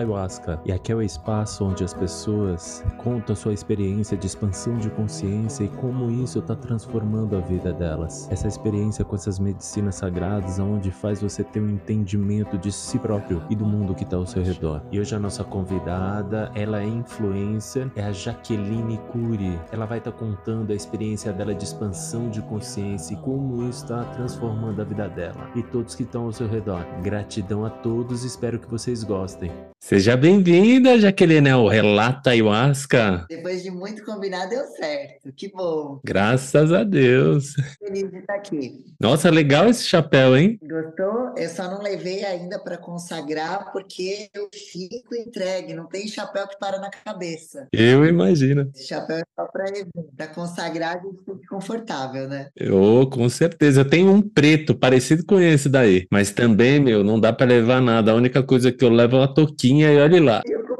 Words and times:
Ayahuasca. 0.00 0.60
E 0.64 0.72
aqui 0.72 0.92
é 0.92 0.94
o 0.94 1.02
espaço 1.02 1.64
onde 1.64 1.84
as 1.84 1.94
pessoas 1.94 2.84
contam 3.04 3.36
sua 3.36 3.52
experiência 3.52 4.16
de 4.16 4.26
expansão 4.26 4.78
de 4.78 4.88
consciência 4.88 5.64
e 5.64 5.68
como 5.68 6.10
isso 6.10 6.38
está 6.38 6.56
transformando 6.56 7.36
a 7.36 7.40
vida 7.40 7.70
delas. 7.70 8.26
Essa 8.30 8.48
experiência 8.48 9.04
com 9.04 9.14
essas 9.14 9.38
medicinas 9.38 9.96
sagradas, 9.96 10.58
onde 10.58 10.90
faz 10.90 11.20
você 11.20 11.44
ter 11.44 11.60
um 11.60 11.68
entendimento 11.68 12.56
de 12.56 12.72
si 12.72 12.98
próprio 12.98 13.42
e 13.50 13.54
do 13.54 13.66
mundo 13.66 13.94
que 13.94 14.04
está 14.04 14.16
ao 14.16 14.26
seu 14.26 14.42
redor. 14.42 14.80
E 14.90 14.98
hoje 14.98 15.14
a 15.14 15.18
nossa 15.18 15.44
convidada, 15.44 16.50
ela 16.54 16.80
é 16.80 16.86
influencer, 16.86 17.90
é 17.94 18.04
a 18.04 18.12
Jaqueline 18.12 18.98
Cury. 19.12 19.60
Ela 19.70 19.84
vai 19.84 19.98
estar 19.98 20.12
tá 20.12 20.18
contando 20.18 20.72
a 20.72 20.74
experiência 20.74 21.30
dela 21.30 21.54
de 21.54 21.64
expansão 21.64 22.30
de 22.30 22.40
consciência 22.40 23.12
e 23.12 23.16
como 23.18 23.68
isso 23.68 23.84
está 23.84 24.02
transformando 24.04 24.80
a 24.80 24.84
vida 24.84 25.08
dela. 25.08 25.50
E 25.54 25.62
todos 25.62 25.94
que 25.94 26.04
estão 26.04 26.24
ao 26.24 26.32
seu 26.32 26.48
redor. 26.48 26.86
Gratidão 27.02 27.66
a 27.66 27.70
todos, 27.70 28.24
espero 28.24 28.58
que 28.58 28.70
vocês 28.70 29.04
gostem. 29.04 29.52
Seja 29.78 30.16
bem-vinda, 30.16 30.98
Jaqueline, 30.98 31.50
ao 31.50 31.68
Relata 31.68 32.30
Ayahuasca. 32.30 32.93
Depois 33.28 33.62
de 33.62 33.70
muito 33.70 34.04
combinar, 34.04 34.46
deu 34.46 34.64
certo. 34.66 35.32
Que 35.36 35.48
bom. 35.48 36.00
Graças 36.04 36.72
a 36.72 36.84
Deus. 36.84 37.54
Feliz 37.78 38.10
de 38.10 38.18
estar 38.18 38.34
aqui. 38.34 38.84
Nossa, 39.00 39.30
legal 39.30 39.68
esse 39.68 39.84
chapéu, 39.84 40.36
hein? 40.36 40.58
Gostou? 40.62 41.34
Eu 41.36 41.48
só 41.48 41.70
não 41.70 41.82
levei 41.82 42.24
ainda 42.24 42.58
para 42.58 42.76
consagrar, 42.76 43.72
porque 43.72 44.28
eu 44.34 44.48
fico 44.52 45.14
entregue. 45.14 45.74
Não 45.74 45.86
tem 45.86 46.06
chapéu 46.08 46.46
que 46.46 46.58
para 46.58 46.78
na 46.78 46.90
cabeça. 46.90 47.68
Eu 47.72 48.04
imagino. 48.06 48.70
Esse 48.74 48.88
chapéu 48.88 49.16
é 49.16 49.24
só 49.34 49.46
para 49.46 50.26
consagrar, 50.28 50.96
a 50.96 51.00
gente 51.00 51.18
fica 51.18 51.48
confortável, 51.48 52.28
né? 52.28 52.48
Eu, 52.56 53.08
com 53.10 53.28
certeza. 53.28 53.80
Eu 53.80 53.88
tenho 53.88 54.10
um 54.10 54.22
preto, 54.22 54.74
parecido 54.74 55.24
com 55.24 55.40
esse 55.40 55.68
daí. 55.68 56.06
Mas 56.10 56.30
também, 56.30 56.80
meu, 56.80 57.02
não 57.02 57.18
dá 57.18 57.32
para 57.32 57.46
levar 57.46 57.80
nada. 57.80 58.12
A 58.12 58.14
única 58.14 58.42
coisa 58.42 58.72
que 58.72 58.84
eu 58.84 58.90
levo 58.90 59.16
é 59.16 59.20
uma 59.20 59.34
touquinha 59.34 59.92
e 59.92 59.98
olhe 59.98 60.20
lá. 60.20 60.42
Eu 60.46 60.73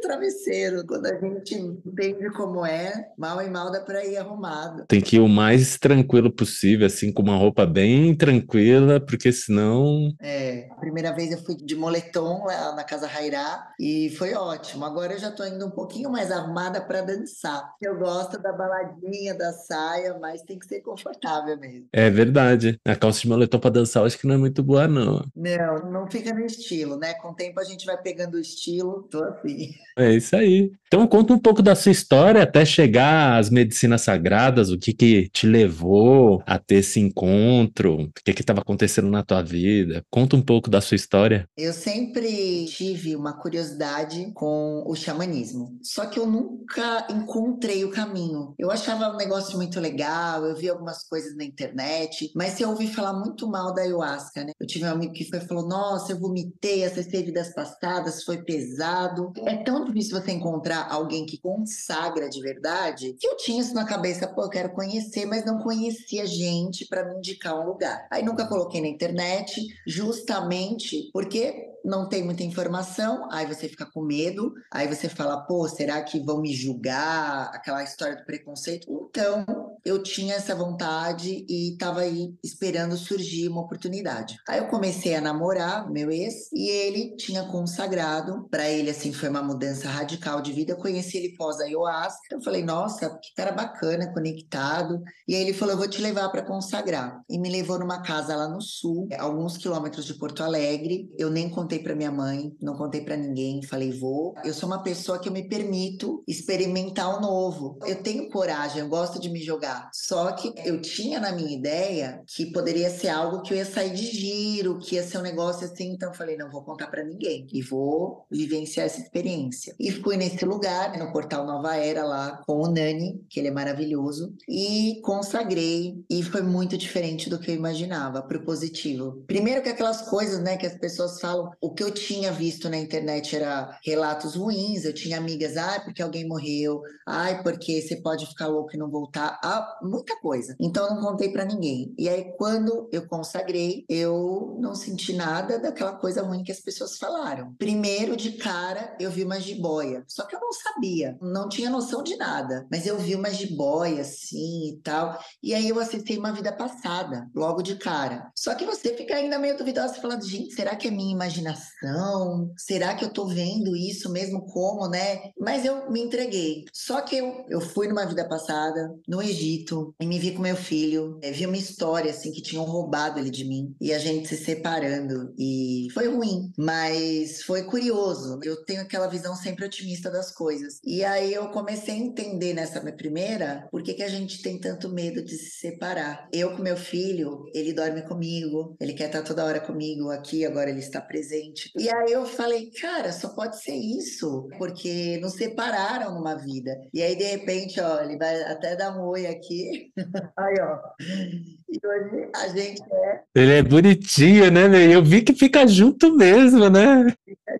travesseiro. 0.00 0.86
Quando 0.86 1.06
a 1.06 1.18
gente 1.18 1.54
entende 1.54 2.30
como 2.30 2.64
é, 2.64 3.10
mal 3.16 3.40
e 3.42 3.48
mal 3.48 3.70
dá 3.70 3.80
para 3.80 4.04
ir 4.04 4.16
arrumado. 4.16 4.84
Tem 4.86 5.00
que 5.00 5.16
ir 5.16 5.20
o 5.20 5.28
mais 5.28 5.78
tranquilo 5.78 6.30
possível, 6.30 6.86
assim, 6.86 7.12
com 7.12 7.22
uma 7.22 7.36
roupa 7.36 7.66
bem 7.66 8.14
tranquila, 8.14 9.00
porque 9.00 9.32
senão. 9.32 10.14
É, 10.20 10.68
a 10.70 10.74
primeira 10.74 11.12
vez 11.12 11.32
eu 11.32 11.38
fui 11.38 11.56
de 11.56 11.76
moletom 11.76 12.44
lá 12.44 12.74
na 12.74 12.84
Casa 12.84 13.06
Rairá 13.06 13.68
e 13.78 14.10
foi 14.10 14.34
ótimo. 14.34 14.84
Agora 14.84 15.12
eu 15.12 15.18
já 15.18 15.30
tô 15.30 15.44
indo 15.44 15.66
um 15.66 15.70
pouquinho 15.70 16.10
mais 16.10 16.30
arrumada 16.30 16.80
para 16.80 17.02
dançar. 17.02 17.72
Eu 17.80 17.98
gosto 17.98 18.40
da 18.40 18.52
baladinha, 18.52 19.34
da 19.34 19.52
saia, 19.52 20.16
mas 20.20 20.42
tem 20.42 20.58
que 20.58 20.66
ser 20.66 20.80
confortável 20.80 21.58
mesmo. 21.58 21.88
É 21.92 22.10
verdade. 22.10 22.78
A 22.84 22.96
calça 22.96 23.20
de 23.20 23.28
moletom 23.28 23.58
para 23.58 23.70
dançar 23.70 24.02
eu 24.02 24.06
acho 24.06 24.18
que 24.18 24.26
não 24.26 24.34
é 24.34 24.38
muito 24.38 24.62
boa, 24.62 24.86
não. 24.86 25.24
Não, 25.34 25.90
não 25.90 26.10
fica 26.10 26.32
no 26.32 26.44
estilo, 26.44 26.96
né? 26.96 27.14
Com 27.14 27.30
o 27.30 27.34
tempo 27.34 27.60
a 27.60 27.64
gente 27.64 27.86
vai 27.86 28.00
pegando 28.00 28.34
o 28.34 28.40
estilo, 28.40 29.02
tô 29.10 29.22
assim. 29.24 29.74
É 29.98 30.14
isso 30.14 30.36
aí. 30.36 30.70
Então 30.86 31.06
conta 31.06 31.34
um 31.34 31.38
pouco 31.38 31.60
da 31.60 31.74
sua 31.74 31.92
história 31.92 32.42
até 32.42 32.64
chegar 32.64 33.38
às 33.38 33.50
medicinas 33.50 34.00
sagradas, 34.00 34.70
o 34.70 34.78
que 34.78 34.94
que 34.94 35.28
te 35.28 35.46
levou 35.46 36.42
a 36.46 36.58
ter 36.58 36.76
esse 36.76 36.98
encontro, 36.98 38.04
o 38.04 38.12
que 38.24 38.32
que 38.32 38.40
estava 38.40 38.60
acontecendo 38.60 39.10
na 39.10 39.22
tua 39.22 39.42
vida. 39.42 40.02
Conta 40.10 40.36
um 40.36 40.40
pouco 40.40 40.70
da 40.70 40.80
sua 40.80 40.94
história. 40.94 41.46
Eu 41.56 41.74
sempre 41.74 42.64
tive 42.66 43.14
uma 43.14 43.34
curiosidade 43.34 44.30
com 44.32 44.82
o 44.86 44.94
xamanismo, 44.94 45.78
só 45.82 46.06
que 46.06 46.18
eu 46.18 46.26
nunca 46.26 47.06
encontrei 47.10 47.84
o 47.84 47.90
caminho. 47.90 48.54
Eu 48.58 48.70
achava 48.70 49.12
um 49.12 49.16
negócio 49.16 49.58
muito 49.58 49.78
legal, 49.78 50.44
eu 50.46 50.56
vi 50.56 50.70
algumas 50.70 51.06
coisas 51.06 51.36
na 51.36 51.44
internet, 51.44 52.30
mas 52.34 52.58
eu 52.60 52.70
ouvi 52.70 52.86
falar 52.86 53.12
muito 53.12 53.46
mal 53.46 53.74
da 53.74 53.82
ayahuasca, 53.82 54.42
né? 54.44 54.52
Eu 54.58 54.66
tive 54.66 54.86
um 54.86 54.92
amigo 54.92 55.12
que 55.12 55.24
foi 55.28 55.40
falou: 55.40 55.68
"Nossa, 55.68 56.12
eu 56.12 56.18
vomitei, 56.18 56.84
acessei 56.84 57.22
vidas 57.24 57.52
passadas, 57.52 58.24
foi 58.24 58.42
pesado". 58.42 59.32
É 59.44 59.56
tão 59.56 59.87
difícil 59.88 60.20
você 60.20 60.32
encontrar 60.32 60.86
alguém 60.90 61.26
que 61.26 61.38
consagra 61.38 62.28
de 62.28 62.40
verdade, 62.40 63.14
que 63.18 63.26
eu 63.26 63.36
tinha 63.36 63.60
isso 63.60 63.74
na 63.74 63.84
cabeça, 63.84 64.26
pô, 64.26 64.42
eu 64.42 64.50
quero 64.50 64.70
conhecer, 64.70 65.26
mas 65.26 65.44
não 65.44 65.58
conhecia 65.58 66.26
gente 66.26 66.86
para 66.86 67.04
me 67.04 67.16
indicar 67.16 67.58
um 67.58 67.66
lugar. 67.66 68.06
Aí 68.10 68.22
nunca 68.22 68.46
coloquei 68.46 68.80
na 68.80 68.88
internet, 68.88 69.60
justamente 69.86 71.10
porque 71.12 71.68
não 71.84 72.08
tem 72.08 72.22
muita 72.22 72.42
informação, 72.42 73.28
aí 73.30 73.46
você 73.46 73.68
fica 73.68 73.86
com 73.86 74.02
medo, 74.02 74.52
aí 74.70 74.86
você 74.86 75.08
fala, 75.08 75.40
pô, 75.42 75.66
será 75.68 76.02
que 76.02 76.20
vão 76.20 76.40
me 76.40 76.52
julgar? 76.52 77.50
Aquela 77.54 77.82
história 77.82 78.16
do 78.16 78.24
preconceito. 78.24 78.86
Então, 78.90 79.44
eu 79.88 80.02
tinha 80.02 80.34
essa 80.34 80.54
vontade 80.54 81.46
e 81.48 81.72
estava 81.72 82.00
aí 82.00 82.34
esperando 82.44 82.96
surgir 82.96 83.48
uma 83.48 83.62
oportunidade. 83.62 84.36
Aí 84.46 84.58
eu 84.58 84.66
comecei 84.66 85.14
a 85.14 85.20
namorar 85.20 85.90
meu 85.90 86.10
ex 86.10 86.52
e 86.52 86.68
ele 86.68 87.16
tinha 87.16 87.44
consagrado, 87.44 88.46
para 88.50 88.68
ele 88.68 88.90
assim 88.90 89.12
foi 89.12 89.30
uma 89.30 89.42
mudança 89.42 89.88
radical 89.88 90.42
de 90.42 90.52
vida. 90.52 90.72
Eu 90.72 90.76
conheci 90.76 91.16
ele 91.16 91.36
pós 91.36 91.58
ayahuasca, 91.60 92.34
eu 92.34 92.42
falei, 92.42 92.62
nossa, 92.62 93.08
que 93.08 93.34
cara 93.34 93.52
bacana, 93.52 94.12
conectado. 94.12 95.02
E 95.26 95.34
aí 95.34 95.40
ele 95.40 95.54
falou, 95.54 95.74
eu 95.74 95.78
vou 95.78 95.88
te 95.88 96.02
levar 96.02 96.28
para 96.28 96.42
consagrar. 96.42 97.22
E 97.28 97.38
me 97.38 97.48
levou 97.48 97.78
numa 97.78 98.02
casa 98.02 98.36
lá 98.36 98.46
no 98.46 98.60
sul, 98.60 99.08
alguns 99.18 99.56
quilômetros 99.56 100.04
de 100.04 100.14
Porto 100.14 100.42
Alegre. 100.42 101.08
Eu 101.16 101.30
nem 101.30 101.48
contei 101.48 101.78
para 101.78 101.94
minha 101.94 102.12
mãe, 102.12 102.54
não 102.60 102.76
contei 102.76 103.00
para 103.00 103.16
ninguém, 103.16 103.62
falei, 103.62 103.90
vou. 103.90 104.34
Eu 104.44 104.52
sou 104.52 104.68
uma 104.68 104.82
pessoa 104.82 105.18
que 105.18 105.28
eu 105.28 105.32
me 105.32 105.48
permito 105.48 106.22
experimentar 106.28 107.16
o 107.16 107.20
novo. 107.20 107.78
Eu 107.86 108.02
tenho 108.02 108.28
coragem, 108.28 108.80
eu 108.80 108.88
gosto 108.88 109.18
de 109.18 109.30
me 109.30 109.42
jogar 109.42 109.77
só 109.92 110.32
que 110.32 110.52
eu 110.64 110.80
tinha 110.80 111.20
na 111.20 111.32
minha 111.32 111.56
ideia 111.56 112.22
que 112.26 112.46
poderia 112.52 112.90
ser 112.90 113.08
algo 113.08 113.42
que 113.42 113.52
eu 113.52 113.58
ia 113.58 113.64
sair 113.64 113.92
de 113.92 114.06
giro, 114.06 114.78
que 114.78 114.96
ia 114.96 115.02
ser 115.02 115.18
um 115.18 115.22
negócio 115.22 115.66
assim. 115.66 115.92
Então 115.92 116.10
eu 116.10 116.14
falei, 116.14 116.36
não 116.36 116.50
vou 116.50 116.62
contar 116.62 116.88
para 116.88 117.04
ninguém 117.04 117.46
e 117.52 117.62
vou 117.62 118.26
vivenciar 118.30 118.86
essa 118.86 119.00
experiência. 119.00 119.74
E 119.78 119.90
fui 119.90 120.16
nesse 120.16 120.44
lugar, 120.44 120.96
no 120.98 121.12
portal 121.12 121.46
Nova 121.46 121.76
Era 121.76 122.04
lá 122.04 122.42
com 122.46 122.60
o 122.60 122.70
Nani, 122.70 123.24
que 123.28 123.40
ele 123.40 123.48
é 123.48 123.52
maravilhoso, 123.52 124.34
e 124.48 125.00
consagrei 125.02 126.04
e 126.08 126.22
foi 126.22 126.42
muito 126.42 126.76
diferente 126.76 127.28
do 127.28 127.38
que 127.38 127.50
eu 127.50 127.54
imaginava, 127.54 128.22
pro 128.22 128.44
positivo. 128.44 129.24
Primeiro 129.26 129.62
que 129.62 129.68
aquelas 129.68 130.02
coisas, 130.02 130.40
né, 130.40 130.56
que 130.56 130.66
as 130.66 130.76
pessoas 130.76 131.20
falam, 131.20 131.50
o 131.60 131.72
que 131.72 131.82
eu 131.82 131.90
tinha 131.90 132.32
visto 132.32 132.68
na 132.68 132.78
internet 132.78 133.36
era 133.36 133.78
relatos 133.84 134.34
ruins, 134.34 134.84
eu 134.84 134.92
tinha 134.92 135.18
amigas, 135.18 135.56
ai, 135.56 135.82
porque 135.84 136.02
alguém 136.02 136.26
morreu, 136.26 136.80
ai, 137.06 137.42
porque 137.42 137.80
você 137.80 137.96
pode 137.96 138.26
ficar 138.26 138.46
louco 138.46 138.74
e 138.74 138.78
não 138.78 138.90
voltar. 138.90 139.38
Ah, 139.42 139.57
muita 139.82 140.18
coisa. 140.20 140.56
Então 140.60 140.86
eu 140.86 140.94
não 140.94 141.02
contei 141.02 141.30
para 141.30 141.44
ninguém. 141.44 141.94
E 141.98 142.08
aí 142.08 142.32
quando 142.36 142.88
eu 142.92 143.06
consagrei, 143.06 143.84
eu 143.88 144.56
não 144.60 144.74
senti 144.74 145.12
nada 145.12 145.58
daquela 145.58 145.92
coisa 145.92 146.22
ruim 146.22 146.42
que 146.42 146.52
as 146.52 146.60
pessoas 146.60 146.98
falaram. 146.98 147.54
Primeiro 147.58 148.16
de 148.16 148.32
cara, 148.32 148.96
eu 149.00 149.10
vi 149.10 149.24
uma 149.24 149.40
jiboia. 149.40 150.04
Só 150.06 150.24
que 150.24 150.34
eu 150.34 150.40
não 150.40 150.52
sabia, 150.52 151.16
não 151.20 151.48
tinha 151.48 151.70
noção 151.70 152.02
de 152.02 152.16
nada, 152.16 152.66
mas 152.70 152.86
eu 152.86 152.98
vi 152.98 153.14
uma 153.14 153.30
jiboia 153.30 154.02
assim 154.02 154.70
e 154.70 154.80
tal. 154.82 155.18
E 155.42 155.54
aí 155.54 155.68
eu 155.68 155.78
acessei 155.78 156.18
uma 156.18 156.32
vida 156.32 156.52
passada, 156.52 157.28
logo 157.34 157.62
de 157.62 157.76
cara. 157.76 158.30
Só 158.34 158.54
que 158.54 158.64
você 158.64 158.94
fica 158.94 159.14
ainda 159.14 159.38
meio 159.38 159.56
duvidosa 159.56 159.94
falando, 159.94 160.26
gente, 160.26 160.54
será 160.54 160.76
que 160.76 160.88
é 160.88 160.90
minha 160.90 161.12
imaginação? 161.12 162.52
Será 162.56 162.94
que 162.94 163.04
eu 163.04 163.12
tô 163.12 163.26
vendo 163.26 163.76
isso 163.76 164.10
mesmo 164.10 164.46
como, 164.46 164.88
né? 164.88 165.30
Mas 165.38 165.64
eu 165.64 165.90
me 165.90 166.00
entreguei. 166.00 166.64
Só 166.72 167.00
que 167.00 167.16
eu, 167.16 167.44
eu 167.48 167.60
fui 167.60 167.88
numa 167.88 168.06
vida 168.06 168.26
passada 168.28 168.94
no 169.06 169.22
Egito 169.22 169.47
Egito 169.48 169.94
e 169.98 170.06
me 170.06 170.18
vi 170.18 170.32
com 170.32 170.42
meu 170.42 170.56
filho. 170.56 171.18
vi 171.32 171.46
uma 171.46 171.56
história 171.56 172.10
assim 172.10 172.30
que 172.30 172.42
tinham 172.42 172.64
roubado 172.64 173.18
ele 173.18 173.30
de 173.30 173.44
mim 173.44 173.74
e 173.80 173.92
a 173.92 173.98
gente 173.98 174.28
se 174.28 174.36
separando 174.36 175.32
e 175.38 175.88
foi 175.94 176.08
ruim, 176.08 176.52
mas 176.56 177.42
foi 177.42 177.64
curioso. 177.64 178.38
Eu 178.42 178.62
tenho 178.64 178.82
aquela 178.82 179.06
visão 179.06 179.34
sempre 179.34 179.64
otimista 179.64 180.10
das 180.10 180.30
coisas. 180.30 180.80
E 180.84 181.04
aí 181.04 181.32
eu 181.32 181.48
comecei 181.48 181.94
a 181.94 181.98
entender 181.98 182.52
nessa 182.52 182.80
minha 182.80 182.94
primeira 182.94 183.66
por 183.70 183.82
que, 183.82 183.94
que 183.94 184.02
a 184.02 184.08
gente 184.08 184.42
tem 184.42 184.58
tanto 184.60 184.88
medo 184.90 185.22
de 185.24 185.36
se 185.36 185.58
separar. 185.58 186.28
Eu 186.32 186.54
com 186.54 186.62
meu 186.62 186.76
filho, 186.76 187.44
ele 187.54 187.72
dorme 187.72 188.02
comigo, 188.02 188.76
ele 188.80 188.92
quer 188.92 189.06
estar 189.06 189.22
toda 189.22 189.44
hora 189.44 189.60
comigo 189.60 190.10
aqui, 190.10 190.44
agora 190.44 190.70
ele 190.70 190.80
está 190.80 191.00
presente. 191.00 191.70
E 191.76 191.88
aí 191.88 192.12
eu 192.12 192.26
falei, 192.26 192.70
cara, 192.70 193.12
só 193.12 193.28
pode 193.28 193.62
ser 193.62 193.74
isso, 193.74 194.48
porque 194.58 195.18
nos 195.18 195.34
separaram 195.34 196.14
numa 196.14 196.34
vida. 196.34 196.70
E 196.92 197.02
aí 197.02 197.16
de 197.16 197.24
repente, 197.24 197.80
ó, 197.80 198.00
ele 198.02 198.18
vai 198.18 198.42
até 198.42 198.76
dar 198.76 198.96
um 198.96 199.06
oi 199.06 199.26
aqui 199.26 199.37
aqui. 199.38 199.92
Aí, 200.36 200.54
ó. 200.60 200.78
E 201.00 201.86
hoje 201.86 202.30
a 202.34 202.48
gente 202.48 202.82
é. 202.82 203.20
Ele 203.34 203.52
é 203.52 203.62
bonitinho, 203.62 204.50
né, 204.50 204.68
meu? 204.68 204.80
Eu 204.90 205.02
vi 205.02 205.22
que 205.22 205.32
fica 205.32 205.66
junto 205.66 206.14
mesmo, 206.14 206.68
né? 206.68 207.14
Fica 207.24 207.58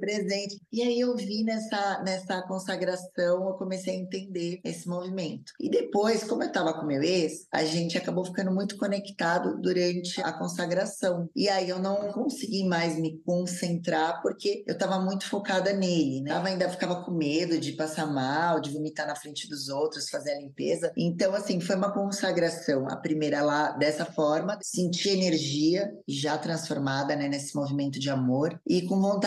Presente. 0.00 0.60
E 0.72 0.82
aí 0.82 1.00
eu 1.00 1.14
vi 1.16 1.44
nessa, 1.44 2.02
nessa 2.02 2.42
consagração, 2.42 3.48
eu 3.48 3.54
comecei 3.54 3.94
a 3.94 3.98
entender 3.98 4.60
esse 4.64 4.88
movimento. 4.88 5.52
E 5.60 5.70
depois, 5.70 6.24
como 6.24 6.42
eu 6.42 6.48
estava 6.48 6.72
com 6.74 6.86
meu 6.86 7.02
ex, 7.02 7.46
a 7.52 7.64
gente 7.64 7.98
acabou 7.98 8.24
ficando 8.24 8.52
muito 8.52 8.76
conectado 8.76 9.60
durante 9.60 10.20
a 10.22 10.32
consagração. 10.32 11.28
E 11.34 11.48
aí 11.48 11.68
eu 11.68 11.78
não 11.78 12.12
consegui 12.12 12.64
mais 12.64 12.98
me 12.98 13.18
concentrar 13.24 14.22
porque 14.22 14.64
eu 14.66 14.72
estava 14.72 14.98
muito 14.98 15.28
focada 15.28 15.72
nele, 15.72 16.22
né? 16.22 16.32
Ainda 16.44 16.68
ficava 16.68 17.04
com 17.04 17.10
medo 17.10 17.58
de 17.58 17.72
passar 17.72 18.06
mal, 18.06 18.60
de 18.60 18.70
vomitar 18.70 19.06
na 19.06 19.16
frente 19.16 19.48
dos 19.48 19.68
outros, 19.68 20.08
fazer 20.08 20.32
a 20.32 20.40
limpeza. 20.40 20.92
Então, 20.96 21.34
assim, 21.34 21.60
foi 21.60 21.76
uma 21.76 21.92
consagração. 21.92 22.88
A 22.88 22.96
primeira 22.96 23.42
lá, 23.42 23.72
dessa 23.72 24.04
forma, 24.04 24.58
senti 24.62 25.10
energia 25.10 25.92
já 26.06 26.38
transformada 26.38 27.14
né, 27.14 27.28
nesse 27.28 27.54
movimento 27.54 27.98
de 27.98 28.10
amor 28.10 28.58
e 28.66 28.82
com 28.82 29.00
vontade 29.00 29.17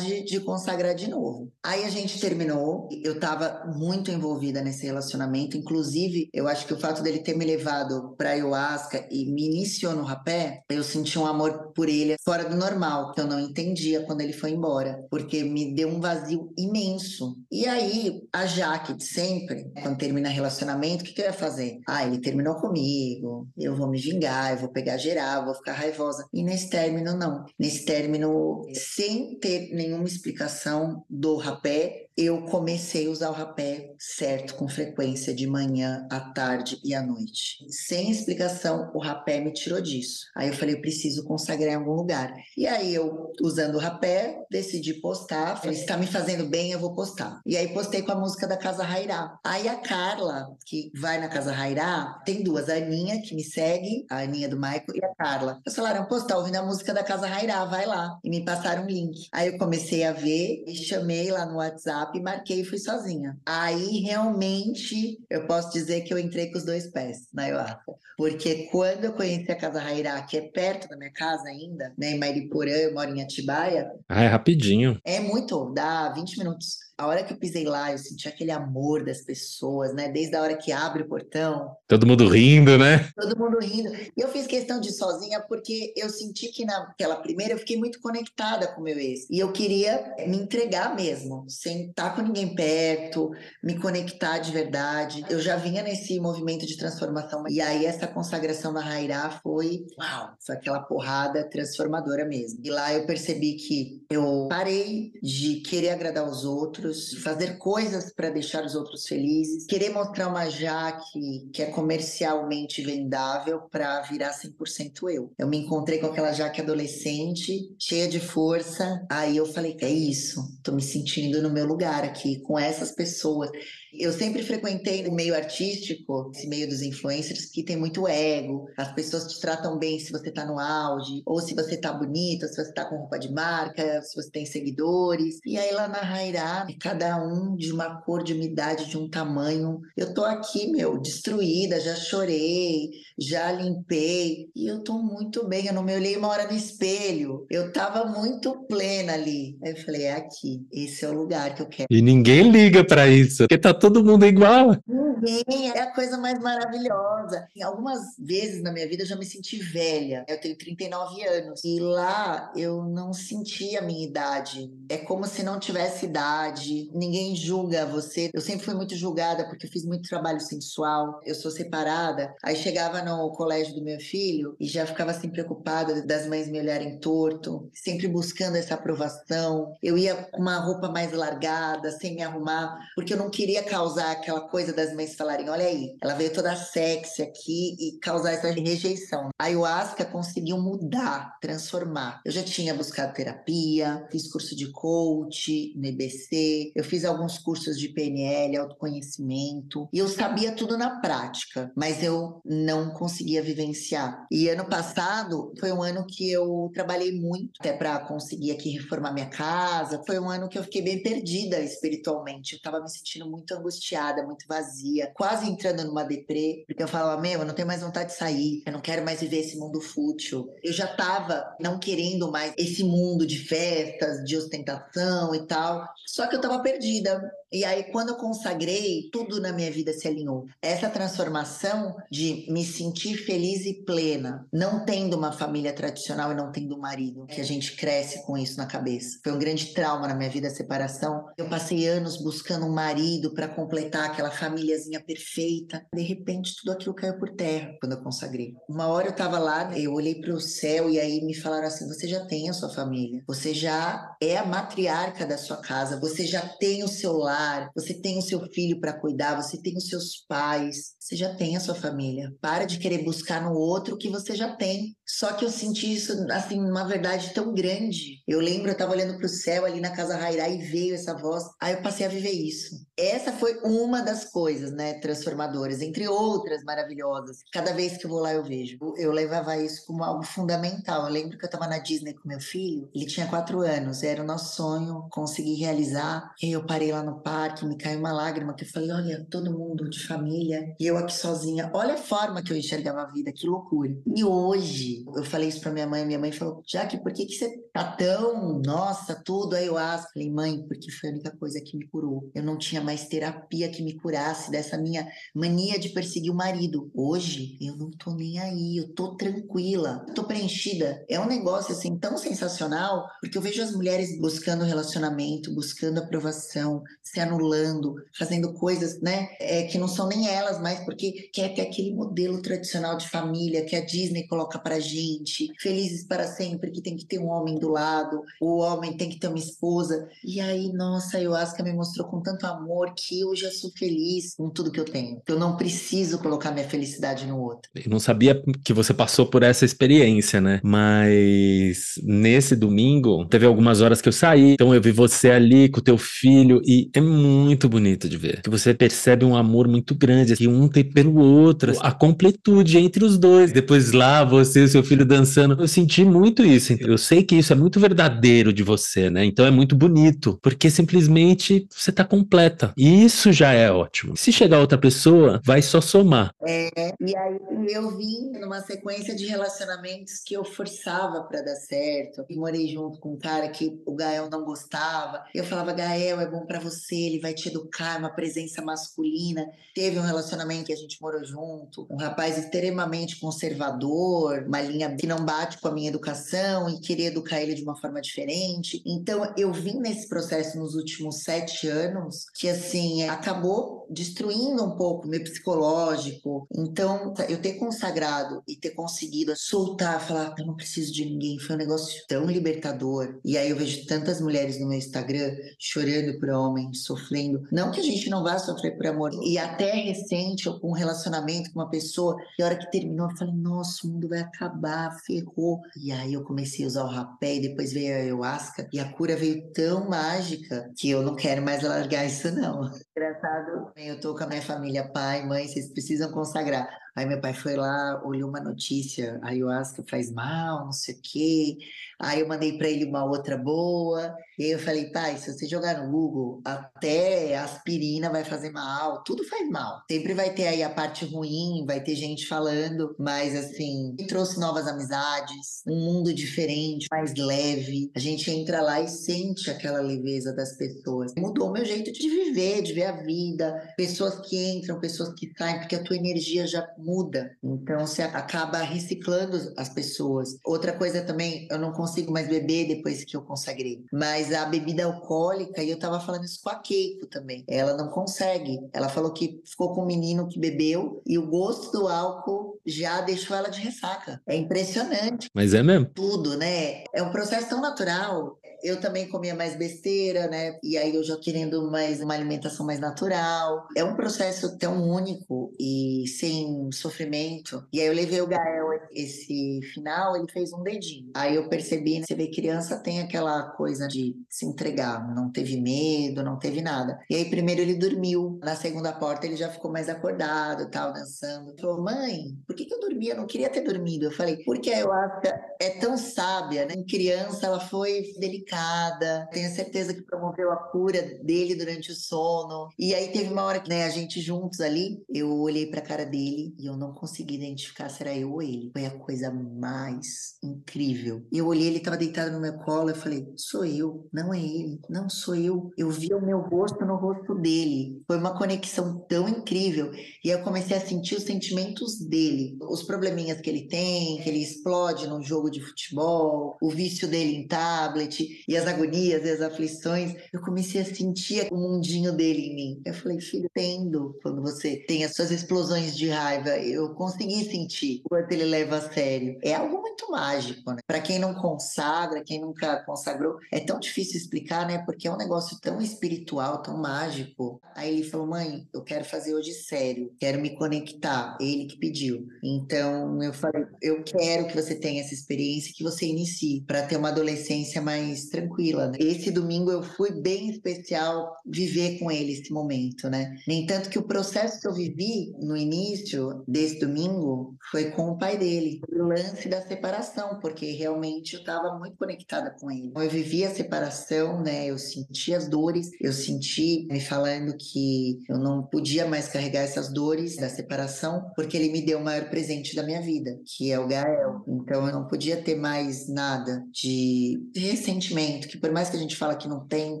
de 0.24 0.40
consagrar 0.40 0.94
de 0.94 1.08
novo. 1.08 1.50
Aí 1.62 1.84
a 1.84 1.90
gente 1.90 2.20
terminou, 2.20 2.88
eu 3.02 3.14
estava 3.14 3.64
muito 3.76 4.10
envolvida 4.10 4.62
nesse 4.62 4.84
relacionamento, 4.86 5.56
inclusive 5.56 6.28
eu 6.32 6.48
acho 6.48 6.66
que 6.66 6.74
o 6.74 6.78
fato 6.78 7.02
dele 7.02 7.20
ter 7.20 7.36
me 7.36 7.44
levado 7.44 8.14
para 8.16 8.30
ayahuasca 8.30 9.06
e 9.10 9.30
me 9.30 9.46
iniciou 9.46 9.94
no 9.94 10.02
rapé, 10.02 10.62
eu 10.68 10.82
senti 10.82 11.18
um 11.18 11.26
amor 11.26 11.72
por 11.74 11.88
ele 11.88 12.16
fora 12.24 12.44
do 12.44 12.56
normal, 12.56 13.12
que 13.12 13.20
eu 13.20 13.26
não 13.26 13.40
entendia 13.40 14.02
quando 14.02 14.20
ele 14.20 14.32
foi 14.32 14.50
embora, 14.50 15.04
porque 15.10 15.42
me 15.44 15.74
deu 15.74 15.88
um 15.88 16.00
vazio 16.00 16.52
imenso. 16.56 17.36
E 17.50 17.66
aí, 17.66 18.22
a 18.32 18.46
Jaque 18.46 18.94
de 18.94 19.04
sempre, 19.04 19.70
quando 19.82 19.98
termina 19.98 20.28
relacionamento, 20.28 21.02
o 21.02 21.06
que, 21.06 21.12
que 21.12 21.20
eu 21.20 21.26
ia 21.26 21.32
fazer? 21.32 21.78
Ah, 21.86 22.06
ele 22.06 22.20
terminou 22.20 22.56
comigo, 22.56 23.48
eu 23.58 23.76
vou 23.76 23.88
me 23.88 24.00
vingar, 24.00 24.52
eu 24.52 24.58
vou 24.58 24.68
pegar 24.68 24.96
geral, 24.96 25.44
vou 25.44 25.54
ficar 25.54 25.72
raivosa. 25.72 26.26
E 26.32 26.42
nesse 26.42 26.68
término, 26.70 27.16
não. 27.16 27.44
Nesse 27.58 27.84
término, 27.84 28.62
sem 28.74 29.38
ter 29.38 29.61
nenhuma 29.72 30.04
explicação 30.04 31.04
do 31.08 31.36
rapé, 31.36 32.08
eu 32.16 32.42
comecei 32.42 33.06
a 33.06 33.10
usar 33.10 33.30
o 33.30 33.32
rapé 33.32 33.94
certo, 33.98 34.54
com 34.54 34.68
frequência, 34.68 35.34
de 35.34 35.46
manhã, 35.46 36.06
à 36.10 36.20
tarde 36.20 36.78
e 36.84 36.94
à 36.94 37.02
noite. 37.02 37.64
Sem 37.68 38.10
explicação, 38.10 38.90
o 38.94 38.98
rapé 38.98 39.40
me 39.40 39.52
tirou 39.52 39.80
disso. 39.80 40.26
Aí 40.36 40.48
eu 40.48 40.54
falei, 40.54 40.74
eu 40.74 40.80
preciso 40.80 41.24
consagrar 41.24 41.72
em 41.72 41.76
algum 41.76 41.92
lugar. 41.92 42.34
E 42.56 42.66
aí 42.66 42.94
eu, 42.94 43.32
usando 43.40 43.76
o 43.76 43.78
rapé, 43.78 44.38
decidi 44.50 44.94
postar. 44.94 45.56
Falei, 45.56 45.76
se 45.76 45.86
tá 45.86 45.96
me 45.96 46.06
fazendo 46.06 46.46
bem, 46.46 46.72
eu 46.72 46.78
vou 46.78 46.94
postar. 46.94 47.40
E 47.46 47.56
aí 47.56 47.68
postei 47.72 48.02
com 48.02 48.12
a 48.12 48.20
música 48.20 48.46
da 48.46 48.56
Casa 48.56 48.82
Rairá. 48.82 49.38
Aí 49.44 49.66
a 49.68 49.76
Carla, 49.76 50.54
que 50.66 50.90
vai 50.94 51.18
na 51.18 51.28
Casa 51.28 51.52
Rairá, 51.52 52.20
tem 52.26 52.42
duas, 52.42 52.68
a 52.68 52.74
Aninha, 52.74 53.22
que 53.22 53.34
me 53.34 53.42
segue, 53.42 54.04
a 54.10 54.18
Aninha 54.18 54.48
do 54.48 54.56
Michael, 54.56 54.84
e 54.94 55.04
a 55.04 55.14
Carla. 55.14 55.60
Eles 55.64 55.76
falaram, 55.76 56.04
pô, 56.04 56.20
tá 56.20 56.36
ouvindo 56.36 56.56
a 56.56 56.62
música 56.62 56.92
da 56.92 57.02
Casa 57.02 57.26
Rairá, 57.26 57.64
vai 57.64 57.86
lá. 57.86 58.18
E 58.22 58.28
me 58.28 58.44
passaram 58.44 58.84
um 58.84 58.86
link. 58.86 59.28
Aí 59.32 59.41
eu 59.46 59.58
comecei 59.58 60.04
a 60.04 60.12
ver 60.12 60.64
e 60.66 60.74
chamei 60.74 61.30
lá 61.30 61.46
no 61.46 61.56
WhatsApp 61.56 62.20
marquei 62.20 62.60
e 62.60 62.64
fui 62.64 62.78
sozinha. 62.78 63.38
Aí 63.44 64.00
realmente 64.00 65.18
eu 65.28 65.46
posso 65.46 65.72
dizer 65.72 66.02
que 66.02 66.12
eu 66.12 66.18
entrei 66.18 66.50
com 66.50 66.58
os 66.58 66.64
dois 66.64 66.86
pés 66.90 67.28
na 67.32 67.44
ayahuasca. 67.44 67.82
Porque 68.16 68.68
quando 68.70 69.04
eu 69.04 69.12
conheci 69.12 69.50
a 69.50 69.56
Casa 69.56 69.80
Rairá, 69.80 70.20
que 70.22 70.36
é 70.36 70.42
perto 70.42 70.88
da 70.88 70.96
minha 70.96 71.12
casa 71.12 71.48
ainda, 71.48 71.92
né, 71.98 72.12
em 72.12 72.18
Mariporã, 72.18 72.70
eu 72.70 72.94
moro 72.94 73.14
em 73.14 73.22
Atibaia. 73.22 73.90
Ah, 74.08 74.22
é 74.22 74.26
rapidinho. 74.26 74.98
É 75.04 75.20
muito, 75.20 75.72
dá 75.72 76.10
20 76.10 76.38
minutos. 76.38 76.76
A 77.02 77.06
hora 77.08 77.24
que 77.24 77.32
eu 77.32 77.36
pisei 77.36 77.64
lá, 77.64 77.90
eu 77.90 77.98
senti 77.98 78.28
aquele 78.28 78.52
amor 78.52 79.04
das 79.04 79.22
pessoas, 79.22 79.92
né? 79.92 80.08
Desde 80.08 80.36
a 80.36 80.40
hora 80.40 80.56
que 80.56 80.70
abre 80.70 81.02
o 81.02 81.08
portão. 81.08 81.74
Todo 81.88 82.06
mundo 82.06 82.28
rindo, 82.28 82.78
né? 82.78 83.10
Todo 83.20 83.36
mundo 83.36 83.58
rindo. 83.58 83.92
E 83.92 84.20
eu 84.20 84.28
fiz 84.28 84.46
questão 84.46 84.80
de 84.80 84.90
ir 84.90 84.92
sozinha 84.92 85.40
porque 85.40 85.92
eu 85.96 86.08
senti 86.08 86.46
que 86.52 86.64
naquela 86.64 87.16
primeira 87.16 87.54
eu 87.54 87.58
fiquei 87.58 87.76
muito 87.76 88.00
conectada 88.00 88.68
com 88.68 88.80
o 88.80 88.84
meu 88.84 88.96
ex. 88.96 89.26
E 89.28 89.40
eu 89.40 89.50
queria 89.50 90.14
me 90.28 90.36
entregar 90.36 90.94
mesmo, 90.94 91.44
sem 91.48 91.88
estar 91.88 92.14
com 92.14 92.22
ninguém 92.22 92.54
perto, 92.54 93.32
me 93.64 93.76
conectar 93.80 94.38
de 94.38 94.52
verdade. 94.52 95.24
Eu 95.28 95.40
já 95.40 95.56
vinha 95.56 95.82
nesse 95.82 96.20
movimento 96.20 96.64
de 96.64 96.76
transformação. 96.76 97.42
E 97.48 97.60
aí 97.60 97.84
essa 97.84 98.06
consagração 98.06 98.72
na 98.72 98.80
Rairá 98.80 99.40
foi, 99.42 99.86
uau, 99.98 100.36
foi 100.46 100.54
aquela 100.54 100.78
porrada 100.78 101.50
transformadora 101.50 102.24
mesmo. 102.24 102.60
E 102.62 102.70
lá 102.70 102.94
eu 102.94 103.04
percebi 103.06 103.54
que 103.54 104.04
eu 104.08 104.46
parei 104.48 105.10
de 105.20 105.56
querer 105.62 105.88
agradar 105.88 106.30
os 106.30 106.44
outros 106.44 106.91
outros, 106.92 107.14
fazer 107.22 107.58
coisas 107.58 108.12
para 108.12 108.30
deixar 108.30 108.64
os 108.64 108.74
outros 108.74 109.06
felizes, 109.06 109.66
querer 109.66 109.90
mostrar 109.90 110.28
uma 110.28 110.48
Jaque 110.48 111.48
que 111.52 111.62
é 111.62 111.66
comercialmente 111.66 112.82
vendável 112.82 113.62
para 113.70 114.02
virar 114.02 114.32
100% 114.32 115.10
eu. 115.10 115.32
Eu 115.38 115.48
me 115.48 115.56
encontrei 115.56 115.98
com 115.98 116.06
aquela 116.06 116.32
Jaque 116.32 116.60
adolescente, 116.60 117.74
cheia 117.78 118.08
de 118.08 118.20
força, 118.20 119.04
aí 119.10 119.36
eu 119.36 119.46
falei, 119.46 119.76
é 119.80 119.90
isso, 119.90 120.58
tô 120.62 120.72
me 120.72 120.82
sentindo 120.82 121.42
no 121.42 121.50
meu 121.50 121.66
lugar 121.66 122.04
aqui, 122.04 122.40
com 122.40 122.58
essas 122.58 122.92
pessoas. 122.92 123.50
Eu 123.92 124.12
sempre 124.12 124.42
frequentei 124.42 125.06
o 125.06 125.12
meio 125.12 125.34
artístico, 125.34 126.30
esse 126.34 126.48
meio 126.48 126.68
dos 126.68 126.80
influencers, 126.82 127.46
que 127.46 127.62
tem 127.62 127.76
muito 127.76 128.08
ego. 128.08 128.66
As 128.76 128.92
pessoas 128.92 129.32
te 129.32 129.40
tratam 129.40 129.78
bem 129.78 129.98
se 129.98 130.10
você 130.10 130.30
tá 130.30 130.46
no 130.46 130.58
auge, 130.58 131.22
ou 131.26 131.40
se 131.40 131.54
você 131.54 131.76
tá 131.76 131.92
bonita, 131.92 132.48
se 132.48 132.56
você 132.56 132.72
tá 132.72 132.84
com 132.84 132.96
roupa 132.96 133.18
de 133.18 133.30
marca, 133.30 134.00
se 134.02 134.16
você 134.16 134.30
tem 134.30 134.46
seguidores. 134.46 135.40
E 135.44 135.58
aí 135.58 135.72
lá 135.72 135.88
na 135.88 135.98
Rairá, 135.98 136.66
cada 136.80 137.22
um 137.22 137.54
de 137.54 137.70
uma 137.72 138.00
cor, 138.02 138.22
de 138.22 138.32
uma 138.32 138.44
idade, 138.44 138.88
de 138.88 138.96
um 138.96 139.08
tamanho. 139.08 139.80
Eu 139.96 140.14
tô 140.14 140.24
aqui, 140.24 140.70
meu, 140.70 140.98
destruída, 140.98 141.78
já 141.80 141.94
chorei, 141.94 142.90
já 143.18 143.50
limpei. 143.52 144.50
E 144.54 144.66
eu 144.66 144.82
tô 144.82 144.98
muito 144.98 145.46
bem. 145.46 145.66
Eu 145.66 145.74
não 145.74 145.82
me 145.82 145.94
olhei 145.94 146.16
uma 146.16 146.28
hora 146.28 146.46
no 146.46 146.56
espelho. 146.56 147.46
Eu 147.50 147.72
tava 147.72 148.04
muito 148.04 148.66
plena 148.66 149.14
ali. 149.14 149.58
Aí 149.62 149.72
eu 149.72 149.76
falei, 149.76 150.02
é 150.02 150.16
aqui. 150.16 150.66
Esse 150.72 151.04
é 151.04 151.08
o 151.08 151.14
lugar 151.14 151.54
que 151.54 151.62
eu 151.62 151.66
quero. 151.66 151.88
E 151.90 152.02
ninguém 152.02 152.50
liga 152.50 152.84
para 152.84 153.08
isso, 153.08 153.38
porque 153.44 153.58
tá 153.58 153.74
todo 153.74 154.04
mundo 154.04 154.24
igual. 154.26 154.76
Ninguém, 154.86 155.70
é 155.70 155.80
a 155.80 155.92
coisa 155.92 156.18
mais 156.18 156.38
maravilhosa. 156.40 157.46
E 157.54 157.62
algumas 157.62 158.00
vezes 158.18 158.62
na 158.62 158.72
minha 158.72 158.88
vida 158.88 159.02
eu 159.02 159.06
já 159.06 159.16
me 159.16 159.24
senti 159.24 159.58
velha. 159.58 160.24
Eu 160.28 160.40
tenho 160.40 160.56
39 160.56 161.22
anos 161.24 161.64
e 161.64 161.78
lá 161.78 162.52
eu 162.56 162.82
não 162.84 163.12
senti 163.12 163.76
a 163.76 163.82
minha 163.82 164.06
idade. 164.06 164.70
É 164.88 164.98
como 164.98 165.24
se 165.26 165.42
não 165.42 165.58
tivesse 165.58 166.06
idade. 166.06 166.90
Ninguém 166.92 167.36
julga 167.36 167.86
você. 167.86 168.30
Eu 168.32 168.40
sempre 168.40 168.64
fui 168.64 168.74
muito 168.74 168.96
julgada 168.96 169.46
porque 169.48 169.66
eu 169.66 169.70
fiz 169.70 169.84
muito 169.84 170.08
trabalho 170.08 170.40
sensual. 170.40 171.20
Eu 171.24 171.34
sou 171.34 171.50
separada. 171.50 172.34
Aí 172.42 172.56
chegava 172.56 173.01
no 173.04 173.30
colégio 173.32 173.74
do 173.74 173.82
meu 173.82 174.00
filho 174.00 174.56
e 174.58 174.66
já 174.66 174.86
ficava 174.86 175.10
assim 175.10 175.28
preocupada 175.28 176.02
das 176.02 176.26
mães 176.26 176.48
me 176.48 176.60
olharem 176.60 176.98
torto, 176.98 177.70
sempre 177.72 178.08
buscando 178.08 178.56
essa 178.56 178.74
aprovação. 178.74 179.74
Eu 179.82 179.96
ia 179.96 180.14
com 180.14 180.40
uma 180.40 180.58
roupa 180.58 180.88
mais 180.88 181.12
largada, 181.12 181.90
sem 181.92 182.14
me 182.14 182.22
arrumar, 182.22 182.78
porque 182.94 183.14
eu 183.14 183.18
não 183.18 183.30
queria 183.30 183.62
causar 183.62 184.12
aquela 184.12 184.40
coisa 184.40 184.72
das 184.72 184.94
mães 184.94 185.14
falarem: 185.14 185.48
olha 185.48 185.66
aí, 185.66 185.96
ela 186.02 186.14
veio 186.14 186.32
toda 186.32 186.56
sexy 186.56 187.22
aqui 187.22 187.76
e 187.78 187.98
causar 188.00 188.32
essa 188.32 188.50
rejeição. 188.50 189.30
A 189.38 189.44
ayahuasca 189.44 190.04
conseguiu 190.04 190.58
mudar, 190.58 191.38
transformar. 191.40 192.20
Eu 192.24 192.32
já 192.32 192.42
tinha 192.42 192.74
buscado 192.74 193.14
terapia, 193.14 194.06
fiz 194.10 194.30
curso 194.30 194.54
de 194.56 194.70
coach 194.70 195.72
no 195.76 195.86
IBC, 195.86 196.72
eu 196.74 196.84
fiz 196.84 197.04
alguns 197.04 197.38
cursos 197.38 197.78
de 197.78 197.88
PNL, 197.88 198.56
autoconhecimento, 198.56 199.88
e 199.92 199.98
eu 199.98 200.08
sabia 200.08 200.52
tudo 200.52 200.76
na 200.76 201.00
prática, 201.00 201.72
mas 201.76 202.02
eu 202.02 202.40
não 202.44 202.90
conseguia 202.92 203.42
vivenciar. 203.42 204.26
E 204.30 204.48
ano 204.48 204.64
passado 204.66 205.52
foi 205.58 205.72
um 205.72 205.82
ano 205.82 206.06
que 206.06 206.30
eu 206.30 206.70
trabalhei 206.74 207.12
muito 207.12 207.52
até 207.60 207.72
para 207.72 207.98
conseguir 208.00 208.52
aqui 208.52 208.70
reformar 208.70 209.12
minha 209.12 209.28
casa. 209.28 210.02
Foi 210.06 210.18
um 210.18 210.28
ano 210.28 210.48
que 210.48 210.58
eu 210.58 210.62
fiquei 210.62 210.82
bem 210.82 211.02
perdida 211.02 211.58
espiritualmente. 211.60 212.54
Eu 212.54 212.56
estava 212.58 212.80
me 212.80 212.88
sentindo 212.88 213.28
muito 213.28 213.52
angustiada, 213.54 214.24
muito 214.24 214.46
vazia, 214.48 215.12
quase 215.14 215.48
entrando 215.48 215.84
numa 215.84 216.04
deprê, 216.04 216.64
porque 216.66 216.82
eu 216.82 216.88
falava, 216.88 217.20
meu, 217.20 217.40
eu 217.40 217.46
não 217.46 217.54
tenho 217.54 217.68
mais 217.68 217.82
vontade 217.82 218.10
de 218.10 218.16
sair, 218.16 218.62
eu 218.66 218.72
não 218.72 218.80
quero 218.80 219.04
mais 219.04 219.20
viver 219.20 219.38
esse 219.38 219.58
mundo 219.58 219.80
fútil. 219.80 220.48
Eu 220.62 220.72
já 220.72 220.86
tava 220.86 221.44
não 221.60 221.78
querendo 221.78 222.30
mais 222.30 222.52
esse 222.56 222.84
mundo 222.84 223.26
de 223.26 223.38
festas, 223.38 224.24
de 224.24 224.36
ostentação 224.36 225.34
e 225.34 225.46
tal, 225.46 225.86
só 226.06 226.26
que 226.26 226.36
eu 226.36 226.40
tava 226.40 226.60
perdida. 226.62 227.20
E 227.52 227.64
aí, 227.64 227.84
quando 227.84 228.10
eu 228.10 228.16
consagrei, 228.16 229.10
tudo 229.12 229.40
na 229.40 229.52
minha 229.52 229.70
vida 229.70 229.92
se 229.92 230.08
alinhou. 230.08 230.46
Essa 230.62 230.88
transformação 230.88 231.96
de 232.10 232.46
me 232.48 232.64
sentir 232.64 233.16
feliz 233.16 233.66
e 233.66 233.84
plena, 233.84 234.46
não 234.50 234.84
tendo 234.86 235.16
uma 235.16 235.32
família 235.32 235.72
tradicional 235.72 236.32
e 236.32 236.34
não 236.34 236.50
tendo 236.50 236.74
um 236.74 236.80
marido, 236.80 237.26
que 237.26 237.40
a 237.40 237.44
gente 237.44 237.76
cresce 237.76 238.24
com 238.24 238.38
isso 238.38 238.56
na 238.56 238.66
cabeça. 238.66 239.18
Foi 239.22 239.32
um 239.32 239.38
grande 239.38 239.74
trauma 239.74 240.08
na 240.08 240.14
minha 240.14 240.30
vida 240.30 240.48
a 240.48 240.50
separação. 240.50 241.26
Eu 241.36 241.48
passei 241.48 241.86
anos 241.86 242.16
buscando 242.22 242.64
um 242.64 242.72
marido 242.72 243.34
para 243.34 243.48
completar 243.48 244.06
aquela 244.06 244.30
famíliazinha 244.30 245.00
perfeita. 245.00 245.84
De 245.94 246.02
repente, 246.02 246.56
tudo 246.56 246.72
aquilo 246.72 246.94
caiu 246.94 247.18
por 247.18 247.34
terra 247.36 247.76
quando 247.80 247.92
eu 247.92 248.02
consagrei. 248.02 248.54
Uma 248.66 248.86
hora 248.86 249.08
eu 249.08 249.14
tava 249.14 249.38
lá, 249.38 249.76
eu 249.78 249.92
olhei 249.92 250.14
para 250.14 250.32
o 250.32 250.40
céu 250.40 250.88
e 250.88 250.98
aí 250.98 251.22
me 251.22 251.34
falaram 251.34 251.66
assim: 251.66 251.86
você 251.86 252.08
já 252.08 252.24
tem 252.24 252.48
a 252.48 252.54
sua 252.54 252.70
família, 252.70 253.22
você 253.26 253.52
já 253.52 254.16
é 254.22 254.38
a 254.38 254.46
matriarca 254.46 255.26
da 255.26 255.36
sua 255.36 255.58
casa, 255.58 256.00
você 256.00 256.26
já 256.26 256.40
tem 256.40 256.82
o 256.82 256.88
seu 256.88 257.12
lar, 257.12 257.41
você 257.74 257.94
tem 257.94 258.18
o 258.18 258.22
seu 258.22 258.40
filho 258.50 258.80
para 258.80 258.98
cuidar, 258.98 259.40
você 259.40 259.60
tem 259.60 259.76
os 259.76 259.88
seus 259.88 260.24
pais, 260.28 260.94
você 260.98 261.16
já 261.16 261.34
tem 261.34 261.56
a 261.56 261.60
sua 261.60 261.74
família. 261.74 262.32
Para 262.40 262.64
de 262.64 262.78
querer 262.78 263.04
buscar 263.04 263.42
no 263.42 263.54
outro 263.54 263.94
o 263.94 263.98
que 263.98 264.08
você 264.08 264.34
já 264.34 264.54
tem. 264.56 264.96
Só 265.12 265.34
que 265.34 265.44
eu 265.44 265.50
senti 265.50 265.92
isso, 265.92 266.26
assim, 266.30 266.58
uma 266.58 266.84
verdade 266.84 267.34
tão 267.34 267.52
grande. 267.52 268.22
Eu 268.26 268.40
lembro, 268.40 268.70
eu 268.70 268.74
tava 268.74 268.92
olhando 268.92 269.18
pro 269.18 269.28
céu 269.28 269.66
ali 269.66 269.78
na 269.78 269.90
casa 269.90 270.16
Rairá 270.16 270.48
e 270.48 270.62
veio 270.62 270.94
essa 270.94 271.12
voz. 271.12 271.44
Aí 271.60 271.74
eu 271.74 271.82
passei 271.82 272.06
a 272.06 272.08
viver 272.08 272.30
isso. 272.30 272.74
Essa 272.96 273.30
foi 273.30 273.60
uma 273.62 274.00
das 274.00 274.24
coisas, 274.24 274.72
né, 274.72 274.94
transformadoras, 274.94 275.82
entre 275.82 276.08
outras 276.08 276.64
maravilhosas. 276.64 277.40
Cada 277.52 277.74
vez 277.74 277.98
que 277.98 278.06
eu 278.06 278.10
vou 278.10 278.20
lá 278.20 278.32
eu 278.32 278.42
vejo. 278.42 278.78
Eu 278.96 279.12
levava 279.12 279.54
isso 279.58 279.84
como 279.86 280.02
algo 280.02 280.22
fundamental. 280.22 281.04
Eu 281.04 281.12
lembro 281.12 281.36
que 281.36 281.44
eu 281.44 281.50
tava 281.50 281.66
na 281.66 281.78
Disney 281.78 282.14
com 282.14 282.26
meu 282.26 282.40
filho, 282.40 282.88
ele 282.94 283.04
tinha 283.04 283.26
quatro 283.26 283.60
anos, 283.60 284.02
era 284.02 284.22
o 284.22 284.26
nosso 284.26 284.56
sonho, 284.56 285.08
consegui 285.10 285.56
realizar. 285.56 286.32
Eu 286.42 286.64
parei 286.64 286.90
lá 286.90 287.02
no 287.02 287.20
parque, 287.20 287.66
me 287.66 287.76
caiu 287.76 287.98
uma 287.98 288.12
lágrima, 288.12 288.54
que 288.54 288.64
eu 288.64 288.68
falei, 288.68 288.90
olha, 288.90 289.26
todo 289.30 289.52
mundo 289.52 289.90
de 289.90 290.06
família, 290.06 290.74
e 290.80 290.86
eu 290.86 290.96
aqui 290.96 291.14
sozinha. 291.14 291.70
Olha 291.74 291.94
a 291.94 291.98
forma 291.98 292.42
que 292.42 292.50
eu 292.50 292.56
enxergava 292.56 293.02
a 293.02 293.10
vida, 293.10 293.30
que 293.30 293.46
loucura. 293.46 293.94
E 294.16 294.24
hoje, 294.24 295.01
eu 295.16 295.24
falei 295.24 295.48
isso 295.48 295.60
pra 295.60 295.72
minha 295.72 295.86
mãe, 295.86 296.04
minha 296.04 296.18
mãe 296.18 296.32
falou, 296.32 296.62
Jaque, 296.66 297.02
por 297.02 297.12
que, 297.12 297.26
que 297.26 297.34
você 297.34 297.48
tá 297.72 297.92
tão, 297.92 298.60
nossa, 298.60 299.14
tudo 299.24 299.54
aí 299.54 299.66
eu 299.66 299.76
acho. 299.76 300.12
Falei, 300.12 300.30
mãe, 300.30 300.62
porque 300.66 300.90
foi 300.90 301.10
a 301.10 301.12
única 301.12 301.36
coisa 301.36 301.60
que 301.60 301.76
me 301.76 301.86
curou. 301.88 302.30
Eu 302.34 302.42
não 302.42 302.58
tinha 302.58 302.80
mais 302.80 303.06
terapia 303.06 303.70
que 303.70 303.82
me 303.82 303.94
curasse 303.94 304.50
dessa 304.50 304.78
minha 304.78 305.06
mania 305.34 305.78
de 305.78 305.90
perseguir 305.90 306.30
o 306.30 306.36
marido. 306.36 306.90
Hoje, 306.94 307.56
eu 307.60 307.76
não 307.76 307.90
tô 307.90 308.14
nem 308.14 308.38
aí, 308.38 308.76
eu 308.76 308.92
tô 308.94 309.16
tranquila, 309.16 310.04
tô 310.14 310.24
preenchida. 310.24 311.04
É 311.08 311.18
um 311.18 311.26
negócio 311.26 311.72
assim 311.72 311.96
tão 311.96 312.16
sensacional, 312.16 313.06
porque 313.20 313.36
eu 313.36 313.42
vejo 313.42 313.62
as 313.62 313.72
mulheres 313.72 314.18
buscando 314.18 314.64
relacionamento, 314.64 315.54
buscando 315.54 315.98
aprovação, 315.98 316.82
se 317.02 317.20
anulando, 317.20 317.94
fazendo 318.16 318.52
coisas, 318.54 319.00
né, 319.00 319.28
é, 319.40 319.64
que 319.64 319.78
não 319.78 319.88
são 319.88 320.08
nem 320.08 320.28
elas 320.28 320.60
mais, 320.60 320.80
porque 320.80 321.30
quer 321.32 321.54
ter 321.54 321.62
aquele 321.62 321.94
modelo 321.94 322.40
tradicional 322.40 322.96
de 322.96 323.08
família 323.08 323.64
que 323.64 323.76
a 323.76 323.84
Disney 323.84 324.26
coloca 324.26 324.58
pra 324.58 324.80
gente, 324.82 325.50
felizes 325.58 326.06
para 326.06 326.26
sempre, 326.26 326.70
que 326.70 326.82
tem 326.82 326.96
que 326.96 327.06
ter 327.06 327.18
um 327.18 327.28
homem 327.28 327.58
do 327.58 327.70
lado, 327.70 328.22
o 328.40 328.58
homem 328.58 328.96
tem 328.96 329.08
que 329.08 329.18
ter 329.18 329.28
uma 329.28 329.38
esposa. 329.38 330.08
E 330.24 330.40
aí, 330.40 330.70
nossa, 330.72 331.16
a 331.16 331.20
ayahuasca 331.20 331.62
me 331.62 331.72
mostrou 331.72 332.06
com 332.08 332.20
tanto 332.20 332.46
amor 332.46 332.92
que 332.94 333.20
eu 333.20 333.34
já 333.34 333.50
sou 333.50 333.70
feliz 333.76 334.34
com 334.36 334.50
tudo 334.50 334.70
que 334.70 334.80
eu 334.80 334.84
tenho. 334.84 335.20
Eu 335.26 335.38
não 335.38 335.56
preciso 335.56 336.18
colocar 336.18 336.50
minha 336.50 336.68
felicidade 336.68 337.26
no 337.26 337.40
outro. 337.40 337.70
Eu 337.74 337.90
não 337.90 338.00
sabia 338.00 338.42
que 338.64 338.72
você 338.72 338.92
passou 338.92 339.26
por 339.26 339.42
essa 339.42 339.64
experiência, 339.64 340.40
né? 340.40 340.60
Mas 340.62 341.94
nesse 342.02 342.56
domingo, 342.56 343.24
teve 343.26 343.46
algumas 343.46 343.80
horas 343.80 344.00
que 344.00 344.08
eu 344.08 344.12
saí, 344.12 344.52
então 344.52 344.74
eu 344.74 344.82
vi 344.82 344.90
você 344.90 345.30
ali 345.30 345.68
com 345.68 345.80
o 345.80 345.82
teu 345.82 345.96
filho 345.96 346.60
e 346.64 346.90
é 346.94 347.00
muito 347.00 347.68
bonito 347.68 348.08
de 348.08 348.16
ver. 348.16 348.42
Que 348.42 348.50
você 348.50 348.74
percebe 348.74 349.24
um 349.24 349.36
amor 349.36 349.68
muito 349.68 349.94
grande, 349.94 350.36
que 350.36 350.48
um 350.48 350.68
tem 350.68 350.84
pelo 350.84 351.20
outro, 351.20 351.74
a 351.80 351.92
completude 351.92 352.78
entre 352.78 353.04
os 353.04 353.18
dois. 353.18 353.52
Depois 353.52 353.92
lá, 353.92 354.24
você 354.24 354.64
e 354.64 354.71
seu 354.72 354.82
filho 354.82 355.04
dançando. 355.04 355.60
Eu 355.60 355.68
senti 355.68 356.04
muito 356.04 356.44
isso. 356.44 356.72
Eu 356.80 356.98
sei 356.98 357.22
que 357.22 357.36
isso 357.36 357.52
é 357.52 357.56
muito 357.56 357.78
verdadeiro 357.78 358.52
de 358.52 358.62
você, 358.62 359.10
né? 359.10 359.24
Então 359.24 359.44
é 359.44 359.50
muito 359.50 359.76
bonito, 359.76 360.38
porque 360.42 360.70
simplesmente 360.70 361.66
você 361.70 361.92
tá 361.92 362.04
completa. 362.04 362.72
E 362.76 363.04
isso 363.04 363.32
já 363.32 363.52
é 363.52 363.70
ótimo. 363.70 364.16
Se 364.16 364.32
chegar 364.32 364.60
outra 364.60 364.78
pessoa, 364.78 365.40
vai 365.44 365.60
só 365.62 365.80
somar. 365.80 366.34
É, 366.46 366.92
e 367.00 367.16
aí 367.16 367.38
eu 367.68 367.96
vim 367.96 368.32
numa 368.40 368.60
sequência 368.60 369.14
de 369.14 369.26
relacionamentos 369.26 370.22
que 370.24 370.34
eu 370.34 370.44
forçava 370.44 371.22
para 371.24 371.42
dar 371.42 371.56
certo. 371.56 372.24
E 372.28 372.36
morei 372.36 372.68
junto 372.68 372.98
com 372.98 373.12
um 373.12 373.18
cara 373.18 373.48
que 373.48 373.80
o 373.86 373.94
Gael 373.94 374.30
não 374.30 374.44
gostava. 374.44 375.24
Eu 375.34 375.44
falava, 375.44 375.72
Gael, 375.72 376.20
é 376.20 376.28
bom 376.28 376.46
para 376.46 376.58
você, 376.58 376.94
ele 376.94 377.20
vai 377.20 377.34
te 377.34 377.48
educar, 377.48 377.96
é 377.96 377.98
uma 377.98 378.10
presença 378.10 378.62
masculina. 378.62 379.46
Teve 379.74 379.98
um 379.98 380.02
relacionamento 380.02 380.66
que 380.66 380.72
a 380.72 380.76
gente 380.76 381.00
morou 381.00 381.24
junto, 381.24 381.86
um 381.90 381.96
rapaz 381.96 382.38
extremamente 382.38 383.18
conservador, 383.20 384.44
uma 384.46 384.61
linha 384.62 384.96
que 384.96 385.06
não 385.06 385.24
bate 385.24 385.60
com 385.60 385.68
a 385.68 385.72
minha 385.72 385.88
educação 385.88 386.68
e 386.68 386.80
queria 386.80 387.08
educar 387.08 387.40
ele 387.40 387.54
de 387.54 387.62
uma 387.62 387.76
forma 387.76 388.00
diferente. 388.00 388.82
Então 388.86 389.32
eu 389.36 389.52
vim 389.52 389.78
nesse 389.78 390.08
processo 390.08 390.58
nos 390.58 390.74
últimos 390.74 391.22
sete 391.22 391.68
anos 391.68 392.26
que 392.34 392.48
assim 392.48 393.08
acabou 393.08 393.81
destruindo 393.92 394.64
um 394.64 394.76
pouco 394.76 395.08
meu 395.08 395.22
psicológico. 395.22 396.46
Então 396.54 397.14
eu 397.28 397.40
ter 397.40 397.54
consagrado 397.54 398.42
e 398.48 398.56
ter 398.56 398.70
conseguido 398.70 399.32
soltar, 399.36 400.00
falar 400.00 400.34
eu 400.38 400.46
não 400.46 400.56
preciso 400.56 400.92
de 400.92 401.04
ninguém, 401.04 401.38
foi 401.38 401.56
um 401.56 401.58
negócio 401.58 402.02
tão 402.08 402.26
libertador. 402.26 403.18
E 403.24 403.36
aí 403.36 403.50
eu 403.50 403.56
vejo 403.56 403.86
tantas 403.86 404.20
mulheres 404.20 404.58
no 404.58 404.68
meu 404.68 404.78
Instagram 404.78 405.34
chorando 405.58 406.18
por 406.18 406.30
homens, 406.30 406.84
sofrendo. 406.84 407.42
Não 407.52 407.70
que 407.70 407.80
a 407.80 407.84
gente 407.84 408.08
não 408.08 408.22
vá 408.22 408.38
sofrer 408.38 408.76
por 408.76 408.86
amor. 408.86 409.10
E 409.22 409.38
até 409.38 409.72
recente, 409.72 410.46
eu 410.46 410.58
com 410.58 410.70
um 410.70 410.74
relacionamento 410.74 411.52
com 411.52 411.60
uma 411.60 411.68
pessoa, 411.68 412.16
e 412.38 412.42
a 412.42 412.46
hora 412.46 412.56
que 412.56 412.70
terminou, 412.70 413.10
eu 413.10 413.16
falei, 413.16 413.34
nossa, 413.34 413.86
o 413.86 413.90
mundo 413.90 414.08
vai 414.08 414.20
acabar, 414.20 414.96
ferrou. 415.04 415.60
E 415.76 415.90
aí 415.92 416.14
eu 416.14 416.22
comecei 416.22 416.64
a 416.64 416.68
usar 416.68 416.84
o 416.84 416.88
rapé, 416.88 417.36
e 417.36 417.40
depois 417.40 417.72
veio 417.72 417.94
a 417.94 417.98
ayahuasca, 417.98 418.68
e 418.72 418.78
a 418.78 418.92
cura 418.92 419.16
veio 419.16 419.50
tão 419.52 419.88
mágica 419.88 420.70
que 420.76 420.90
eu 420.90 421.02
não 421.02 421.14
quero 421.14 421.42
mais 421.42 421.62
largar 421.62 422.06
isso, 422.06 422.30
não. 422.32 422.70
Engraçado, 422.96 423.72
eu 423.88 424.00
tô 424.00 424.14
com 424.14 424.24
a 424.24 424.26
minha 424.26 424.42
família, 424.42 424.88
pai, 424.92 425.24
mãe, 425.24 425.46
vocês 425.48 425.72
precisam 425.72 426.10
consagrar. 426.12 426.81
Aí 426.94 427.06
meu 427.06 427.20
pai 427.20 427.32
foi 427.32 427.56
lá, 427.56 428.02
olhou 428.04 428.28
uma 428.28 428.40
notícia, 428.40 429.18
ayahuasca 429.22 429.82
faz 429.88 430.10
mal, 430.10 430.66
não 430.66 430.72
sei 430.72 430.94
o 430.94 431.00
quê. 431.02 431.58
Aí 431.98 432.20
eu 432.20 432.28
mandei 432.28 432.58
para 432.58 432.68
ele 432.68 432.84
uma 432.84 433.04
outra 433.04 433.36
boa. 433.36 434.14
E 434.38 434.44
aí 434.44 434.50
eu 434.50 434.58
falei, 434.58 434.90
pai, 434.90 435.16
se 435.16 435.32
você 435.32 435.46
jogar 435.46 435.82
no 435.82 435.90
Google, 435.90 436.40
até 436.44 437.36
aspirina 437.36 438.10
vai 438.10 438.24
fazer 438.24 438.50
mal, 438.50 439.02
tudo 439.04 439.24
faz 439.24 439.48
mal. 439.48 439.82
Sempre 439.90 440.12
vai 440.12 440.34
ter 440.34 440.48
aí 440.48 440.62
a 440.62 440.70
parte 440.70 441.04
ruim, 441.04 441.64
vai 441.66 441.82
ter 441.82 441.94
gente 441.94 442.26
falando, 442.26 442.94
mas 442.98 443.36
assim, 443.36 443.94
trouxe 444.08 444.38
novas 444.40 444.66
amizades, 444.66 445.62
um 445.66 445.76
mundo 445.76 446.12
diferente, 446.12 446.88
mais 446.90 447.14
leve. 447.14 447.90
A 447.94 447.98
gente 447.98 448.30
entra 448.30 448.60
lá 448.60 448.80
e 448.80 448.88
sente 448.88 449.50
aquela 449.50 449.80
leveza 449.80 450.34
das 450.34 450.56
pessoas. 450.56 451.12
Mudou 451.16 451.52
meu 451.52 451.64
jeito 451.64 451.92
de 451.92 452.08
viver, 452.08 452.62
de 452.62 452.72
ver 452.72 452.84
a 452.84 453.02
vida. 453.02 453.72
Pessoas 453.76 454.20
que 454.28 454.36
entram, 454.36 454.80
pessoas 454.80 455.14
que 455.14 455.32
saem, 455.38 455.60
porque 455.60 455.76
a 455.76 455.84
tua 455.84 455.96
energia 455.96 456.46
já 456.46 456.62
muda. 456.84 457.36
Então 457.42 457.86
você 457.86 458.02
acaba 458.02 458.58
reciclando 458.58 459.52
as 459.56 459.68
pessoas. 459.68 460.36
Outra 460.44 460.72
coisa 460.72 461.02
também, 461.02 461.46
eu 461.50 461.58
não 461.58 461.72
consigo 461.72 462.12
mais 462.12 462.28
beber 462.28 462.68
depois 462.68 463.04
que 463.04 463.16
eu 463.16 463.22
consagrei. 463.22 463.84
Mas 463.92 464.32
a 464.32 464.44
bebida 464.46 464.84
alcoólica, 464.84 465.62
e 465.62 465.70
eu 465.70 465.78
tava 465.78 466.00
falando 466.00 466.24
isso 466.24 466.40
com 466.42 466.50
a 466.50 466.56
Keiko 466.56 467.06
também, 467.06 467.44
ela 467.48 467.76
não 467.76 467.88
consegue. 467.88 468.60
Ela 468.72 468.88
falou 468.88 469.12
que 469.12 469.40
ficou 469.44 469.74
com 469.74 469.82
um 469.82 469.86
menino 469.86 470.28
que 470.28 470.38
bebeu 470.38 471.02
e 471.06 471.18
o 471.18 471.26
gosto 471.26 471.72
do 471.72 471.88
álcool 471.88 472.60
já 472.66 473.00
deixou 473.00 473.36
ela 473.36 473.48
de 473.48 473.60
ressaca. 473.60 474.20
É 474.26 474.36
impressionante. 474.36 475.28
Mas 475.34 475.54
é 475.54 475.62
mesmo? 475.62 475.86
Tudo, 475.86 476.36
né? 476.36 476.84
É 476.94 477.02
um 477.02 477.10
processo 477.10 477.48
tão 477.48 477.60
natural 477.60 478.38
eu 478.62 478.80
também 478.80 479.08
comia 479.08 479.34
mais 479.34 479.56
besteira, 479.56 480.28
né? 480.28 480.58
E 480.62 480.78
aí 480.78 480.94
eu 480.94 481.02
já 481.02 481.16
querendo 481.16 481.70
mais 481.70 482.00
uma 482.00 482.14
alimentação 482.14 482.64
mais 482.64 482.78
natural. 482.78 483.66
É 483.76 483.82
um 483.82 483.96
processo 483.96 484.56
tão 484.56 484.88
único 484.88 485.52
e 485.58 486.04
sem 486.06 486.70
sofrimento. 486.72 487.66
E 487.72 487.80
aí 487.80 487.86
eu 487.86 487.94
levei 487.94 488.20
o 488.20 488.26
Gael 488.26 488.68
esse 488.90 489.60
final, 489.74 490.16
ele 490.16 490.30
fez 490.30 490.52
um 490.52 490.62
dedinho. 490.62 491.10
Aí 491.14 491.34
eu 491.34 491.48
percebi, 491.48 491.98
né? 491.98 492.04
você 492.06 492.14
vê 492.14 492.28
criança 492.28 492.78
tem 492.78 493.00
aquela 493.00 493.50
coisa 493.50 493.86
de 493.88 494.16
se 494.28 494.46
entregar, 494.46 495.14
não 495.14 495.30
teve 495.30 495.60
medo, 495.60 496.22
não 496.22 496.38
teve 496.38 496.60
nada. 496.60 496.98
E 497.08 497.14
aí 497.14 497.24
primeiro 497.24 497.60
ele 497.60 497.74
dormiu, 497.74 498.38
na 498.42 498.56
segunda 498.56 498.92
porta 498.92 499.26
ele 499.26 499.36
já 499.36 499.48
ficou 499.48 499.70
mais 499.70 499.88
acordado, 499.88 500.70
tal, 500.70 500.92
dançando. 500.92 501.54
Falou: 501.60 501.82
"Mãe, 501.82 502.36
por 502.46 502.54
que, 502.56 502.64
que 502.64 502.74
eu 502.74 502.80
dormi? 502.80 503.08
Eu 503.08 503.16
não 503.16 503.26
queria 503.26 503.50
ter 503.50 503.62
dormido". 503.62 504.06
Eu 504.06 504.12
falei: 504.12 504.42
"Porque 504.44 504.70
acho 504.70 505.20
que 505.20 505.28
é 505.60 505.70
tão 505.78 505.96
sábia, 505.96 506.66
né? 506.66 506.74
Em 506.74 506.84
criança 506.84 507.46
ela 507.46 507.60
foi 507.60 508.12
delicada 508.18 509.12
tenho 509.32 509.50
certeza 509.50 509.94
que 509.94 510.02
promoveu 510.02 510.50
a 510.50 510.56
cura 510.56 511.02
dele 511.22 511.54
durante 511.54 511.90
o 511.90 511.94
sono. 511.94 512.68
E 512.78 512.94
aí 512.94 513.08
teve 513.08 513.32
uma 513.32 513.42
hora 513.44 513.60
que 513.60 513.68
né, 513.68 513.84
a 513.84 513.90
gente 513.90 514.20
juntos 514.20 514.60
ali, 514.60 515.02
eu 515.12 515.32
olhei 515.40 515.66
para 515.66 515.80
a 515.80 515.84
cara 515.84 516.04
dele 516.04 516.54
e 516.62 516.66
eu 516.66 516.76
não 516.76 516.92
consegui 516.92 517.34
identificar 517.34 517.88
se 517.88 518.02
era 518.02 518.16
eu 518.16 518.32
ou 518.32 518.40
ele. 518.40 518.70
Foi 518.72 518.86
a 518.86 518.96
coisa 518.98 519.32
mais 519.32 520.36
incrível. 520.40 521.26
Eu 521.32 521.48
olhei, 521.48 521.66
ele 521.66 521.78
estava 521.78 521.96
deitado 521.96 522.30
no 522.30 522.40
meu 522.40 522.56
colo, 522.58 522.90
eu 522.90 522.94
falei: 522.94 523.26
"Sou 523.36 523.64
eu, 523.64 524.08
não 524.12 524.32
é 524.32 524.38
ele, 524.38 524.78
não 524.88 525.10
sou 525.10 525.34
eu". 525.34 525.70
Eu 525.76 525.90
vi 525.90 526.14
o 526.14 526.24
meu 526.24 526.38
rosto 526.40 526.84
no 526.84 526.94
rosto 526.94 527.34
dele. 527.34 528.00
Foi 528.06 528.16
uma 528.16 528.38
conexão 528.38 529.04
tão 529.08 529.28
incrível. 529.28 529.90
E 530.24 530.28
eu 530.28 530.42
comecei 530.42 530.76
a 530.76 530.80
sentir 530.80 531.16
os 531.16 531.24
sentimentos 531.24 531.98
dele, 531.98 532.56
os 532.60 532.84
probleminhas 532.84 533.40
que 533.40 533.50
ele 533.50 533.66
tem, 533.66 534.22
que 534.22 534.28
ele 534.28 534.42
explode 534.42 535.08
num 535.08 535.22
jogo 535.22 535.50
de 535.50 535.60
futebol, 535.60 536.56
o 536.62 536.70
vício 536.70 537.08
dele 537.08 537.34
em 537.34 537.46
tablet, 537.48 538.44
e 538.46 538.56
as 538.56 538.68
agonias 538.68 539.24
e 539.24 539.30
as 539.30 539.40
aflições, 539.40 540.14
eu 540.32 540.40
comecei 540.40 540.80
a 540.80 540.84
sentir 540.84 541.48
o 541.50 541.56
mundinho 541.56 542.12
dele 542.12 542.40
em 542.40 542.54
mim. 542.54 542.82
Eu 542.86 542.94
falei, 542.94 543.20
filho, 543.20 543.50
tendo 543.52 544.16
quando 544.22 544.40
você 544.40 544.76
tem 544.86 545.04
as 545.04 545.14
suas 545.14 545.32
explosões 545.32 545.96
de 545.96 546.08
raiva 546.08 546.51
eu 546.58 546.94
consegui 546.94 547.44
sentir 547.44 548.02
o 548.04 548.08
quanto 548.08 548.32
ele 548.32 548.44
leva 548.44 548.76
a 548.76 548.80
sério. 548.80 549.38
É 549.42 549.54
algo 549.54 549.80
muito 549.80 550.10
mágico, 550.10 550.72
né? 550.72 550.78
Para 550.86 551.00
quem 551.00 551.18
não 551.18 551.34
consagra, 551.34 552.22
quem 552.24 552.40
nunca 552.40 552.82
consagrou, 552.84 553.36
é 553.50 553.60
tão 553.60 553.78
difícil 553.78 554.18
explicar, 554.18 554.66
né? 554.66 554.78
Porque 554.84 555.08
é 555.08 555.12
um 555.12 555.16
negócio 555.16 555.58
tão 555.60 555.80
espiritual, 555.80 556.62
tão 556.62 556.76
mágico. 556.76 557.60
Aí 557.74 557.92
ele 557.92 558.04
falou: 558.04 558.26
"Mãe, 558.26 558.66
eu 558.72 558.82
quero 558.82 559.04
fazer 559.04 559.34
hoje 559.34 559.52
sério, 559.52 560.12
quero 560.18 560.40
me 560.40 560.50
conectar". 560.56 561.36
Ele 561.40 561.66
que 561.66 561.78
pediu. 561.78 562.26
Então 562.42 563.22
eu 563.22 563.32
falei: 563.32 563.64
"Eu 563.80 564.02
quero 564.02 564.46
que 564.46 564.54
você 564.54 564.74
tenha 564.74 565.02
essa 565.02 565.14
experiência, 565.14 565.72
que 565.74 565.82
você 565.82 566.06
inicie 566.06 566.62
para 566.66 566.82
ter 566.82 566.96
uma 566.96 567.08
adolescência 567.08 567.80
mais 567.80 568.26
tranquila". 568.26 568.88
Né? 568.88 568.98
Esse 569.00 569.30
domingo 569.30 569.70
eu 569.70 569.82
fui 569.82 570.10
bem 570.10 570.50
especial 570.50 571.34
viver 571.46 571.98
com 571.98 572.10
ele 572.10 572.32
esse 572.32 572.52
momento, 572.52 573.08
né? 573.08 573.36
Nem 573.46 573.66
tanto 573.66 573.90
que 573.90 573.98
o 573.98 574.02
processo 574.06 574.60
que 574.60 574.66
eu 574.66 574.74
vivi 574.74 575.32
no 575.40 575.56
início 575.56 576.41
desse 576.46 576.78
domingo 576.78 577.56
foi 577.70 577.90
com 577.90 578.10
o 578.10 578.18
pai 578.18 578.36
dele, 578.36 578.80
o 578.90 579.04
lance 579.04 579.48
da 579.48 579.60
separação, 579.62 580.38
porque 580.40 580.72
realmente 580.72 581.34
eu 581.34 581.40
estava 581.40 581.78
muito 581.78 581.96
conectada 581.96 582.54
com 582.58 582.70
ele. 582.70 582.92
Eu 582.94 583.10
vivi 583.10 583.44
a 583.44 583.50
separação, 583.50 584.42
né? 584.42 584.66
Eu 584.66 584.78
senti 584.78 585.34
as 585.34 585.48
dores, 585.48 585.90
eu 586.00 586.12
senti 586.12 586.86
me 586.90 587.00
falando 587.00 587.56
que 587.56 588.18
eu 588.28 588.38
não 588.38 588.62
podia 588.62 589.06
mais 589.06 589.28
carregar 589.28 589.60
essas 589.60 589.92
dores 589.92 590.36
da 590.36 590.48
separação, 590.48 591.30
porque 591.34 591.56
ele 591.56 591.70
me 591.70 591.82
deu 591.82 591.98
o 591.98 592.04
maior 592.04 592.28
presente 592.30 592.74
da 592.74 592.82
minha 592.82 593.00
vida, 593.00 593.38
que 593.44 593.70
é 593.70 593.78
o 593.78 593.86
Gael. 593.86 594.42
Então 594.46 594.86
eu 594.86 594.92
não 594.92 595.06
podia 595.06 595.42
ter 595.42 595.54
mais 595.54 596.08
nada 596.08 596.64
de 596.72 597.40
ressentimento, 597.54 598.48
que 598.48 598.58
por 598.58 598.70
mais 598.72 598.90
que 598.90 598.96
a 598.96 599.00
gente 599.00 599.16
fala 599.16 599.36
que 599.36 599.48
não 599.48 599.66
tem, 599.66 600.00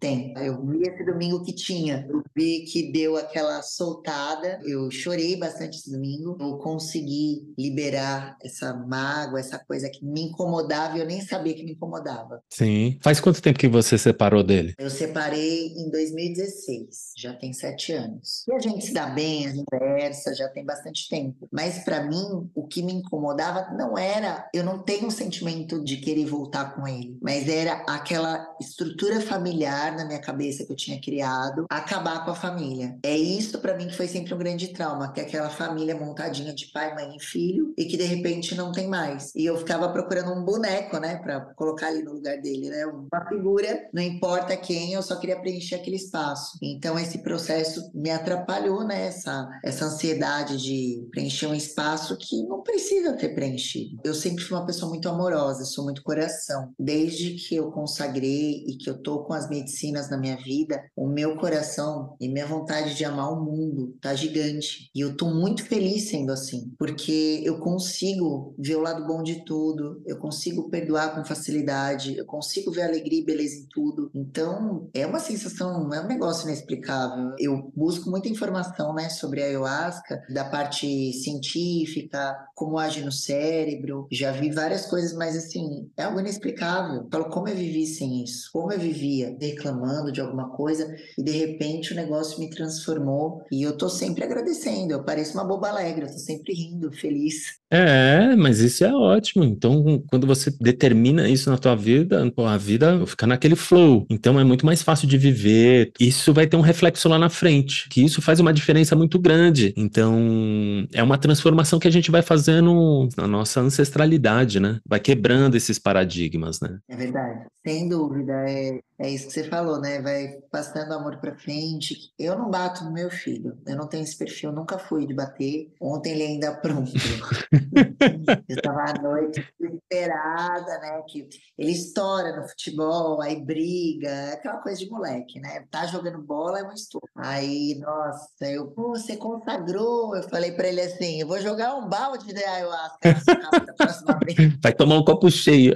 tem. 0.00 0.34
Eu 0.36 0.64
vi 0.66 0.82
esse 0.82 1.04
domingo 1.04 1.42
que 1.42 1.54
tinha, 1.54 2.06
eu 2.08 2.22
vi 2.34 2.64
que 2.64 2.92
deu 2.92 3.16
aquela 3.16 3.62
soltada, 3.62 4.60
eu 4.64 4.90
chorei 4.90 5.36
bastante 5.36 5.78
esse 5.78 5.90
domingo, 5.90 6.11
eu 6.22 6.58
consegui 6.58 7.52
liberar 7.58 8.36
essa 8.42 8.74
mágoa, 8.74 9.40
essa 9.40 9.58
coisa 9.58 9.88
que 9.88 10.04
me 10.04 10.22
incomodava 10.22 10.96
e 10.96 11.00
eu 11.00 11.06
nem 11.06 11.20
sabia 11.20 11.54
que 11.54 11.64
me 11.64 11.72
incomodava. 11.72 12.42
Sim. 12.50 12.98
Faz 13.02 13.20
quanto 13.20 13.42
tempo 13.42 13.58
que 13.58 13.68
você 13.68 13.96
separou 13.96 14.42
dele? 14.42 14.74
Eu 14.78 14.90
separei 14.90 15.68
em 15.76 15.90
2016, 15.90 17.12
já 17.16 17.32
tem 17.34 17.52
sete 17.52 17.92
anos. 17.92 18.44
E 18.48 18.52
a 18.52 18.58
gente 18.58 18.86
se 18.86 18.92
dá 18.92 19.06
bem, 19.06 19.46
a 19.46 19.50
gente 19.50 19.64
conversa, 19.64 20.34
já 20.34 20.48
tem 20.48 20.64
bastante 20.64 21.08
tempo. 21.08 21.48
Mas 21.52 21.84
para 21.84 22.02
mim, 22.04 22.50
o 22.54 22.66
que 22.66 22.82
me 22.82 22.92
incomodava 22.92 23.72
não 23.76 23.96
era, 23.96 24.48
eu 24.54 24.64
não 24.64 24.78
tenho 24.78 25.06
um 25.06 25.10
sentimento 25.10 25.82
de 25.82 25.96
querer 25.98 26.26
voltar 26.26 26.74
com 26.74 26.86
ele, 26.86 27.18
mas 27.20 27.48
era 27.48 27.84
aquela 27.88 28.54
estrutura 28.60 29.20
familiar 29.20 29.96
na 29.96 30.04
minha 30.04 30.20
cabeça 30.20 30.64
que 30.64 30.72
eu 30.72 30.76
tinha 30.76 31.00
criado, 31.00 31.66
acabar 31.70 32.24
com 32.24 32.30
a 32.30 32.34
família. 32.34 32.98
É 33.02 33.16
isso 33.16 33.58
para 33.58 33.76
mim 33.76 33.88
que 33.88 33.96
foi 33.96 34.08
sempre 34.08 34.34
um 34.34 34.38
grande 34.38 34.68
trauma, 34.68 35.12
que 35.12 35.20
aquela 35.20 35.50
família 35.50 35.91
montadinha 35.94 36.54
de 36.54 36.66
pai, 36.72 36.94
mãe 36.94 37.16
e 37.16 37.22
filho 37.22 37.72
e 37.76 37.84
que 37.84 37.96
de 37.96 38.04
repente 38.04 38.54
não 38.54 38.72
tem 38.72 38.88
mais. 38.88 39.32
E 39.34 39.44
eu 39.44 39.56
ficava 39.56 39.88
procurando 39.90 40.32
um 40.32 40.44
boneco, 40.44 40.98
né, 40.98 41.16
para 41.16 41.40
colocar 41.54 41.88
ali 41.88 42.02
no 42.02 42.14
lugar 42.14 42.40
dele, 42.40 42.68
né, 42.70 42.86
uma 42.86 43.28
figura, 43.28 43.88
não 43.92 44.02
importa 44.02 44.56
quem, 44.56 44.92
eu 44.92 45.02
só 45.02 45.16
queria 45.16 45.40
preencher 45.40 45.76
aquele 45.76 45.96
espaço. 45.96 46.58
Então 46.62 46.98
esse 46.98 47.18
processo 47.18 47.90
me 47.94 48.10
atrapalhou, 48.10 48.84
né, 48.84 49.06
essa, 49.06 49.48
essa 49.64 49.86
ansiedade 49.86 50.56
de 50.56 51.06
preencher 51.10 51.46
um 51.46 51.54
espaço 51.54 52.16
que 52.16 52.42
não 52.44 52.62
precisa 52.62 53.12
ter 53.14 53.34
preenchido. 53.34 54.00
Eu 54.04 54.14
sempre 54.14 54.44
fui 54.44 54.56
uma 54.56 54.66
pessoa 54.66 54.88
muito 54.88 55.08
amorosa, 55.08 55.64
sou 55.64 55.84
muito 55.84 56.02
coração. 56.02 56.72
Desde 56.78 57.34
que 57.34 57.56
eu 57.56 57.70
consagrei 57.70 58.64
e 58.66 58.76
que 58.76 58.88
eu 58.88 59.02
tô 59.02 59.24
com 59.24 59.32
as 59.32 59.48
medicinas 59.48 60.10
na 60.10 60.18
minha 60.18 60.36
vida, 60.36 60.82
o 60.96 61.08
meu 61.08 61.36
coração 61.36 62.16
e 62.20 62.28
minha 62.28 62.46
vontade 62.46 62.94
de 62.94 63.04
amar 63.04 63.32
o 63.32 63.44
mundo 63.44 63.96
tá 64.00 64.14
gigante. 64.14 64.90
E 64.94 65.00
eu 65.00 65.16
tô 65.16 65.26
muito 65.26 65.64
feliz 65.64 65.81
sendo 65.98 66.32
assim, 66.32 66.72
porque 66.78 67.42
eu 67.44 67.58
consigo 67.58 68.54
ver 68.58 68.76
o 68.76 68.80
lado 68.80 69.06
bom 69.06 69.22
de 69.22 69.44
tudo, 69.44 70.02
eu 70.06 70.18
consigo 70.18 70.68
perdoar 70.68 71.14
com 71.14 71.24
facilidade, 71.24 72.16
eu 72.16 72.24
consigo 72.24 72.70
ver 72.70 72.82
alegria 72.82 73.20
e 73.20 73.24
beleza 73.24 73.56
em 73.56 73.66
tudo. 73.66 74.10
Então, 74.14 74.88
é 74.94 75.06
uma 75.06 75.18
sensação, 75.18 75.92
é 75.92 76.00
um 76.00 76.06
negócio 76.06 76.46
inexplicável. 76.46 77.34
Eu 77.38 77.70
busco 77.74 78.10
muita 78.10 78.28
informação, 78.28 78.94
né, 78.94 79.08
sobre 79.08 79.42
a 79.42 79.46
ayahuasca, 79.46 80.22
da 80.32 80.44
parte 80.44 81.12
científica, 81.12 82.36
como 82.54 82.78
age 82.78 83.04
no 83.04 83.12
cérebro. 83.12 84.06
Já 84.10 84.32
vi 84.32 84.50
várias 84.50 84.86
coisas, 84.86 85.12
mas 85.12 85.36
assim, 85.36 85.90
é 85.96 86.04
algo 86.04 86.20
inexplicável. 86.20 87.08
Falo 87.10 87.30
como 87.30 87.48
eu 87.48 87.56
vivi 87.56 87.86
sem 87.86 88.22
isso, 88.22 88.50
como 88.52 88.72
eu 88.72 88.78
vivia 88.78 89.36
reclamando 89.40 90.12
de 90.12 90.20
alguma 90.20 90.50
coisa 90.50 90.94
e 91.18 91.22
de 91.22 91.32
repente 91.32 91.92
o 91.92 91.96
negócio 91.96 92.38
me 92.38 92.50
transformou 92.50 93.42
e 93.50 93.62
eu 93.62 93.76
tô 93.76 93.88
sempre 93.88 94.24
agradecendo. 94.24 94.92
Eu 94.92 95.04
pareço 95.04 95.34
uma 95.34 95.44
boba 95.44 95.71
alegre, 95.72 96.04
eu 96.04 96.12
tô 96.12 96.18
sempre 96.18 96.52
rindo, 96.52 96.92
feliz. 96.92 97.60
É, 97.70 98.36
mas 98.36 98.60
isso 98.60 98.84
é 98.84 98.92
ótimo. 98.92 99.42
Então, 99.44 100.02
quando 100.10 100.26
você 100.26 100.50
determina 100.60 101.28
isso 101.28 101.50
na 101.50 101.56
tua 101.56 101.74
vida, 101.74 102.30
pô, 102.30 102.44
a 102.44 102.58
vida 102.58 103.04
fica 103.06 103.26
naquele 103.26 103.56
flow. 103.56 104.06
Então 104.10 104.38
é 104.38 104.44
muito 104.44 104.66
mais 104.66 104.82
fácil 104.82 105.08
de 105.08 105.16
viver. 105.16 105.90
Isso 105.98 106.34
vai 106.34 106.46
ter 106.46 106.56
um 106.56 106.60
reflexo 106.60 107.08
lá 107.08 107.18
na 107.18 107.30
frente, 107.30 107.88
que 107.88 108.04
isso 108.04 108.20
faz 108.20 108.40
uma 108.40 108.52
diferença 108.52 108.94
muito 108.94 109.18
grande. 109.18 109.72
Então, 109.76 110.86
é 110.92 111.02
uma 111.02 111.16
transformação 111.16 111.78
que 111.78 111.88
a 111.88 111.90
gente 111.90 112.10
vai 112.10 112.20
fazendo 112.20 113.08
na 113.16 113.26
nossa 113.26 113.60
ancestralidade, 113.60 114.60
né? 114.60 114.78
Vai 114.86 115.00
quebrando 115.00 115.56
esses 115.56 115.78
paradigmas, 115.78 116.60
né? 116.60 116.78
É 116.88 116.96
verdade. 116.96 117.46
Sem 117.66 117.88
dúvida, 117.88 118.32
é, 118.48 118.80
é 119.02 119.10
isso 119.10 119.26
que 119.26 119.32
você 119.32 119.42
falou, 119.42 119.80
né? 119.80 120.00
Vai 120.00 120.38
passando 120.48 120.92
amor 120.92 121.18
para 121.18 121.34
frente. 121.34 122.12
Eu 122.16 122.38
não 122.38 122.48
bato 122.48 122.84
no 122.84 122.92
meu 122.92 123.10
filho, 123.10 123.58
eu 123.66 123.74
não 123.74 123.88
tenho 123.88 124.04
esse 124.04 124.16
perfil, 124.16 124.52
nunca 124.52 124.78
fui 124.78 125.04
de 125.08 125.12
bater. 125.12 125.72
Ontem 125.80 126.12
ele 126.12 126.22
ainda 126.22 126.54
pronto. 126.54 126.92
eu 128.48 128.56
estava 128.56 128.90
à 128.90 129.02
noite 129.02 129.44
desesperada, 129.58 130.78
né? 130.78 131.02
Que 131.08 131.28
ele 131.58 131.72
estoura 131.72 132.36
no 132.36 132.48
futebol, 132.48 133.20
aí 133.20 133.44
briga, 133.44 134.08
é 134.08 134.32
aquela 134.34 134.58
coisa 134.58 134.78
de 134.78 134.88
moleque, 134.88 135.40
né? 135.40 135.64
Tá 135.68 135.84
jogando 135.86 136.22
bola 136.22 136.60
é 136.60 136.62
um 136.62 136.72
estouro. 136.72 137.08
Aí, 137.16 137.74
nossa, 137.80 138.28
eu, 138.42 138.68
pô, 138.68 138.90
você 138.90 139.16
consagrou. 139.16 140.14
Eu 140.14 140.22
falei 140.28 140.52
para 140.52 140.68
ele 140.68 140.80
assim: 140.80 141.20
eu 141.20 141.26
vou 141.26 141.40
jogar 141.40 141.74
um 141.74 141.88
balde 141.88 142.32
de 142.32 142.44
ayahuasca 142.44 142.98
na 143.02 143.20
sua 143.20 143.36
casa 143.36 143.66
da 143.66 143.72
próxima 143.72 144.18
vez. 144.24 144.36
Vai 144.62 144.72
tomar 144.72 144.98
um 144.98 145.04
copo 145.04 145.28
cheio. 145.28 145.74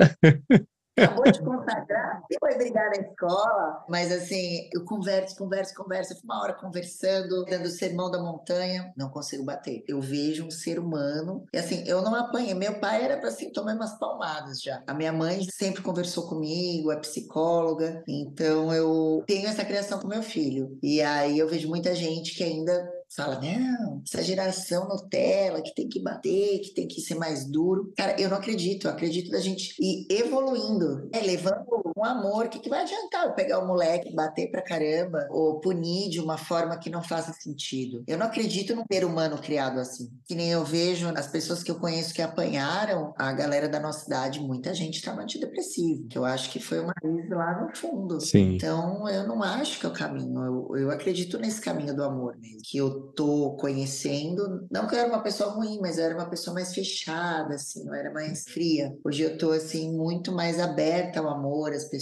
Acabou 0.99 1.31
de 1.31 1.41
consagrar, 1.43 2.23
e 2.31 2.39
foi 2.39 2.57
brigar 2.57 2.91
na 2.91 3.03
escola, 3.03 3.85
mas 3.89 4.11
assim, 4.11 4.69
eu 4.73 4.85
converso, 4.85 5.37
converso, 5.37 5.75
converso, 5.75 6.15
fico 6.15 6.25
uma 6.25 6.43
hora 6.43 6.55
conversando, 6.55 7.45
dando 7.45 7.69
sermão 7.69 8.11
da 8.11 8.19
montanha, 8.19 8.95
não 8.97 9.11
consigo 9.11 9.45
bater. 9.45 9.85
Eu 9.87 10.01
vejo 10.01 10.47
um 10.47 10.51
ser 10.51 10.79
humano, 10.79 11.45
e 11.53 11.59
assim, 11.59 11.85
eu 11.87 12.01
não 12.01 12.15
apanhei. 12.15 12.55
Meu 12.55 12.81
pai 12.81 13.05
era 13.05 13.19
para 13.19 13.29
assim, 13.29 13.51
tomar 13.51 13.75
umas 13.75 13.99
palmadas 13.99 14.63
já. 14.63 14.83
A 14.87 14.95
minha 14.95 15.13
mãe 15.13 15.47
sempre 15.51 15.83
conversou 15.83 16.29
comigo, 16.29 16.91
é 16.91 16.97
psicóloga, 16.97 18.03
então 18.09 18.73
eu 18.73 19.23
tenho 19.27 19.49
essa 19.49 19.65
criação 19.65 19.99
com 19.99 20.09
meu 20.09 20.23
filho. 20.23 20.79
E 20.83 21.03
aí 21.03 21.39
eu 21.39 21.49
vejo 21.49 21.69
muita 21.69 21.95
gente 21.95 22.35
que 22.35 22.43
ainda 22.43 22.96
fala, 23.15 23.41
não, 23.41 24.03
essa 24.07 24.23
geração 24.23 24.89
Nutella 24.89 25.63
que 25.63 25.75
tem 25.75 25.89
que 25.89 26.01
bater, 26.01 26.61
que 26.61 26.75
tem 26.75 26.87
que 26.87 27.01
ser 27.01 27.15
mais 27.15 27.47
duro. 27.51 27.93
Cara, 27.97 28.21
eu 28.21 28.29
não 28.29 28.37
acredito, 28.37 28.87
eu 28.87 28.91
acredito 28.91 29.31
da 29.31 29.41
gente 29.41 29.75
ir 29.81 30.07
evoluindo, 30.11 31.09
né? 31.13 31.21
levando 31.23 31.86
amor. 32.07 32.47
O 32.47 32.49
que, 32.49 32.59
que 32.59 32.69
vai 32.69 32.83
adiantar 32.83 33.27
eu 33.27 33.35
pegar 33.35 33.59
o 33.59 33.67
moleque, 33.67 34.15
bater 34.15 34.51
pra 34.51 34.63
caramba, 34.63 35.27
ou 35.31 35.61
punir 35.61 36.09
de 36.11 36.21
uma 36.21 36.37
forma 36.37 36.79
que 36.79 36.91
não 36.91 37.03
faça 37.03 37.33
sentido? 37.33 38.03
Eu 38.07 38.19
não 38.19 38.27
acredito 38.27 38.75
num 38.75 38.85
ser 38.91 39.05
humano 39.05 39.39
criado 39.39 39.79
assim. 39.79 40.11
Que 40.25 40.35
nem 40.35 40.51
eu 40.51 40.65
vejo 40.65 41.09
as 41.17 41.27
pessoas 41.27 41.63
que 41.63 41.71
eu 41.71 41.79
conheço 41.79 42.15
que 42.15 42.23
apanharam, 42.23 43.15
a 43.19 43.33
galera 43.33 43.69
da 43.69 43.81
nossa 43.81 44.07
idade, 44.07 44.41
muita 44.41 44.75
gente 44.75 45.03
tá 45.03 45.15
no 45.15 45.23
antidepressivo, 45.23 46.09
que 46.09 46.19
eu 46.19 46.25
acho 46.25 46.51
que 46.51 46.61
foi 46.61 46.81
uma 46.81 46.93
raiz 47.03 47.31
lá 47.31 47.61
no 47.63 47.77
fundo. 47.77 48.21
Sim. 48.21 48.55
Então, 48.55 49.09
eu 49.09 49.27
não 49.27 49.43
acho 49.43 49.81
que 49.81 49.87
é 49.87 49.89
o 49.89 49.93
caminho. 49.93 50.45
Eu, 50.45 50.77
eu 50.77 50.91
acredito 50.91 51.39
nesse 51.39 51.61
caminho 51.61 51.95
do 51.95 52.05
amor 52.05 52.37
mesmo, 52.39 52.61
que 52.65 52.79
eu 52.79 53.13
tô 53.13 53.57
conhecendo. 53.57 54.67
Não 54.71 54.87
que 54.87 54.95
eu 54.95 55.01
era 55.01 55.09
uma 55.09 55.23
pessoa 55.23 55.51
ruim, 55.51 55.79
mas 55.81 55.99
eu 55.99 56.05
era 56.05 56.15
uma 56.15 56.29
pessoa 56.29 56.55
mais 56.55 56.75
fechada, 56.75 57.55
assim, 57.55 57.87
eu 57.87 57.95
era 57.95 58.13
mais 58.13 58.45
fria. 58.45 58.93
Hoje 59.05 59.23
eu 59.23 59.37
tô, 59.39 59.51
assim, 59.51 59.97
muito 59.97 60.33
mais 60.33 60.59
aberta 60.61 61.21
ao 61.21 61.29
amor, 61.29 61.73
às 61.73 61.85
pessoas. 61.85 61.96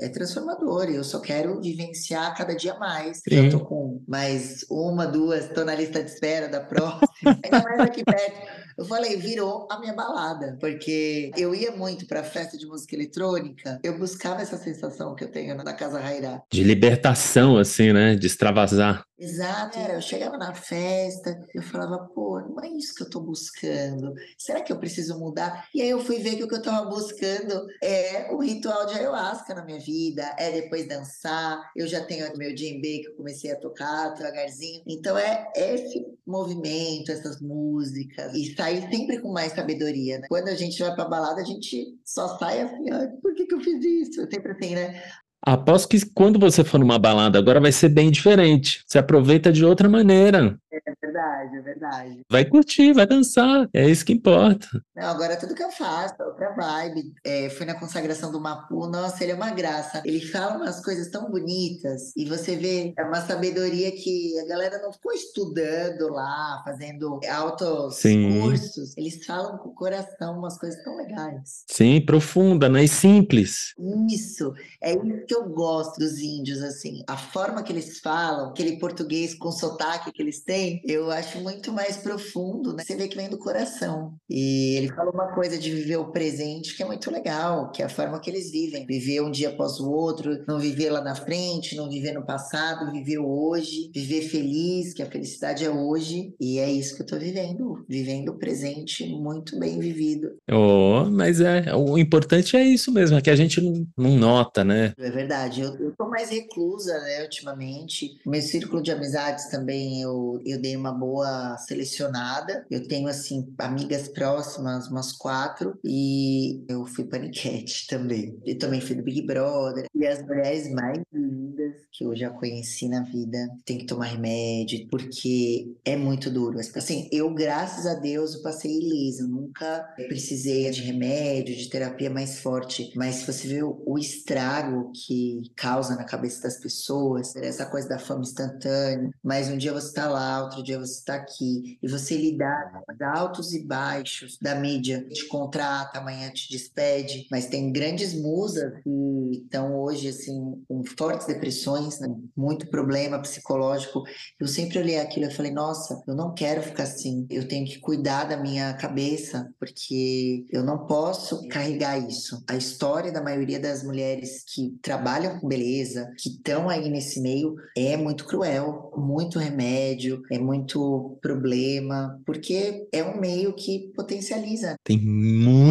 É 0.00 0.08
transformador 0.08 0.90
e 0.90 0.96
eu 0.96 1.04
só 1.04 1.20
quero 1.20 1.60
vivenciar 1.60 2.36
cada 2.36 2.54
dia 2.54 2.74
mais. 2.78 3.18
Sim. 3.18 3.46
Eu 3.46 3.50
tô 3.50 3.60
com 3.60 4.02
mais 4.06 4.64
uma, 4.70 5.06
duas, 5.06 5.48
tô 5.48 5.64
na 5.64 5.74
lista 5.74 6.02
de 6.02 6.10
espera 6.10 6.48
da 6.48 6.60
próxima. 6.60 7.08
Ainda 7.44 7.62
mais 7.62 7.80
aqui 7.80 8.04
perto. 8.04 8.62
Eu 8.76 8.84
falei, 8.86 9.16
virou 9.16 9.68
a 9.70 9.78
minha 9.78 9.92
balada, 9.92 10.56
porque 10.58 11.30
eu 11.36 11.54
ia 11.54 11.70
muito 11.72 12.06
pra 12.06 12.22
festa 12.22 12.56
de 12.56 12.66
música 12.66 12.94
eletrônica, 12.94 13.78
eu 13.82 13.98
buscava 13.98 14.40
essa 14.40 14.56
sensação 14.56 15.14
que 15.14 15.24
eu 15.24 15.30
tenho 15.30 15.54
na 15.56 15.74
Casa 15.74 16.00
Rairá. 16.00 16.42
De 16.50 16.62
libertação, 16.62 17.58
assim, 17.58 17.92
né? 17.92 18.14
De 18.14 18.26
extravasar. 18.26 19.04
Exato, 19.22 19.78
era. 19.78 19.94
Eu 19.94 20.00
chegava 20.00 20.36
na 20.36 20.52
festa, 20.52 21.40
eu 21.54 21.62
falava, 21.62 22.08
pô, 22.12 22.40
não 22.40 22.60
é 22.60 22.68
isso 22.70 22.92
que 22.92 23.04
eu 23.04 23.08
tô 23.08 23.20
buscando. 23.20 24.12
Será 24.36 24.60
que 24.60 24.72
eu 24.72 24.80
preciso 24.80 25.16
mudar? 25.16 25.68
E 25.72 25.80
aí 25.80 25.90
eu 25.90 26.00
fui 26.00 26.18
ver 26.18 26.34
que 26.34 26.42
o 26.42 26.48
que 26.48 26.56
eu 26.56 26.62
tava 26.62 26.90
buscando 26.90 27.64
é 27.80 28.32
o 28.32 28.38
ritual 28.42 28.84
de 28.86 28.94
ayahuasca 28.94 29.54
na 29.54 29.64
minha 29.64 29.78
vida, 29.78 30.24
é 30.36 30.50
depois 30.50 30.88
dançar. 30.88 31.70
Eu 31.76 31.86
já 31.86 32.04
tenho 32.04 32.36
meu 32.36 32.52
djembe 32.52 33.02
que 33.02 33.08
eu 33.10 33.14
comecei 33.14 33.52
a 33.52 33.60
tocar 33.60 34.08
devagarzinho. 34.08 34.82
Então 34.88 35.16
é 35.16 35.52
esse 35.54 36.04
movimento, 36.26 37.12
essas 37.12 37.40
músicas, 37.40 38.34
e 38.34 38.56
sair 38.56 38.88
sempre 38.90 39.20
com 39.20 39.30
mais 39.32 39.52
sabedoria, 39.52 40.18
né? 40.18 40.26
Quando 40.28 40.48
a 40.48 40.54
gente 40.56 40.82
vai 40.82 40.94
pra 40.96 41.04
balada, 41.04 41.40
a 41.40 41.44
gente 41.44 41.96
só 42.04 42.38
sai 42.38 42.62
assim, 42.62 42.90
ah, 42.90 43.08
por 43.22 43.34
que 43.36 43.46
que 43.46 43.54
eu 43.54 43.60
fiz 43.60 43.84
isso? 43.84 44.26
Sempre 44.32 44.52
assim, 44.52 44.74
né? 44.74 45.00
Aposto 45.44 45.88
que 45.88 46.06
quando 46.06 46.38
você 46.38 46.62
for 46.62 46.78
numa 46.78 47.00
balada 47.00 47.36
agora 47.36 47.60
vai 47.60 47.72
ser 47.72 47.88
bem 47.88 48.10
diferente. 48.10 48.84
Você 48.86 48.98
aproveita 48.98 49.52
de 49.52 49.64
outra 49.64 49.88
maneira. 49.88 50.56
É 50.70 50.80
verdade, 51.02 51.56
é 51.56 51.60
verdade. 51.60 52.20
Vai 52.30 52.44
curtir, 52.44 52.92
vai 52.92 53.06
dançar. 53.06 53.68
É 53.74 53.88
isso 53.88 54.04
que 54.04 54.12
importa. 54.12 54.66
Não, 54.94 55.04
agora 55.04 55.36
tudo 55.36 55.54
que 55.54 55.62
eu 55.62 55.70
faço, 55.70 56.14
outra 56.20 56.54
vibe. 56.54 57.12
É, 57.24 57.50
fui 57.50 57.66
na 57.66 57.74
consagração 57.74 58.30
do 58.30 58.40
Mapu, 58.40 58.86
nossa, 58.86 59.22
ele 59.22 59.32
é 59.32 59.34
uma 59.34 59.50
graça. 59.50 60.00
Ele 60.04 60.20
fala 60.20 60.56
umas 60.56 60.82
coisas 60.82 61.10
tão 61.10 61.30
bonitas 61.30 62.12
e 62.16 62.24
você 62.24 62.56
vê, 62.56 62.94
é 62.96 63.02
uma 63.02 63.20
sabedoria 63.20 63.90
que 63.92 64.38
a 64.38 64.46
galera 64.46 64.80
não 64.80 64.92
ficou 64.92 65.12
estudando 65.12 66.08
lá, 66.08 66.62
fazendo 66.64 67.18
altos 67.28 67.96
Sim. 67.96 68.40
cursos. 68.40 68.96
Eles 68.96 69.24
falam 69.26 69.58
com 69.58 69.70
o 69.70 69.74
coração 69.74 70.38
umas 70.38 70.56
coisas 70.56 70.82
tão 70.84 70.96
legais. 70.96 71.64
Sim, 71.68 72.00
profunda, 72.00 72.68
né? 72.68 72.84
E 72.84 72.88
simples. 72.88 73.74
Isso, 74.08 74.52
é 74.80 74.92
isso 74.92 75.31
que 75.32 75.36
eu 75.36 75.48
gosto 75.48 75.98
dos 75.98 76.18
índios, 76.18 76.60
assim. 76.60 77.02
A 77.08 77.16
forma 77.16 77.62
que 77.62 77.72
eles 77.72 78.00
falam, 78.00 78.50
aquele 78.50 78.76
português 78.76 79.34
com 79.34 79.50
sotaque 79.50 80.12
que 80.12 80.20
eles 80.20 80.42
têm, 80.42 80.82
eu 80.84 81.10
acho 81.10 81.40
muito 81.40 81.72
mais 81.72 81.96
profundo, 81.96 82.74
né? 82.74 82.84
Você 82.84 82.94
vê 82.94 83.08
que 83.08 83.16
vem 83.16 83.30
do 83.30 83.38
coração. 83.38 84.14
E 84.28 84.76
ele 84.76 84.88
fala 84.88 85.10
uma 85.10 85.32
coisa 85.32 85.56
de 85.56 85.70
viver 85.70 85.96
o 85.96 86.10
presente 86.10 86.76
que 86.76 86.82
é 86.82 86.86
muito 86.86 87.10
legal, 87.10 87.70
que 87.70 87.80
é 87.80 87.86
a 87.86 87.88
forma 87.88 88.20
que 88.20 88.28
eles 88.28 88.50
vivem. 88.50 88.84
Viver 88.84 89.22
um 89.22 89.30
dia 89.30 89.48
após 89.48 89.80
o 89.80 89.90
outro, 89.90 90.44
não 90.46 90.58
viver 90.58 90.90
lá 90.90 91.00
na 91.00 91.14
frente, 91.14 91.76
não 91.76 91.88
viver 91.88 92.12
no 92.12 92.26
passado, 92.26 92.92
viver 92.92 93.18
hoje, 93.18 93.90
viver 93.94 94.22
feliz, 94.28 94.92
que 94.92 95.02
a 95.02 95.10
felicidade 95.10 95.64
é 95.64 95.70
hoje. 95.70 96.34
E 96.38 96.58
é 96.58 96.70
isso 96.70 96.94
que 96.94 97.02
eu 97.02 97.06
tô 97.06 97.18
vivendo, 97.18 97.82
vivendo 97.88 98.30
o 98.30 98.38
presente 98.38 99.06
muito 99.06 99.58
bem 99.58 99.78
vivido. 99.78 100.32
Oh, 100.50 101.04
mas 101.10 101.40
é, 101.40 101.74
o 101.74 101.96
importante 101.96 102.54
é 102.54 102.62
isso 102.62 102.92
mesmo, 102.92 103.16
é 103.16 103.22
que 103.22 103.30
a 103.30 103.36
gente 103.36 103.62
não, 103.62 103.86
não 103.96 104.16
nota, 104.16 104.62
né? 104.62 104.92
É 104.98 105.10
verdade, 105.10 105.21
eu, 105.60 105.74
eu 105.76 105.94
tô 105.96 106.08
mais 106.08 106.30
reclusa, 106.30 106.98
né, 107.00 107.22
ultimamente. 107.22 108.18
Meu 108.26 108.40
círculo 108.42 108.82
de 108.82 108.90
amizades 108.90 109.48
também 109.48 110.02
eu, 110.02 110.40
eu 110.44 110.60
dei 110.60 110.76
uma 110.76 110.92
boa 110.92 111.56
selecionada. 111.58 112.66
Eu 112.70 112.86
tenho, 112.86 113.08
assim, 113.08 113.52
amigas 113.58 114.08
próximas, 114.08 114.88
umas 114.88 115.12
quatro, 115.12 115.78
e 115.84 116.64
eu 116.68 116.84
fui 116.86 117.04
paniquete 117.04 117.86
também. 117.88 118.40
Eu 118.44 118.58
também 118.58 118.80
fui 118.80 118.96
do 118.96 119.02
Big 119.02 119.22
Brother. 119.22 119.86
E 119.94 120.06
as 120.06 120.22
mulheres 120.22 120.70
mais 120.72 120.98
lindas 121.12 121.81
que 121.92 122.04
eu 122.04 122.16
já 122.16 122.30
conheci 122.30 122.88
na 122.88 123.02
vida 123.02 123.38
tem 123.64 123.78
que 123.78 123.86
tomar 123.86 124.06
remédio, 124.06 124.88
porque 124.88 125.76
é 125.84 125.96
muito 125.96 126.30
duro. 126.30 126.58
Assim, 126.58 127.08
eu, 127.12 127.32
graças 127.34 127.86
a 127.86 127.94
Deus, 127.94 128.34
eu 128.34 128.42
passei 128.42 128.78
ilesa. 128.78 129.22
Eu 129.22 129.28
nunca 129.28 129.94
precisei 130.08 130.70
de 130.70 130.82
remédio, 130.82 131.54
de 131.54 131.68
terapia 131.68 132.08
mais 132.08 132.40
forte. 132.40 132.92
Mas 132.96 133.16
se 133.16 133.26
você 133.26 133.46
vê 133.46 133.62
o, 133.62 133.98
estrago 133.98 134.90
que 134.92 135.42
causa 135.54 135.94
na 135.94 136.04
cabeça 136.04 136.42
das 136.42 136.56
pessoas, 136.58 137.36
essa 137.36 137.66
coisa 137.66 137.88
da 137.88 137.98
fama 137.98 138.22
instantânea, 138.22 139.10
mas 139.22 139.48
um 139.48 139.56
dia 139.56 139.72
você 139.72 139.92
tá 139.92 140.08
lá, 140.08 140.42
outro 140.42 140.62
dia 140.62 140.78
você 140.78 141.04
tá 141.04 141.14
aqui, 141.14 141.78
e 141.80 141.88
você 141.88 142.16
lidar 142.16 142.72
com 142.72 142.92
os 142.92 143.00
altos 143.00 143.52
e 143.52 143.64
baixos 143.64 144.38
da 144.40 144.54
mídia, 144.54 145.06
te 145.08 145.26
contrata, 145.28 145.98
amanhã 145.98 146.30
te 146.30 146.50
despede, 146.50 147.26
mas 147.30 147.46
tem 147.46 147.70
grandes 147.70 148.14
musas 148.14 148.72
que 148.82 149.42
estão 149.44 149.80
hoje, 149.80 150.08
assim, 150.08 150.64
com 150.66 150.82
fortes 150.96 151.26
depressões, 151.26 151.81
né? 152.00 152.08
muito 152.36 152.68
problema 152.68 153.20
psicológico. 153.20 154.02
Eu 154.40 154.46
sempre 154.46 154.78
olhei 154.78 154.98
aquilo 154.98 155.26
e 155.26 155.34
falei, 155.34 155.52
nossa, 155.52 156.02
eu 156.06 156.14
não 156.14 156.34
quero 156.34 156.62
ficar 156.62 156.84
assim, 156.84 157.26
eu 157.30 157.46
tenho 157.46 157.66
que 157.66 157.78
cuidar 157.78 158.24
da 158.24 158.36
minha 158.36 158.72
cabeça, 158.74 159.50
porque 159.58 160.44
eu 160.50 160.62
não 160.62 160.86
posso 160.86 161.46
carregar 161.48 161.98
isso. 161.98 162.42
A 162.48 162.56
história 162.56 163.12
da 163.12 163.22
maioria 163.22 163.58
das 163.58 163.82
mulheres 163.82 164.44
que 164.44 164.76
trabalham 164.82 165.38
com 165.38 165.48
beleza, 165.48 166.12
que 166.18 166.30
estão 166.30 166.68
aí 166.68 166.88
nesse 166.88 167.20
meio, 167.20 167.54
é 167.76 167.96
muito 167.96 168.26
cruel, 168.26 168.92
muito 168.96 169.38
remédio, 169.38 170.22
é 170.30 170.38
muito 170.38 171.18
problema, 171.20 172.20
porque 172.24 172.86
é 172.92 173.04
um 173.04 173.20
meio 173.20 173.54
que 173.54 173.92
potencializa. 173.94 174.76
Tem 174.84 174.98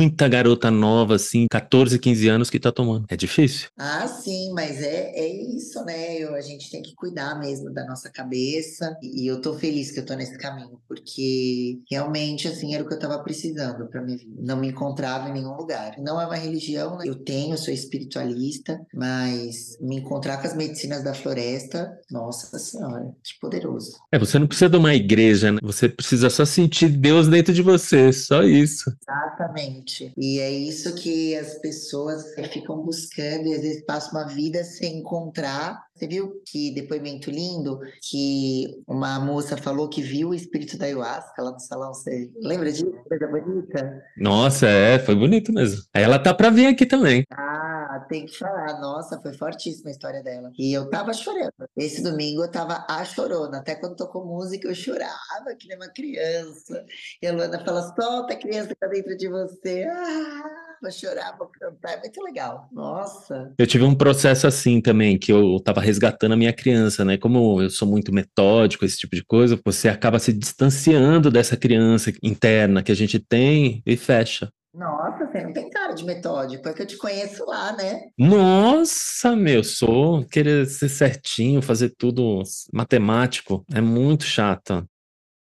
muita 0.02 0.28
garota 0.28 0.72
nova, 0.72 1.16
assim, 1.16 1.46
14, 1.50 2.00
15 2.00 2.28
anos 2.28 2.50
que 2.50 2.60
tá 2.60 2.72
tomando. 2.72 3.06
É 3.08 3.16
difícil. 3.16 3.70
Ah, 3.78 4.08
sim, 4.08 4.52
mas 4.54 4.82
é, 4.82 5.12
é 5.16 5.28
isso, 5.56 5.84
né? 5.86 6.18
Eu, 6.18 6.34
a 6.34 6.42
gente 6.42 6.72
tem 6.72 6.82
que 6.82 6.96
cuidar 6.96 7.40
mesmo 7.40 7.72
da 7.72 7.86
nossa 7.86 8.10
cabeça, 8.10 8.98
e 9.02 9.28
eu 9.28 9.42
tô 9.42 9.54
feliz 9.54 9.92
que 9.92 10.00
eu 10.00 10.06
tô 10.06 10.16
nesse 10.16 10.38
caminho, 10.38 10.80
porque 10.88 11.80
realmente, 11.90 12.48
assim, 12.48 12.74
era 12.74 12.84
o 12.84 12.88
que 12.88 12.94
eu 12.94 13.00
tava 13.00 13.20
precisando 13.20 13.88
pra 13.88 14.02
minha 14.02 14.18
vida. 14.18 14.32
Não 14.40 14.58
me 14.58 14.70
encontrava 14.70 15.30
em 15.30 15.34
nenhum 15.34 15.56
lugar. 15.56 15.96
Não 16.00 16.20
é 16.20 16.26
uma 16.26 16.36
religião, 16.36 16.98
né? 16.98 17.06
eu 17.06 17.16
tenho, 17.16 17.58
sou 17.58 17.74
espiritualista, 17.74 18.82
mas 18.94 19.78
me 19.80 19.98
encontrar 19.98 20.38
com 20.38 20.48
as 20.48 20.56
medicinas 20.56 21.04
da 21.04 21.14
floresta, 21.14 21.96
nossa 22.10 22.58
senhora, 22.58 23.14
que 23.24 23.40
poderoso. 23.40 23.98
É, 24.12 24.18
você 24.18 24.40
não 24.40 24.48
precisa 24.48 24.70
de 24.70 24.78
uma 24.78 24.96
igreja, 24.96 25.52
né? 25.52 25.60
Você 25.62 25.88
precisa 25.88 26.30
só 26.30 26.46
sentir 26.46 26.90
Deus 26.90 27.28
dentro 27.28 27.54
de 27.54 27.62
você, 27.62 28.12
só 28.12 28.44
isso. 28.44 28.92
Exatamente. 29.02 29.91
E 30.18 30.40
é 30.40 30.50
isso 30.50 30.94
que 30.96 31.36
as 31.36 31.56
pessoas 31.60 32.24
ficam 32.52 32.82
buscando 32.84 33.48
e 33.48 33.54
às 33.54 33.62
vezes 33.62 33.86
passam 33.86 34.20
uma 34.20 34.28
vida 34.28 34.64
sem 34.64 35.00
encontrar. 35.00 35.84
Você 35.96 36.08
viu 36.08 36.42
que 36.46 36.74
depoimento 36.74 37.30
lindo 37.30 37.80
que 38.10 38.82
uma 38.88 39.20
moça 39.20 39.56
falou 39.56 39.88
que 39.88 40.02
viu 40.02 40.30
o 40.30 40.34
espírito 40.34 40.78
da 40.78 40.86
ayahuasca 40.86 41.42
lá 41.42 41.52
no 41.52 41.60
salão? 41.60 41.94
Você 41.94 42.32
lembra 42.42 42.72
disso? 42.72 42.92
Coisa 43.08 43.28
bonita. 43.28 44.02
Nossa, 44.18 44.68
é, 44.68 44.98
foi 45.00 45.16
bonito 45.16 45.54
mesmo. 45.54 45.82
Ela 45.94 46.18
tá 46.18 46.34
pra 46.34 46.50
vir 46.50 46.68
aqui 46.68 46.86
também. 46.86 47.24
Ah, 47.32 47.71
tem 48.12 48.26
que 48.26 48.38
falar. 48.38 48.82
Nossa, 48.82 49.19
foi 49.21 49.34
fortíssima 49.34 49.89
a 49.89 49.91
história 49.91 50.21
dela. 50.21 50.52
E 50.60 50.74
eu 50.74 50.89
tava 50.89 51.13
chorando. 51.13 51.54
Esse 51.78 52.04
domingo 52.04 52.43
eu 52.43 52.52
tava 52.52 52.86
a 52.89 53.06
chorona. 53.06 53.60
Até 53.60 53.74
quando 53.76 53.95
tocou 53.95 54.26
música, 54.26 54.67
eu 54.67 54.76
chorava, 54.76 55.56
que 55.58 55.69
nem 55.69 55.78
uma 55.78 55.88
criança. 55.88 56.86
E 57.21 57.28
a 57.28 57.32
Luana 57.32 57.63
fala: 57.63 57.82
solta 57.95 58.34
a 58.34 58.36
criança 58.36 58.67
que 58.67 58.76
tá 58.76 58.88
dentro 58.88 59.15
de 59.15 59.30
você. 59.30 59.86
Ah! 59.89 60.67
Vou 60.82 60.91
chorar, 60.91 61.38
vou 61.38 61.47
cantar, 61.47 61.93
é 61.93 62.00
muito 62.00 62.24
legal. 62.24 62.67
Nossa. 62.71 63.54
Eu 63.56 63.67
tive 63.67 63.84
um 63.84 63.93
processo 63.93 64.47
assim 64.47 64.82
também, 64.82 65.15
que 65.15 65.32
eu 65.32 65.60
tava 65.63 65.80
resgatando 65.80 66.32
a 66.32 66.36
minha 66.36 66.52
criança, 66.52 67.06
né? 67.06 67.19
Como 67.19 67.62
eu 67.62 67.69
sou 67.69 67.88
muito 67.88 68.12
metódico, 68.12 68.84
esse 68.84 68.97
tipo 68.97 69.15
de 69.15 69.24
coisa, 69.24 69.60
você 69.63 69.88
acaba 69.88 70.17
se 70.17 70.34
distanciando 70.34 71.30
dessa 71.30 71.56
criança 71.56 72.12
interna 72.24 72.82
que 72.82 72.91
a 72.91 72.95
gente 72.95 73.19
tem 73.19 73.84
e 73.86 73.95
fecha. 73.95 74.52
Nossa, 74.74 75.28
você 75.28 75.42
não 75.44 75.52
tem 75.52 75.70
cara 75.70 75.94
de 75.94 76.06
metódico, 76.06 76.68
é 76.70 76.74
que 76.74 76.82
eu 76.82 76.86
te 76.88 76.98
conheço 76.98 77.46
lá, 77.46 77.76
né? 77.76 78.00
Nossa, 78.18 79.36
meu, 79.36 79.64
sou 79.64 80.26
querer 80.26 80.66
ser 80.66 80.88
certinho, 80.88 81.62
fazer 81.62 81.94
tudo 81.98 82.42
matemático, 82.74 83.66
é 83.74 83.82
muito 83.82 84.24
chato. 84.24 84.88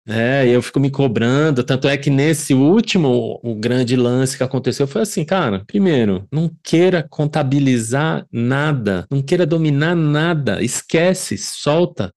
É, 0.09 0.47
eu 0.49 0.63
fico 0.63 0.79
me 0.79 0.89
cobrando, 0.89 1.65
tanto 1.65 1.89
é 1.89 1.97
que 1.97 2.11
nesse 2.11 2.55
último, 2.55 3.41
o 3.43 3.55
grande 3.57 3.97
lance 3.97 4.37
que 4.37 4.43
aconteceu 4.43 4.87
foi 4.87 5.03
assim, 5.03 5.25
cara, 5.25 5.65
primeiro, 5.67 6.25
não 6.31 6.49
queira 6.63 7.03
contabilizar 7.03 8.25
nada, 8.31 9.05
não 9.11 9.21
queira 9.21 9.45
dominar 9.45 9.97
nada, 9.97 10.63
esquece, 10.63 11.37
solta. 11.37 12.13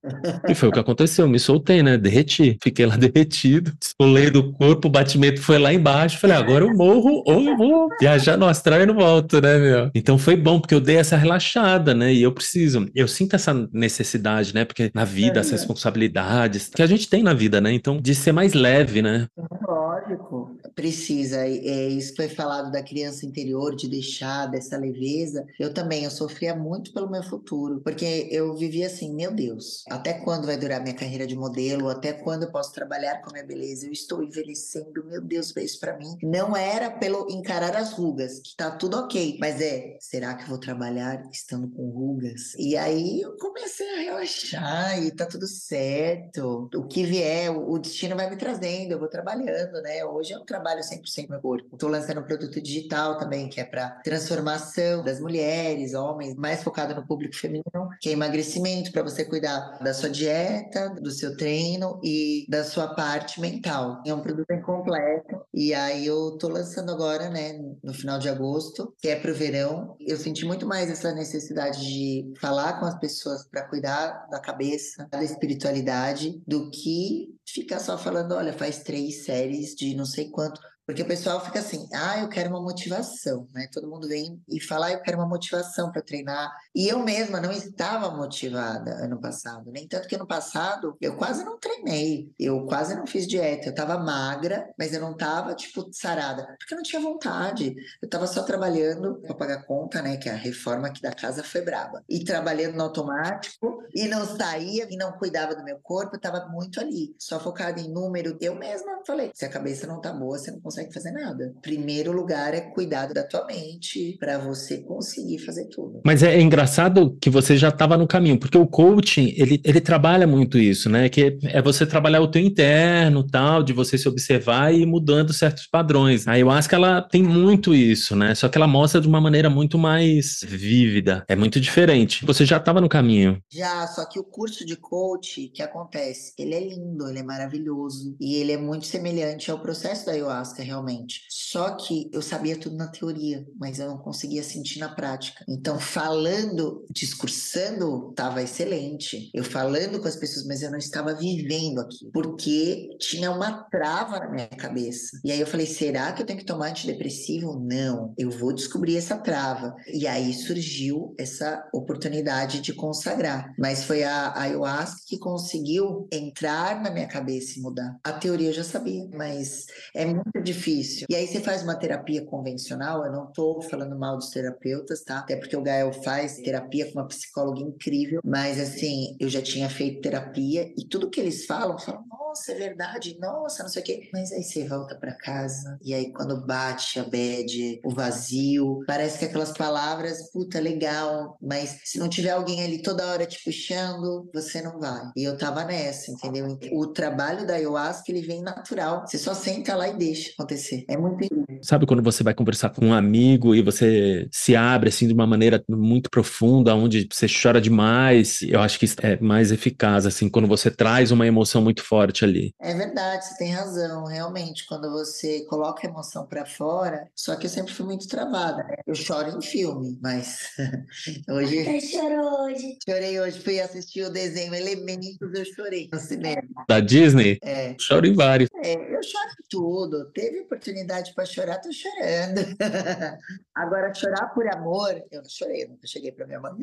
E 0.48 0.54
foi 0.54 0.70
o 0.70 0.72
que 0.72 0.80
aconteceu, 0.80 1.28
me 1.28 1.40
soltei, 1.40 1.82
né, 1.82 1.98
derreti, 1.98 2.58
fiquei 2.62 2.86
lá 2.86 2.96
derretido, 2.98 3.74
pulei 3.98 4.30
do 4.30 4.52
corpo, 4.54 4.88
o 4.88 4.92
batimento 4.92 5.42
foi 5.42 5.58
lá 5.58 5.74
embaixo, 5.74 6.20
falei, 6.20 6.38
agora 6.38 6.66
eu 6.66 6.74
morro 6.74 7.24
ou 7.26 7.42
eu 7.42 7.58
vou 7.58 7.90
viajar 8.00 8.38
no 8.38 8.46
astral 8.46 8.82
e 8.82 8.86
não 8.86 8.96
volto, 8.96 9.42
né, 9.42 9.58
meu? 9.58 9.92
Então 9.96 10.18
foi 10.18 10.36
bom, 10.36 10.60
porque 10.60 10.76
eu 10.76 10.82
dei 10.82 10.98
essa 10.98 11.18
relaxada, 11.18 11.96
né, 11.96 12.14
e 12.14 12.22
eu 12.22 12.32
preciso, 12.32 12.88
eu 12.94 13.08
sinto 13.08 13.36
essa 13.36 13.68
necessidade, 13.74 14.54
né, 14.54 14.64
porque 14.64 14.92
na 14.94 15.06
vida, 15.06 15.40
as 15.40 15.50
responsabilidades 15.50 16.70
que 16.70 16.84
a 16.84 16.88
gente 16.88 17.10
tem 17.10 17.24
na 17.24 17.34
vida, 17.34 17.60
né, 17.60 17.79
então, 17.80 17.98
de 17.98 18.14
ser 18.14 18.32
mais 18.34 18.54
leve, 18.54 19.02
né? 19.02 19.28
Lógico, 19.68 20.59
precisa. 20.80 21.46
É, 21.46 21.88
isso 21.90 22.16
foi 22.16 22.30
falado 22.30 22.72
da 22.72 22.82
criança 22.82 23.26
interior, 23.26 23.76
de 23.76 23.90
deixar 23.90 24.46
dessa 24.46 24.78
leveza. 24.78 25.46
Eu 25.60 25.74
também, 25.74 26.06
eu 26.06 26.12
sofria 26.12 26.56
muito 26.56 26.94
pelo 26.94 27.12
meu 27.12 27.22
futuro, 27.22 27.82
porque 27.82 28.30
eu 28.32 28.56
vivia 28.56 28.88
assim, 28.88 29.14
meu 29.14 29.34
Deus, 29.34 29.84
até 29.90 30.14
quando 30.14 30.46
vai 30.46 30.58
durar 30.58 30.82
minha 30.82 30.96
carreira 30.96 31.28
de 31.28 31.36
modelo? 31.36 31.90
Até 31.90 32.14
quando 32.14 32.44
eu 32.44 32.52
posso 32.52 32.72
trabalhar 32.72 33.22
com 33.22 33.30
a 33.30 33.34
minha 33.34 33.46
beleza? 33.46 33.88
Eu 33.88 33.92
estou 33.92 34.24
envelhecendo, 34.24 35.04
meu 35.06 35.22
Deus, 35.22 35.52
vê 35.52 35.64
isso 35.64 35.80
pra 35.82 35.98
mim. 35.98 36.18
Não 36.24 36.56
era 36.56 36.90
pelo 36.90 37.30
encarar 37.30 37.76
as 37.76 37.92
rugas, 37.92 38.40
que 38.40 38.56
tá 38.56 38.72
tudo 38.72 38.98
ok, 38.98 39.38
mas 39.40 39.60
é, 39.60 39.98
será 40.00 40.34
que 40.36 40.44
eu 40.44 40.48
vou 40.48 40.60
trabalhar 40.60 41.28
estando 41.30 41.68
com 41.70 41.90
rugas? 41.90 42.54
E 42.58 42.78
aí 42.78 43.20
eu 43.20 43.36
comecei 43.38 43.90
a 43.96 44.02
relaxar 44.04 45.04
e 45.04 45.12
tá 45.12 45.26
tudo 45.26 45.46
certo. 45.46 46.70
O 46.74 46.88
que 46.88 47.04
vier, 47.04 47.52
o 47.52 47.78
destino 47.78 48.16
vai 48.16 48.30
me 48.30 48.38
trazendo, 48.38 48.94
eu 48.94 49.00
vou 49.00 49.10
trabalhando, 49.10 49.82
né? 49.82 50.06
Hoje 50.06 50.32
é 50.34 50.38
um 50.38 50.46
trabalho 50.46 50.69
trabalho 50.70 50.82
100% 50.82 51.24
no 51.24 51.30
meu 51.30 51.42
corpo. 51.42 51.70
Estou 51.74 51.90
lançando 51.90 52.20
um 52.20 52.24
produto 52.24 52.62
digital 52.62 53.18
também, 53.18 53.50
que 53.50 53.60
é 53.60 53.64
para 53.64 53.90
transformação 54.04 55.04
das 55.04 55.20
mulheres, 55.20 55.94
homens, 55.94 56.36
mais 56.36 56.64
focado 56.64 56.94
no 56.94 57.06
público 57.06 57.36
feminino, 57.36 57.90
que 58.00 58.10
é 58.10 58.12
emagrecimento, 58.12 58.92
para 58.92 59.04
você 59.04 59.26
cuidar 59.26 59.80
da 59.82 59.94
sua 59.94 60.10
dieta, 60.10 60.90
do 61.02 61.12
seu 61.12 61.36
treino 61.36 62.00
e 62.04 62.46
da 62.50 62.64
sua 62.64 62.94
parte 62.94 63.42
mental. 63.42 64.02
É 64.06 64.14
um 64.14 64.22
produto 64.22 64.48
bem 64.48 64.62
completo. 64.62 65.42
E 65.54 65.74
aí 65.74 66.06
eu 66.06 66.34
estou 66.34 66.50
lançando 66.50 66.92
agora, 66.92 67.30
né, 67.30 67.60
no 67.84 67.94
final 67.94 68.20
de 68.20 68.30
agosto, 68.30 68.94
que 69.00 69.08
é 69.08 69.16
para 69.16 69.32
o 69.32 69.36
verão. 69.36 69.96
Eu 70.00 70.18
senti 70.18 70.46
muito 70.46 70.68
mais 70.68 70.90
essa 70.90 71.12
necessidade 71.14 71.80
de 71.80 72.34
falar 72.40 72.80
com 72.80 72.86
as 72.86 72.98
pessoas 73.00 73.46
para 73.46 73.68
cuidar 73.68 74.28
da 74.30 74.40
cabeça, 74.40 75.08
da 75.10 75.24
espiritualidade, 75.24 76.42
do 76.48 76.70
que 76.70 77.40
ficar 77.54 77.80
só 77.80 77.98
falando, 77.98 78.34
olha, 78.34 78.54
faz 78.54 78.84
três 78.84 79.26
séries 79.26 79.76
de 79.76 79.96
não 79.96 80.06
sei 80.06 80.30
quanto. 80.30 80.59
Porque 80.90 81.04
o 81.04 81.06
pessoal 81.06 81.40
fica 81.40 81.60
assim, 81.60 81.88
ah, 81.94 82.18
eu 82.20 82.28
quero 82.28 82.50
uma 82.50 82.60
motivação, 82.60 83.48
né? 83.54 83.68
Todo 83.72 83.88
mundo 83.88 84.08
vem 84.08 84.42
e 84.50 84.60
fala, 84.60 84.88
ah, 84.88 84.94
eu 84.94 85.02
quero 85.04 85.20
uma 85.20 85.28
motivação 85.28 85.92
para 85.92 86.02
treinar. 86.02 86.52
E 86.74 86.88
eu 86.88 86.98
mesma 86.98 87.40
não 87.40 87.52
estava 87.52 88.10
motivada 88.10 88.96
ano 88.96 89.22
passado, 89.22 89.72
nem 89.72 89.88
tanto 89.88 90.08
que 90.08 90.16
ano 90.16 90.26
passado 90.26 90.98
eu 91.00 91.16
quase 91.16 91.46
não 91.46 91.60
treinei, 91.60 92.32
eu 92.40 92.66
quase 92.66 92.96
não 92.96 93.06
fiz 93.06 93.28
dieta, 93.28 93.68
eu 93.68 93.70
estava 93.70 94.00
magra, 94.00 94.68
mas 94.80 94.92
eu 94.92 95.00
não 95.00 95.12
estava 95.12 95.54
tipo 95.54 95.88
sarada, 95.92 96.44
porque 96.58 96.74
eu 96.74 96.78
não 96.78 96.84
tinha 96.84 97.00
vontade. 97.00 97.76
Eu 98.02 98.08
estava 98.08 98.26
só 98.26 98.42
trabalhando 98.42 99.22
para 99.22 99.36
pagar 99.36 99.66
conta, 99.68 100.02
né? 100.02 100.18
Que 100.18 100.28
a 100.28 100.34
reforma 100.34 100.88
aqui 100.88 101.04
da 101.04 101.14
casa 101.14 101.44
foi 101.44 101.62
braba. 101.62 102.04
E 102.10 102.24
trabalhando 102.24 102.78
no 102.78 102.86
automático 102.86 103.84
e 103.94 104.08
não 104.08 104.26
saía 104.26 104.88
e 104.90 104.98
não 104.98 105.12
cuidava 105.12 105.54
do 105.54 105.64
meu 105.64 105.78
corpo, 105.84 106.16
eu 106.16 106.18
estava 106.18 106.48
muito 106.48 106.80
ali, 106.80 107.16
só 107.20 107.40
focada 107.40 107.80
em 107.80 107.94
número. 107.94 108.36
Eu 108.42 108.56
mesma 108.56 109.04
falei, 109.06 109.30
se 109.36 109.46
a 109.46 109.50
cabeça 109.50 109.86
não 109.86 110.02
tá 110.02 110.12
boa, 110.12 110.36
você 110.36 110.50
não 110.50 110.60
consegue 110.60 110.79
consegue 110.80 110.94
fazer 110.94 111.12
nada. 111.12 111.54
Primeiro 111.62 112.12
lugar 112.12 112.54
é 112.54 112.62
cuidado 112.62 113.14
da 113.14 113.24
tua 113.24 113.46
mente 113.46 114.18
para 114.20 114.38
você 114.38 114.78
conseguir 114.78 115.40
fazer 115.40 115.66
tudo. 115.66 116.02
Mas 116.06 116.24
é, 116.24 116.40
engraçado 116.40 117.18
que 117.22 117.30
você 117.30 117.58
já 117.58 117.70
estava 117.70 117.98
no 117.98 118.08
caminho, 118.08 118.40
porque 118.40 118.58
o 118.58 118.68
coaching, 118.68 119.34
ele, 119.38 119.62
ele 119.64 119.82
trabalha 119.82 120.26
muito 120.26 120.58
isso, 120.58 120.90
né? 120.90 121.10
Que 121.10 121.38
é 121.44 121.62
você 121.62 121.86
trabalhar 121.86 122.22
o 122.22 122.28
teu 122.28 122.42
interno, 122.42 123.26
tal, 123.26 123.64
de 123.64 123.74
você 123.74 123.98
se 123.98 124.08
observar 124.08 124.74
e 124.74 124.82
ir 124.82 124.86
mudando 124.86 125.34
certos 125.34 125.68
padrões. 125.68 126.28
A 126.28 126.32
ayahuasca, 126.34 126.76
ela 126.76 127.02
tem 127.02 127.24
muito 127.24 127.74
isso, 127.74 128.16
né? 128.16 128.34
Só 128.36 128.48
que 128.48 128.58
ela 128.58 128.68
mostra 128.68 129.02
de 129.02 129.08
uma 129.08 129.22
maneira 129.22 129.50
muito 129.50 129.78
mais 129.78 130.40
vívida. 130.44 131.26
É 131.28 131.36
muito 131.36 131.60
diferente. 131.60 132.26
Você 132.26 132.46
já 132.46 132.58
estava 132.58 132.80
no 132.80 132.90
caminho. 132.90 133.42
Já, 133.52 133.86
só 133.88 134.06
que 134.06 134.20
o 134.20 134.24
curso 134.24 134.66
de 134.66 134.76
coach, 134.76 135.50
que 135.54 135.62
acontece? 135.62 136.34
Ele 136.38 136.54
é 136.54 136.60
lindo, 136.60 137.08
ele 137.10 137.20
é 137.20 137.24
maravilhoso 137.24 138.16
e 138.20 138.36
ele 138.36 138.52
é 138.52 138.58
muito 138.58 138.86
semelhante 138.86 139.52
ao 139.52 139.60
processo 139.60 140.06
da 140.06 140.12
ayahuasca, 140.12 140.64
realmente. 140.70 141.22
Só 141.30 141.72
que 141.72 142.10
eu 142.14 142.22
sabia 142.22 142.58
tudo 142.58 142.76
na 142.76 142.88
teoria, 142.88 143.46
mas 143.60 143.80
eu 143.80 143.88
não 143.88 143.98
conseguia 143.98 144.44
sentir 144.44 144.80
na 144.80 144.90
prática. 144.90 145.44
Então, 145.48 145.80
falando, 145.80 146.86
discursando, 146.92 148.10
estava 148.12 148.42
excelente. 148.42 149.30
Eu 149.34 149.44
falando 149.44 150.00
com 150.00 150.08
as 150.08 150.16
pessoas, 150.16 150.46
mas 150.46 150.62
eu 150.62 150.72
não 150.72 150.78
estava 150.78 151.14
vivendo 151.16 151.80
aqui, 151.80 152.10
porque 152.14 152.96
tinha 153.00 153.32
uma 153.32 153.64
trava 153.64 154.20
na 154.20 154.30
minha 154.30 154.48
cabeça. 154.48 155.20
E 155.24 155.32
aí 155.32 155.40
eu 155.40 155.48
falei: 155.48 155.66
será 155.66 156.12
que 156.14 156.22
eu 156.22 156.26
tenho 156.26 156.40
que 156.40 156.46
tomar 156.46 156.70
antidepressivo? 156.70 157.60
Não, 157.60 158.14
eu 158.18 158.30
vou 158.30 158.54
descobrir 158.54 158.98
essa 158.98 159.18
trava. 159.18 159.76
E 159.92 160.08
aí 160.08 160.34
surgiu 160.34 161.16
essa 161.18 161.68
oportunidade 161.74 162.62
de 162.62 162.74
consagrar. 162.74 163.54
Mas 163.58 163.84
foi 163.84 164.04
a 164.04 164.34
ayahuasca 164.40 165.02
que 165.08 165.18
conseguiu 165.18 166.08
entrar 166.12 166.82
na 166.82 166.92
minha 166.92 167.08
cabeça 167.08 167.58
e 167.58 167.62
mudar. 167.62 167.98
A 168.04 168.14
teoria 168.14 168.50
eu 168.50 168.54
já 168.54 168.64
sabia, 168.64 169.08
mas 169.14 169.66
é 169.96 170.06
muito 170.06 170.42
difícil. 170.54 171.06
E 171.10 171.16
aí 171.16 171.28
você 171.28 171.40
faz 171.40 171.64
uma 171.64 171.76
terapia 171.76 172.26
convencional, 172.26 173.06
eu 173.06 173.12
não 173.12 173.26
estou 173.26 173.62
falando 173.62 173.98
mal 173.98 174.18
dos 174.18 174.30
terapeutas, 174.30 175.04
tá? 175.04 175.20
Até 175.20 175.36
porque 175.36 175.56
o 175.56 175.62
Gael 175.62 175.92
faz 175.94 176.38
terapia 176.38 176.86
com 176.86 177.00
uma 177.00 177.08
psicóloga 177.08 177.62
incrível, 177.62 178.22
mas 178.24 178.60
assim, 178.60 179.16
eu 179.20 179.30
já 179.30 179.42
tinha 179.42 179.70
feito 179.70 180.02
terapia 180.02 180.72
e 180.78 180.86
tudo 180.88 181.10
que 181.10 181.20
eles 181.20 181.46
falam, 181.46 181.78
falam, 181.78 182.04
nossa, 182.10 182.52
é 182.52 182.56
verdade, 182.56 183.18
nossa, 183.20 183.64
não 183.64 183.70
sei 183.70 183.82
o 183.82 183.86
quê. 183.86 184.10
Mas 184.14 184.32
aí 184.32 184.44
você 184.44 184.68
volta 184.68 184.96
para 184.96 185.16
casa 185.16 185.78
e 185.84 185.94
aí 185.94 186.12
quando 186.12 186.46
bate 186.46 187.00
a 187.00 187.04
bad, 187.04 187.80
o 187.84 187.90
vazio, 187.90 188.84
parece 188.88 189.20
que 189.20 189.26
aquelas 189.26 189.52
palavras, 189.52 190.32
puta, 190.32 190.60
legal, 190.60 191.38
mas 191.42 191.82
se 191.86 192.00
não 192.00 192.10
tiver 192.10 192.32
alguém 192.32 192.64
ali 192.64 192.82
toda 192.82 193.08
hora 193.08 193.26
te 193.26 193.44
puxando, 193.44 194.30
você 194.34 194.62
não 194.62 194.80
vai. 194.80 195.12
E 195.16 195.24
eu 195.24 195.38
tava 195.38 195.64
nessa, 195.64 196.12
entendeu? 196.12 196.58
O 196.72 196.88
trabalho 196.88 197.46
da 197.46 197.56
ayahuasca, 197.56 198.12
ele 198.12 198.22
vem 198.22 198.42
natural. 198.42 199.06
Você 199.06 199.18
só 199.18 199.34
senta 199.34 199.76
lá 199.76 199.88
e 199.88 199.98
deixa 199.98 200.34
acontecer. 200.44 200.86
É 200.88 200.98
muito 200.98 201.24
incrível. 201.24 201.60
Sabe 201.62 201.86
quando 201.86 202.02
você 202.02 202.24
vai 202.24 202.34
conversar 202.34 202.70
com 202.70 202.86
um 202.88 202.94
amigo 202.94 203.54
e 203.54 203.62
você 203.62 204.28
se 204.32 204.56
abre 204.56 204.90
assim 204.90 205.08
de 205.08 205.14
uma 205.14 205.28
maneira 205.28 205.64
muito 205.70 206.10
profunda, 206.10 206.74
onde 206.76 207.08
você 207.12 207.28
chora 207.28 207.60
demais? 207.60 208.42
Eu 208.44 208.62
acho 208.62 208.80
que 208.80 208.86
isso 208.86 208.96
é 209.02 209.20
mais 209.20 209.52
eficaz 209.52 210.06
assim 210.06 210.30
quando 210.30 210.48
você 210.48 210.72
traz 210.72 211.12
uma 211.12 211.28
emoção 211.28 211.62
muito 211.62 211.84
forte 211.84 212.24
ali. 212.24 212.54
É 212.62 212.74
verdade, 212.74 213.26
você 213.26 213.38
tem 213.38 213.52
razão, 213.52 214.06
realmente, 214.06 214.66
quando 214.68 214.90
você 214.92 215.46
coloca 215.46 215.86
a 215.86 215.90
emoção 215.90 216.26
para 216.26 216.46
fora, 216.46 217.08
só 217.16 217.36
que 217.36 217.46
eu 217.46 217.50
sempre 217.50 217.74
fui 217.74 217.86
muito 217.86 218.08
travada, 218.08 218.64
né? 218.64 218.76
Eu 218.88 218.96
choro 218.96 219.38
em 219.38 219.42
filme, 219.42 219.98
mas 220.02 220.40
hoje 221.30 221.58
Eu 221.58 221.82
choro 221.82 222.44
hoje. 222.44 222.78
chorei 222.88 223.20
hoje, 223.20 223.40
fui 223.40 223.60
assistir 223.60 224.04
o 224.04 224.10
desenho 224.12 224.54
Elementos, 224.54 225.34
eu 225.34 225.46
chorei 225.56 225.90
no 225.92 226.00
cinema. 226.00 226.42
Da 226.68 226.80
Disney? 226.80 227.38
É, 227.44 227.76
Choro 227.80 228.06
em 228.08 228.14
vários. 228.14 228.50
é, 228.64 228.74
eu 228.74 229.02
choro 229.04 229.30
em 229.30 229.44
tudo. 229.50 230.12
Teve 230.14 230.29
oportunidade 230.42 231.14
para 231.14 231.26
chorar, 231.26 231.60
tô 231.60 231.72
chorando. 231.72 232.42
Agora, 233.56 233.94
chorar 233.94 234.28
por 234.34 234.48
amor, 234.48 235.04
eu 235.12 235.22
não 235.22 235.30
chorei, 235.30 235.64
eu 235.64 235.70
nunca 235.70 235.88
cheguei 235.88 236.12
para 236.12 236.28
minha 236.28 236.40
mãe. 236.40 236.54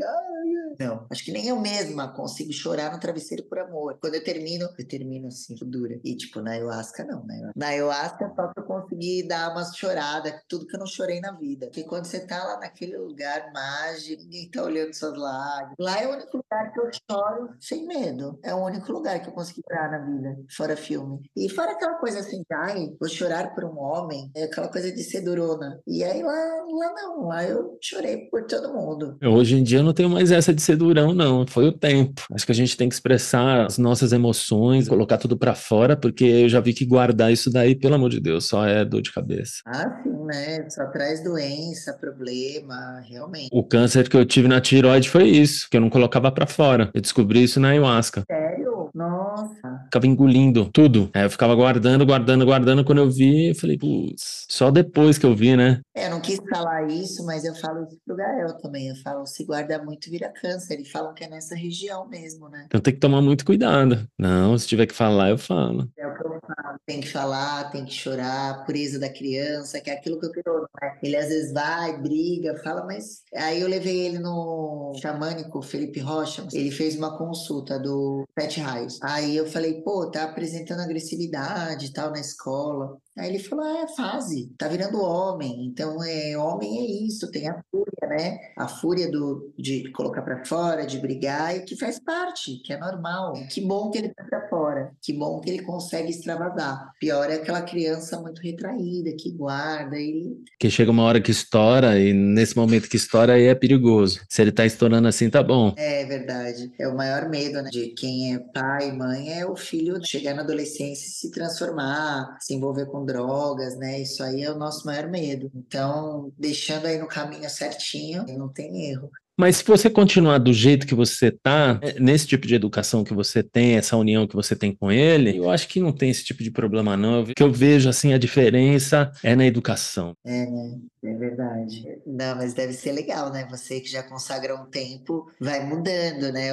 Não, 0.79 1.07
acho 1.11 1.25
que 1.25 1.33
nem 1.33 1.49
eu 1.49 1.59
mesma 1.59 2.13
consigo 2.15 2.53
chorar 2.53 2.93
no 2.93 3.01
travesseiro 3.01 3.45
por 3.45 3.59
amor. 3.59 3.99
Quando 4.01 4.15
eu 4.15 4.25
termino, 4.25 4.69
eu 4.79 4.89
termino 4.89 5.29
assim, 5.29 5.55
dura. 5.63 5.99
E 6.05 6.17
tipo, 6.17 6.41
na 6.41 6.53
ayahuasca 6.53 7.05
não, 7.05 7.25
né? 7.25 7.51
Na 7.57 7.69
ayahuasca 7.69 8.33
só 8.35 8.49
que 8.49 8.61
eu 8.61 8.65
consegui 8.65 9.27
dar 9.27 9.53
umas 9.53 9.77
choradas, 9.77 10.41
tudo 10.49 10.67
que 10.67 10.77
eu 10.77 10.81
não 10.81 10.87
chorei 10.87 11.21
na 11.21 11.33
vida. 11.33 11.67
Porque 11.67 11.85
quando 11.85 12.05
você 12.05 12.21
tá 12.21 12.43
lá 12.45 12.61
naquele 12.61 12.97
lugar 12.97 13.53
mágico, 13.53 14.23
ninguém 14.23 14.51
tá 14.51 14.63
olhando 14.63 14.95
suas 14.95 15.17
lágrimas. 15.17 15.75
Lá 15.79 16.01
é 16.01 16.07
o 16.07 16.13
único 16.13 16.37
lugar 16.37 16.73
que 16.73 16.81
eu 16.81 16.91
choro 17.11 17.55
sem 17.61 17.87
medo. 17.87 18.39
É 18.43 18.55
o 18.55 18.65
único 18.65 18.93
lugar 18.93 19.21
que 19.21 19.29
eu 19.29 19.33
consegui 19.33 19.63
chorar 19.69 19.91
na 19.91 19.99
vida, 19.99 20.37
fora 20.51 20.77
filme. 20.77 21.21
E 21.37 21.49
fora 21.49 21.73
aquela 21.73 21.95
coisa 21.95 22.21
assim, 22.21 22.43
ai, 22.53 22.95
vou 22.99 23.09
chorar 23.09 23.55
por 23.57 23.65
um 23.65 23.79
homem, 23.79 24.31
é 24.37 24.45
aquela 24.45 24.69
coisa 24.69 24.93
de 24.93 25.03
ser 25.03 25.23
durona. 25.23 25.81
E 25.87 26.05
aí 26.05 26.23
lá, 26.23 26.33
lá 26.33 26.95
não, 26.95 27.27
lá 27.27 27.43
eu 27.43 27.79
chorei 27.81 28.29
por 28.31 28.45
todo 28.45 28.73
mundo. 28.75 29.17
Hoje 29.25 29.57
em 29.57 29.63
dia 29.63 29.79
eu 29.79 29.83
não 29.83 29.95
tenho 29.95 30.11
mais 30.11 30.31
essa 30.31 30.53
de 30.53 30.61
ser 30.61 30.77
durão, 30.77 31.15
não. 31.15 31.47
Foi 31.47 31.67
o 31.67 31.73
tempo. 31.73 32.23
Acho 32.31 32.45
que 32.45 32.53
a 32.53 32.55
gente 32.55 32.77
tem 32.77 32.89
que 32.89 32.95
expressar 32.95 33.65
as 33.65 33.79
nossas 33.79 34.13
emoções, 34.13 34.89
colocar 34.89 35.17
tudo 35.17 35.39
pra 35.39 35.55
fora, 35.55 35.97
porque 35.97 36.25
eu 36.25 36.49
já 36.49 36.61
vi 36.61 36.75
que 36.75 36.85
guardar 36.85 37.33
isso 37.33 37.51
daí, 37.51 37.75
pelo 37.75 37.95
amor 37.95 38.11
de 38.11 38.21
Deus, 38.21 38.47
só 38.47 38.67
é 38.67 38.85
dor 38.85 39.01
de 39.01 39.13
cabeça. 39.13 39.55
Ah, 39.67 40.03
sim, 40.03 40.25
né? 40.27 40.69
Só 40.69 40.87
traz 40.87 41.25
doença, 41.25 41.95
problema, 41.95 43.01
realmente. 43.09 43.49
O 43.51 43.65
câncer 43.65 44.09
que 44.09 44.17
eu 44.17 44.27
tive 44.27 44.49
na 44.49 44.61
tireoide 44.61 45.09
foi 45.09 45.25
isso, 45.25 45.67
que 45.71 45.79
eu 45.79 45.81
não 45.81 45.89
colocava 45.89 46.31
pra 46.31 46.47
fora. 46.47 46.91
Eu 46.93 47.01
descobri 47.01 47.43
isso 47.43 47.59
na 47.59 47.69
ayahuasca. 47.71 48.23
Sério? 48.31 48.56
Nossa. 48.97 49.83
Ficava 49.85 50.07
engolindo 50.07 50.71
tudo. 50.73 51.11
Aí 51.15 51.25
eu 51.25 51.31
ficava 51.31 51.55
guardando, 51.55 52.07
guardando, 52.07 52.47
guardando. 52.47 52.83
Quando 52.83 52.99
eu 52.99 53.11
vi, 53.11 53.51
eu 53.51 53.55
falei, 53.55 53.77
putz, 53.77 54.47
só 54.49 54.71
depois 54.71 55.19
que 55.19 55.27
eu 55.27 55.37
vi, 55.37 55.55
né? 55.55 55.83
É, 55.95 56.07
eu 56.07 56.11
não 56.11 56.21
quis 56.21 56.41
falar 56.49 56.89
isso, 56.89 57.25
mas 57.27 57.45
eu 57.45 57.55
falo 57.55 57.85
isso 57.85 57.99
pro 58.07 58.17
Gael 58.17 58.57
também. 58.57 58.89
Eu 58.89 58.97
falo, 58.97 59.27
se 59.27 59.45
guarda 59.45 59.83
muito, 59.85 60.11
vira 60.11 60.33
câncer. 60.33 60.75
Eles 60.75 60.91
falam 60.91 61.13
que 61.13 61.25
é 61.25 61.29
nessa 61.29 61.55
região 61.55 62.09
mesmo, 62.09 62.49
né? 62.49 62.65
Então 62.67 62.81
tem 62.81 62.95
que 62.95 63.01
tomar 63.01 63.21
muito 63.21 63.45
cuidado. 63.45 64.09
Não, 64.19 64.57
se 64.57 64.67
tiver 64.67 64.87
que 64.87 64.95
falar, 64.95 65.29
eu 65.29 65.37
falo. 65.37 65.91
É 65.99 66.07
o 66.07 66.15
que 66.15 66.25
eu 66.25 66.31
falo. 66.31 66.79
Tem 66.87 67.01
que 67.01 67.09
falar, 67.09 67.71
tem 67.71 67.85
que 67.85 67.93
chorar, 67.93 68.65
pureza 68.65 68.99
da 68.99 69.09
criança, 69.09 69.81
que 69.81 69.91
é 69.91 69.95
aquilo 69.95 70.19
que 70.19 70.27
eu 70.27 70.33
quero, 70.33 70.69
né? 70.81 70.99
Ele 71.03 71.17
às 71.17 71.29
vezes 71.29 71.53
vai, 71.53 72.01
briga, 72.01 72.57
fala, 72.63 72.85
mas. 72.87 73.23
Aí 73.35 73.61
eu 73.61 73.69
levei 73.69 74.07
ele 74.07 74.19
no 74.19 74.95
xamânico, 75.03 75.61
Felipe 75.61 76.01
Rocha, 76.01 76.47
ele 76.53 76.71
fez 76.71 76.97
uma 76.97 77.19
consulta 77.19 77.79
do 77.79 78.25
Sete 78.39 78.61
Aí 79.03 79.37
eu 79.37 79.47
falei, 79.47 79.83
pô, 79.83 80.11
tá 80.11 80.25
apresentando 80.25 80.81
agressividade 80.81 81.87
e 81.87 81.93
tal 81.93 82.11
na 82.11 82.21
escola. 82.21 82.99
Aí 83.19 83.31
ele 83.31 83.39
falou, 83.39 83.65
ah, 83.65 83.85
é 83.85 83.89
fase, 83.89 84.53
tá 84.59 84.69
virando 84.69 85.01
homem, 85.01 85.67
então 85.67 86.03
é 86.05 86.37
homem 86.37 86.79
é 86.79 87.07
isso, 87.07 87.31
tem 87.31 87.49
a 87.49 87.63
fúria, 87.71 88.09
né? 88.09 88.39
A 88.57 88.69
fúria 88.69 89.11
do, 89.11 89.53
de 89.59 89.91
colocar 89.93 90.23
pra 90.23 90.45
fora, 90.45 90.87
de 90.87 90.99
brigar, 90.99 91.57
e 91.57 91.61
que 91.61 91.77
faz 91.77 91.99
parte, 91.99 92.61
que 92.63 92.73
é 92.73 92.79
normal. 92.79 93.33
Que 93.51 93.61
bom 93.61 93.91
que 93.91 93.99
ele 93.99 94.09
tá 94.11 94.25
pra 94.25 94.49
fora, 94.49 94.93
que 95.03 95.13
bom 95.13 95.41
que 95.41 95.51
ele 95.51 95.63
consegue 95.63 96.11
extravasar. 96.11 96.91
Pior 97.01 97.31
é 97.31 97.37
aquela 97.37 97.63
criança 97.63 98.21
muito 98.21 98.43
retraída, 98.43 99.11
que 99.19 99.31
guarda, 99.31 99.97
e 99.99 100.37
Porque 100.53 100.69
chega 100.69 100.91
uma 100.91 101.05
hora 101.05 101.21
que 101.21 101.31
estoura, 101.31 101.99
e 101.99 102.13
nesse 102.13 102.57
momento 102.57 102.89
que 102.89 102.97
estoura 102.97 103.35
aí 103.35 103.47
é 103.47 103.55
perigoso. 103.55 104.21
Se 104.29 104.43
ele 104.43 104.53
tá 104.53 104.67
estourando 104.67 105.09
assim, 105.09 105.31
tá 105.31 105.43
bom. 105.43 105.75
é 105.77 106.05
verdade. 106.05 106.71
É 106.79 106.87
o 106.87 106.97
maior 106.97 107.29
medo, 107.31 107.63
né, 107.63 107.71
de 107.71 107.89
quem 107.89 108.35
é 108.35 108.39
pai 108.39 108.93
mãe, 108.93 109.39
é 109.39 109.47
o 109.47 109.57
filho 109.57 109.99
chegar 110.05 110.35
na 110.35 110.43
adolescência 110.43 111.07
e 111.07 111.11
se 111.11 111.31
transformar, 111.31 112.37
se 112.41 112.55
envolver 112.55 112.87
com 112.87 113.06
drogas, 113.07 113.77
né? 113.79 114.01
Isso 114.01 114.23
aí 114.23 114.43
é 114.43 114.51
o 114.51 114.59
nosso 114.59 114.85
maior 114.87 115.09
medo. 115.09 115.51
Então, 115.55 116.33
deixando 116.39 116.87
aí 116.87 116.99
no 116.99 117.09
caminho 117.09 117.49
certinho, 117.49 118.25
não 118.37 118.49
tem 118.49 118.91
erro. 118.91 119.11
Mas 119.37 119.57
se 119.57 119.65
você 119.65 119.91
continuar 119.91 120.39
do 120.39 120.53
jeito 120.53 120.87
que 120.87 120.95
você 120.95 121.31
tá, 121.31 121.79
é, 121.83 122.01
nesse 122.01 122.27
tipo 122.27 122.47
de 122.47 122.55
educação 122.55 123.05
que 123.05 123.13
você 123.13 123.43
tem, 123.43 123.77
essa 123.77 123.97
união 123.97 124.27
que 124.27 124.35
você 124.35 124.57
tem 124.57 124.75
com 124.75 124.91
ele, 124.91 125.37
eu 125.37 125.51
acho 125.51 125.69
que 125.69 125.81
não 125.81 125.93
tem 125.93 126.11
esse 126.11 126.25
tipo 126.25 126.43
de 126.43 126.51
problema, 126.51 126.97
não. 126.97 127.23
O 127.23 127.27
que 127.27 127.43
eu 127.43 127.53
vejo, 127.53 127.89
assim, 127.89 128.13
a 128.13 128.19
diferença 128.19 129.11
é 129.23 129.37
na 129.37 129.47
educação. 129.47 130.15
É, 130.25 130.47
né? 130.47 130.79
É 131.05 131.15
verdade. 131.15 131.85
Não, 132.05 132.37
mas 132.37 132.53
deve 132.53 132.73
ser 132.73 132.93
legal, 132.93 133.31
né? 133.31 133.47
Você 133.51 133.81
que 133.81 133.89
já 133.89 134.03
consagra 134.03 134.57
um 134.57 134.67
tempo, 134.67 135.31
vai 135.41 135.65
mudando, 135.65 136.33
né? 136.33 136.51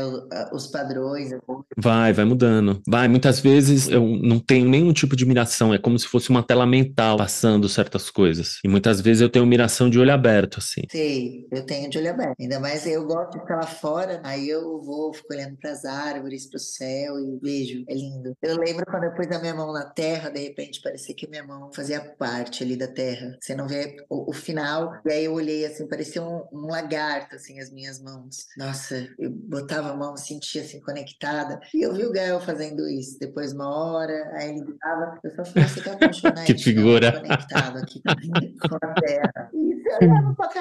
Os 0.51 0.67
padrões. 0.67 1.31
Vai, 1.75 2.13
vai 2.13 2.25
mudando. 2.25 2.81
Vai, 2.87 3.07
muitas 3.07 3.39
vezes 3.39 3.89
eu 3.89 4.05
não 4.05 4.39
tenho 4.39 4.69
nenhum 4.69 4.93
tipo 4.93 5.15
de 5.15 5.25
miração, 5.25 5.73
é 5.73 5.79
como 5.79 5.97
se 5.97 6.07
fosse 6.07 6.29
uma 6.29 6.43
tela 6.43 6.65
mental 6.67 7.17
passando 7.17 7.67
certas 7.67 8.11
coisas. 8.11 8.59
E 8.63 8.67
muitas 8.67 9.01
vezes 9.01 9.21
eu 9.21 9.29
tenho 9.29 9.45
miração 9.45 9.89
de 9.89 9.97
olho 9.97 10.13
aberto, 10.13 10.59
assim. 10.59 10.81
Sei, 10.91 11.47
eu 11.51 11.65
tenho 11.65 11.89
de 11.89 11.97
olho 11.97 12.11
aberto. 12.11 12.35
Ainda 12.39 12.59
mais 12.59 12.72
eu 12.87 13.05
gosto 13.05 13.33
de 13.33 13.39
ficar 13.39 13.57
lá 13.57 13.67
fora, 13.67 14.19
aí 14.23 14.49
eu 14.49 14.81
vou, 14.81 15.13
fico 15.13 15.31
olhando 15.31 15.55
para 15.57 15.71
as 15.71 15.85
árvores, 15.85 16.47
para 16.47 16.57
o 16.57 16.59
céu 16.59 17.19
e 17.19 17.39
vejo. 17.39 17.85
É 17.87 17.93
lindo. 17.93 18.35
Eu 18.41 18.57
lembro 18.57 18.85
quando 18.85 19.03
eu 19.03 19.13
pus 19.13 19.27
a 19.31 19.39
minha 19.39 19.53
mão 19.53 19.71
na 19.71 19.85
terra, 19.85 20.29
de 20.29 20.41
repente 20.41 20.81
parecia 20.81 21.15
que 21.15 21.27
minha 21.27 21.43
mão 21.43 21.71
fazia 21.71 22.01
parte 22.01 22.63
ali 22.63 22.75
da 22.75 22.87
terra. 22.87 23.37
Você 23.39 23.53
não 23.55 23.67
vê 23.67 23.97
o, 24.09 24.29
o 24.31 24.33
final. 24.33 24.99
E 25.05 25.11
aí 25.11 25.25
eu 25.25 25.33
olhei 25.33 25.65
assim, 25.65 25.87
parecia 25.87 26.23
um, 26.23 26.43
um, 26.51 26.65
lagarto, 26.67 27.35
assim, 27.35 27.59
as 27.59 27.71
minhas 27.71 28.01
mãos. 28.01 28.47
Nossa, 28.57 29.07
eu 29.19 29.29
botava 29.29 29.91
a 29.91 29.95
mão, 29.95 30.17
sentia 30.17 30.63
assim, 30.63 30.79
conectada. 30.79 31.59
E 31.73 31.81
eu 31.81 31.93
vi 31.93 32.05
o 32.05 32.11
Gael 32.11 32.39
fazendo 32.39 32.87
isso. 32.89 33.19
Depois, 33.19 33.53
uma 33.53 33.69
hora, 33.69 34.31
aí 34.33 34.49
ele 34.49 34.65
dava, 34.81 35.19
eu 35.23 35.31
só 35.31 35.45
falei, 35.45 35.69
você 35.69 35.81
tá 35.81 35.93
apaixonado? 35.93 36.45
que 36.45 36.57
figura. 36.57 37.11
Conectado 37.21 37.77
aqui 37.77 38.01
com 38.01 38.75
a 38.81 38.93
terra. 38.95 39.31
Pra 39.33 39.49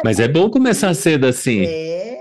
Mas 0.04 0.18
é 0.18 0.28
bom 0.28 0.50
começar 0.50 0.92
cedo 0.94 1.26
assim. 1.26 1.64
É. 1.66 2.12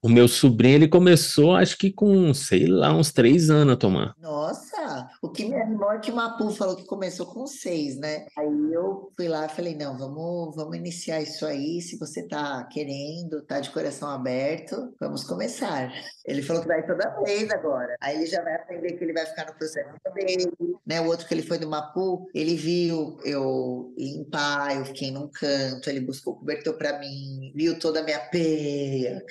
O 0.00 0.08
meu 0.08 0.28
sobrinho, 0.28 0.76
ele 0.76 0.88
começou, 0.88 1.56
acho 1.56 1.76
que 1.76 1.90
com, 1.90 2.32
sei 2.32 2.66
lá, 2.66 2.94
uns 2.94 3.12
três 3.12 3.50
anos 3.50 3.74
a 3.74 3.76
tomar. 3.76 4.14
Nossa, 4.20 5.08
o 5.20 5.28
que 5.28 5.52
é 5.52 5.66
que 6.00 6.12
o 6.12 6.14
Mapu 6.14 6.50
falou 6.50 6.76
que 6.76 6.86
começou 6.86 7.26
com 7.26 7.46
seis, 7.48 7.98
né? 7.98 8.26
Aí 8.38 8.72
eu 8.72 9.10
fui 9.16 9.26
lá 9.26 9.46
e 9.46 9.48
falei, 9.48 9.74
não, 9.74 9.98
vamos, 9.98 10.54
vamos 10.54 10.76
iniciar 10.76 11.20
isso 11.20 11.44
aí, 11.44 11.80
se 11.80 11.98
você 11.98 12.20
está 12.20 12.62
querendo, 12.64 13.38
está 13.38 13.58
de 13.58 13.70
coração 13.70 14.08
aberto, 14.08 14.94
vamos 15.00 15.24
começar. 15.24 15.92
Ele 16.24 16.42
falou 16.42 16.62
que 16.62 16.68
vai 16.68 16.86
toda 16.86 17.20
vez 17.24 17.50
agora. 17.50 17.96
Aí 18.00 18.18
ele 18.18 18.26
já 18.26 18.40
vai 18.42 18.54
aprender 18.54 18.92
que 18.92 19.02
ele 19.02 19.12
vai 19.12 19.26
ficar 19.26 19.46
no 19.46 19.54
processo 19.54 19.90
dele, 20.14 20.46
né? 20.86 21.00
O 21.00 21.06
outro 21.06 21.26
que 21.26 21.34
ele 21.34 21.42
foi 21.42 21.58
do 21.58 21.68
Mapu, 21.68 22.28
ele 22.32 22.54
viu 22.54 23.18
eu 23.24 23.92
limpar, 23.98 24.76
eu 24.76 24.84
fiquei 24.84 25.10
num 25.10 25.28
canto, 25.28 25.90
ele 25.90 26.00
buscou 26.00 26.38
cobertor 26.58 26.74
para 26.74 26.98
mim, 26.98 27.52
viu 27.54 27.78
toda 27.78 28.00
a 28.00 28.02
minha 28.02 28.18
peia. 28.18 29.22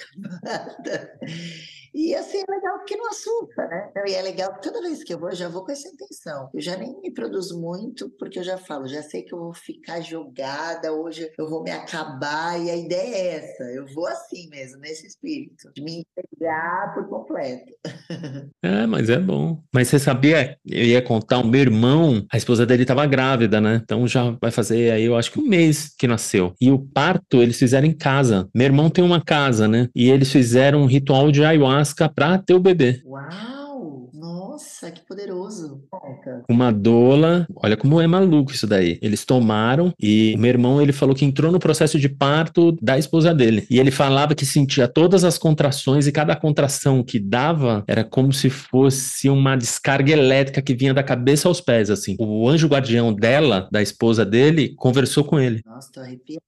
E 1.97 2.13
assim 2.13 2.38
é 2.38 2.51
legal 2.51 2.77
porque 2.77 2.95
não 2.95 3.07
assusta, 3.07 3.67
né? 3.67 3.91
E 4.05 4.13
é 4.13 4.21
legal 4.21 4.55
toda 4.62 4.83
vez 4.83 5.03
que 5.03 5.12
eu 5.12 5.17
vou, 5.17 5.29
eu 5.29 5.36
já 5.36 5.49
vou 5.49 5.65
com 5.65 5.71
essa 5.71 5.88
intenção. 5.88 6.47
Eu 6.53 6.62
já 6.62 6.77
nem 6.77 6.95
me 7.01 7.12
produzo 7.12 7.60
muito, 7.60 8.07
porque 8.19 8.38
eu 8.38 8.43
já 8.43 8.55
falo, 8.55 8.88
já 8.88 9.01
sei 9.01 9.23
que 9.23 9.33
eu 9.33 9.39
vou 9.39 9.53
ficar 9.53 9.99
jogada, 10.01 10.93
hoje 10.93 11.31
eu 11.36 11.49
vou 11.49 11.63
me 11.63 11.71
acabar, 11.71 12.62
e 12.63 12.69
a 12.69 12.75
ideia 12.75 13.15
é 13.15 13.36
essa. 13.38 13.63
Eu 13.63 13.88
vou 13.88 14.05
assim 14.05 14.47
mesmo, 14.47 14.79
nesse 14.79 15.07
espírito, 15.07 15.71
de 15.73 15.81
me 15.81 16.05
entregar 16.05 16.93
por 16.93 17.10
completo. 17.10 17.73
É, 18.63 18.86
mas 18.86 19.10
é 19.10 19.19
bom. 19.19 19.62
Mas 19.73 19.88
você 19.88 19.99
sabia, 19.99 20.57
eu 20.65 20.83
ia 20.83 21.01
contar, 21.01 21.39
o 21.39 21.47
meu 21.47 21.62
irmão, 21.62 22.25
a 22.31 22.38
esposa 22.38 22.65
dele 22.65 22.81
estava 22.81 23.05
grávida, 23.05 23.62
né? 23.62 23.81
Então 23.83 24.07
já 24.07 24.31
vai 24.41 24.51
fazer 24.51 24.91
aí, 24.91 25.03
eu 25.03 25.15
acho 25.15 25.31
que 25.31 25.39
um 25.39 25.47
mês 25.47 25.93
que 25.97 26.07
nasceu. 26.07 26.53
E 26.60 26.69
o 26.71 26.79
parto 26.79 27.41
eles 27.41 27.57
fizeram 27.57 27.88
em 27.88 27.95
casa. 27.95 28.49
Meu 28.53 28.65
irmão 28.65 28.89
tem 28.89 29.03
uma 29.03 29.23
casa, 29.23 29.67
né? 29.67 29.88
E 29.95 30.10
eles 30.10 30.31
fizeram 30.31 30.81
um 30.81 30.86
ritual 30.86 31.31
de 31.31 31.45
ayahuasca 31.45 31.87
ayahuasca 31.88 32.10
para 32.10 32.38
ter 32.39 32.54
o 32.54 32.60
bebê. 32.60 33.04
Uau! 33.04 33.57
Nossa, 34.58 34.89
que 34.89 35.06
poderoso. 35.06 35.84
Uma 36.50 36.72
doula, 36.72 37.46
olha 37.58 37.78
como 37.78 38.02
é 38.02 38.08
maluco 38.08 38.52
isso 38.52 38.65
daí. 38.65 38.98
Eles 39.04 39.24
tomaram 39.24 39.93
e 40.02 40.36
meu 40.39 40.50
irmão 40.50 40.82
ele 40.82 40.91
falou 40.91 41.13
que 41.13 41.24
entrou 41.24 41.52
no 41.52 41.60
processo 41.60 42.00
de 42.00 42.10
parto 42.10 42.72
da 42.82 42.98
esposa 42.98 43.36
dele. 43.36 43.67
E 43.70 43.80
ele 43.80 43.91
falava 43.91 44.34
que 44.34 44.48
sentia 44.48 44.88
todas 44.88 45.24
as 45.24 45.38
contrações 45.38 46.08
e 46.08 46.12
cada 46.12 46.36
contração 46.36 47.04
que 47.04 47.20
dava 47.20 47.84
era 47.88 48.04
como 48.04 48.34
se 48.34 48.50
fosse 48.50 49.30
uma 49.30 49.56
descarga 49.56 50.12
elétrica 50.12 50.60
que 50.60 50.74
vinha 50.74 50.91
da 50.91 51.04
cabeça 51.04 51.48
aos 51.48 51.62
pés, 51.62 51.91
assim. 51.91 52.15
O 52.20 52.50
anjo 52.50 52.67
guardião 52.67 53.13
dela, 53.13 53.70
da 53.72 53.84
esposa 53.84 54.26
dele, 54.26 54.74
conversou 54.76 55.24
com 55.24 55.39
ele. 55.39 55.62
Nossa, 55.63 55.91
tô 55.91 56.00
arrepiado. 56.00 56.41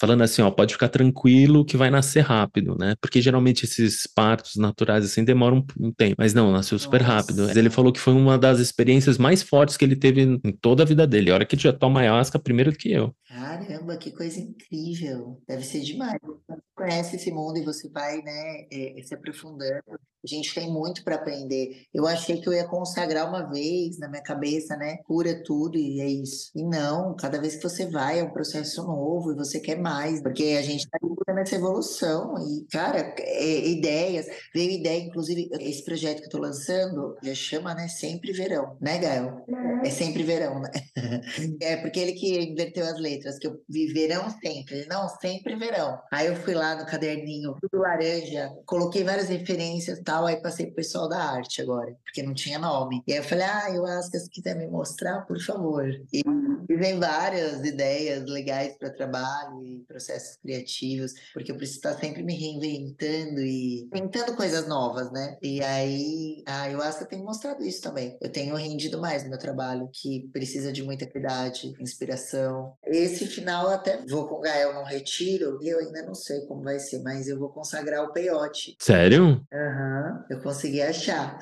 Falando 0.00 0.22
assim, 0.22 0.40
ó, 0.40 0.50
pode 0.52 0.72
ficar 0.72 0.88
tranquilo 0.88 1.64
que 1.64 1.76
vai 1.76 1.90
nascer 1.90 2.20
rápido, 2.20 2.76
né? 2.78 2.94
Porque 3.00 3.20
geralmente 3.20 3.64
esses 3.64 4.06
partos 4.06 4.54
naturais 4.56 5.04
assim 5.04 5.24
demoram 5.24 5.64
um 5.78 5.90
tempo. 5.92 6.14
Mas 6.16 6.32
não, 6.32 6.52
nasceu 6.52 6.78
super 6.78 7.00
Nossa. 7.00 7.14
rápido. 7.14 7.39
Ele 7.48 7.70
falou 7.70 7.92
que 7.92 8.00
foi 8.00 8.12
uma 8.12 8.38
das 8.38 8.58
experiências 8.58 9.18
mais 9.18 9.42
fortes 9.42 9.76
que 9.76 9.84
ele 9.84 9.96
teve 9.96 10.22
em 10.22 10.52
toda 10.60 10.82
a 10.82 10.86
vida 10.86 11.06
dele. 11.06 11.30
A 11.30 11.34
hora 11.34 11.46
que 11.46 11.54
ele 11.54 11.62
já 11.62 11.72
toma 11.72 12.00
ayahuasca 12.00 12.38
primeiro 12.38 12.72
que 12.72 12.92
eu. 12.92 13.14
Caramba, 13.28 13.96
que 13.96 14.10
coisa 14.10 14.40
incrível. 14.40 15.40
Deve 15.46 15.64
ser 15.64 15.80
demais. 15.80 16.18
Você 16.22 16.60
conhece 16.74 17.16
esse 17.16 17.30
mundo 17.30 17.58
e 17.58 17.64
você 17.64 17.88
vai, 17.88 18.22
né, 18.22 18.66
é, 18.72 19.02
se 19.02 19.14
aprofundando. 19.14 19.82
A 20.22 20.26
gente 20.26 20.54
tem 20.54 20.70
muito 20.70 21.02
para 21.02 21.16
aprender. 21.16 21.86
Eu 21.92 22.06
achei 22.06 22.40
que 22.40 22.48
eu 22.48 22.52
ia 22.52 22.66
consagrar 22.66 23.28
uma 23.28 23.42
vez 23.50 23.98
na 23.98 24.08
minha 24.08 24.22
cabeça, 24.22 24.76
né? 24.76 24.98
Cura 25.04 25.42
tudo 25.42 25.78
e 25.78 26.00
é 26.00 26.08
isso. 26.08 26.50
E 26.54 26.62
não, 26.62 27.14
cada 27.16 27.40
vez 27.40 27.56
que 27.56 27.62
você 27.62 27.86
vai 27.86 28.20
é 28.20 28.24
um 28.24 28.32
processo 28.32 28.82
novo 28.82 29.32
e 29.32 29.36
você 29.36 29.60
quer 29.60 29.78
mais, 29.78 30.22
porque 30.22 30.56
a 30.58 30.62
gente 30.62 30.84
está 30.84 30.98
nessa 31.34 31.56
evolução. 31.56 32.34
E, 32.38 32.66
cara, 32.70 33.14
é, 33.18 33.68
ideias, 33.68 34.26
veio 34.54 34.72
ideia, 34.72 35.02
inclusive, 35.02 35.48
esse 35.60 35.84
projeto 35.84 36.18
que 36.18 36.24
eu 36.24 36.26
estou 36.26 36.40
lançando 36.40 37.16
já 37.22 37.34
chama, 37.34 37.74
né? 37.74 37.88
Sempre 37.88 38.32
verão, 38.32 38.76
né, 38.80 38.98
Gael? 38.98 39.44
É, 39.82 39.88
é 39.88 39.90
sempre 39.90 40.22
verão, 40.22 40.60
né? 40.60 40.70
é 41.60 41.76
porque 41.76 41.98
ele 42.00 42.12
que 42.12 42.38
inverteu 42.38 42.84
as 42.84 42.98
letras, 42.98 43.38
que 43.38 43.46
eu 43.46 43.60
vi 43.68 43.92
verão 43.92 44.28
sempre. 44.42 44.86
Não, 44.86 45.08
sempre 45.08 45.56
verão. 45.56 45.98
Aí 46.12 46.26
eu 46.26 46.36
fui 46.36 46.54
lá 46.54 46.76
no 46.76 46.86
caderninho, 46.86 47.56
tudo 47.60 47.82
laranja, 47.82 48.50
coloquei 48.66 49.04
várias 49.04 49.28
referências 49.28 50.00
tal, 50.10 50.26
aí 50.26 50.36
passei 50.42 50.66
pro 50.66 50.74
pessoal 50.74 51.08
da 51.08 51.22
arte 51.22 51.62
agora, 51.62 51.96
porque 52.04 52.22
não 52.22 52.34
tinha 52.34 52.58
nome. 52.58 53.02
E 53.06 53.12
aí 53.12 53.18
eu 53.18 53.24
falei, 53.24 53.46
ah, 53.46 53.70
eu 53.72 53.86
acho 53.86 54.10
que 54.10 54.18
se 54.18 54.28
quiser 54.28 54.56
me 54.56 54.66
mostrar, 54.66 55.20
por 55.20 55.40
favor. 55.40 55.86
E, 56.12 56.22
e 56.68 56.76
vem 56.76 56.98
várias 56.98 57.64
ideias 57.64 58.24
legais 58.28 58.76
para 58.76 58.90
trabalho 58.90 59.64
e 59.64 59.84
processos 59.86 60.36
criativos, 60.42 61.12
porque 61.32 61.52
eu 61.52 61.56
preciso 61.56 61.78
estar 61.78 61.94
sempre 61.94 62.24
me 62.24 62.34
reinventando 62.34 63.40
e 63.40 63.88
tentando 63.92 64.34
coisas 64.34 64.66
novas, 64.66 65.12
né? 65.12 65.36
E 65.40 65.62
aí 65.62 66.42
a 66.46 66.62
ayahuasca 66.62 67.06
tem 67.06 67.22
mostrado 67.22 67.62
isso 67.62 67.80
também. 67.80 68.18
Eu 68.20 68.32
tenho 68.32 68.56
rendido 68.56 69.00
mais 69.00 69.22
no 69.22 69.30
meu 69.30 69.38
trabalho, 69.38 69.88
que 69.92 70.28
precisa 70.32 70.72
de 70.72 70.82
muita 70.82 71.06
cuidado, 71.06 71.52
inspiração. 71.78 72.72
Esse 72.84 73.26
final 73.26 73.68
até 73.68 74.04
vou 74.08 74.26
com 74.26 74.36
o 74.36 74.40
Gael 74.40 74.74
num 74.74 74.84
retiro, 74.84 75.58
e 75.62 75.68
eu 75.68 75.78
ainda 75.78 76.02
não 76.02 76.14
sei 76.14 76.40
como 76.46 76.62
vai 76.62 76.80
ser, 76.80 77.00
mas 77.02 77.28
eu 77.28 77.38
vou 77.38 77.50
consagrar 77.50 78.04
o 78.04 78.12
peiote. 78.12 78.76
Sério? 78.80 79.40
Aham. 79.52 79.99
Uhum 79.99 79.99
eu 80.28 80.40
consegui 80.40 80.82
achar. 80.82 81.38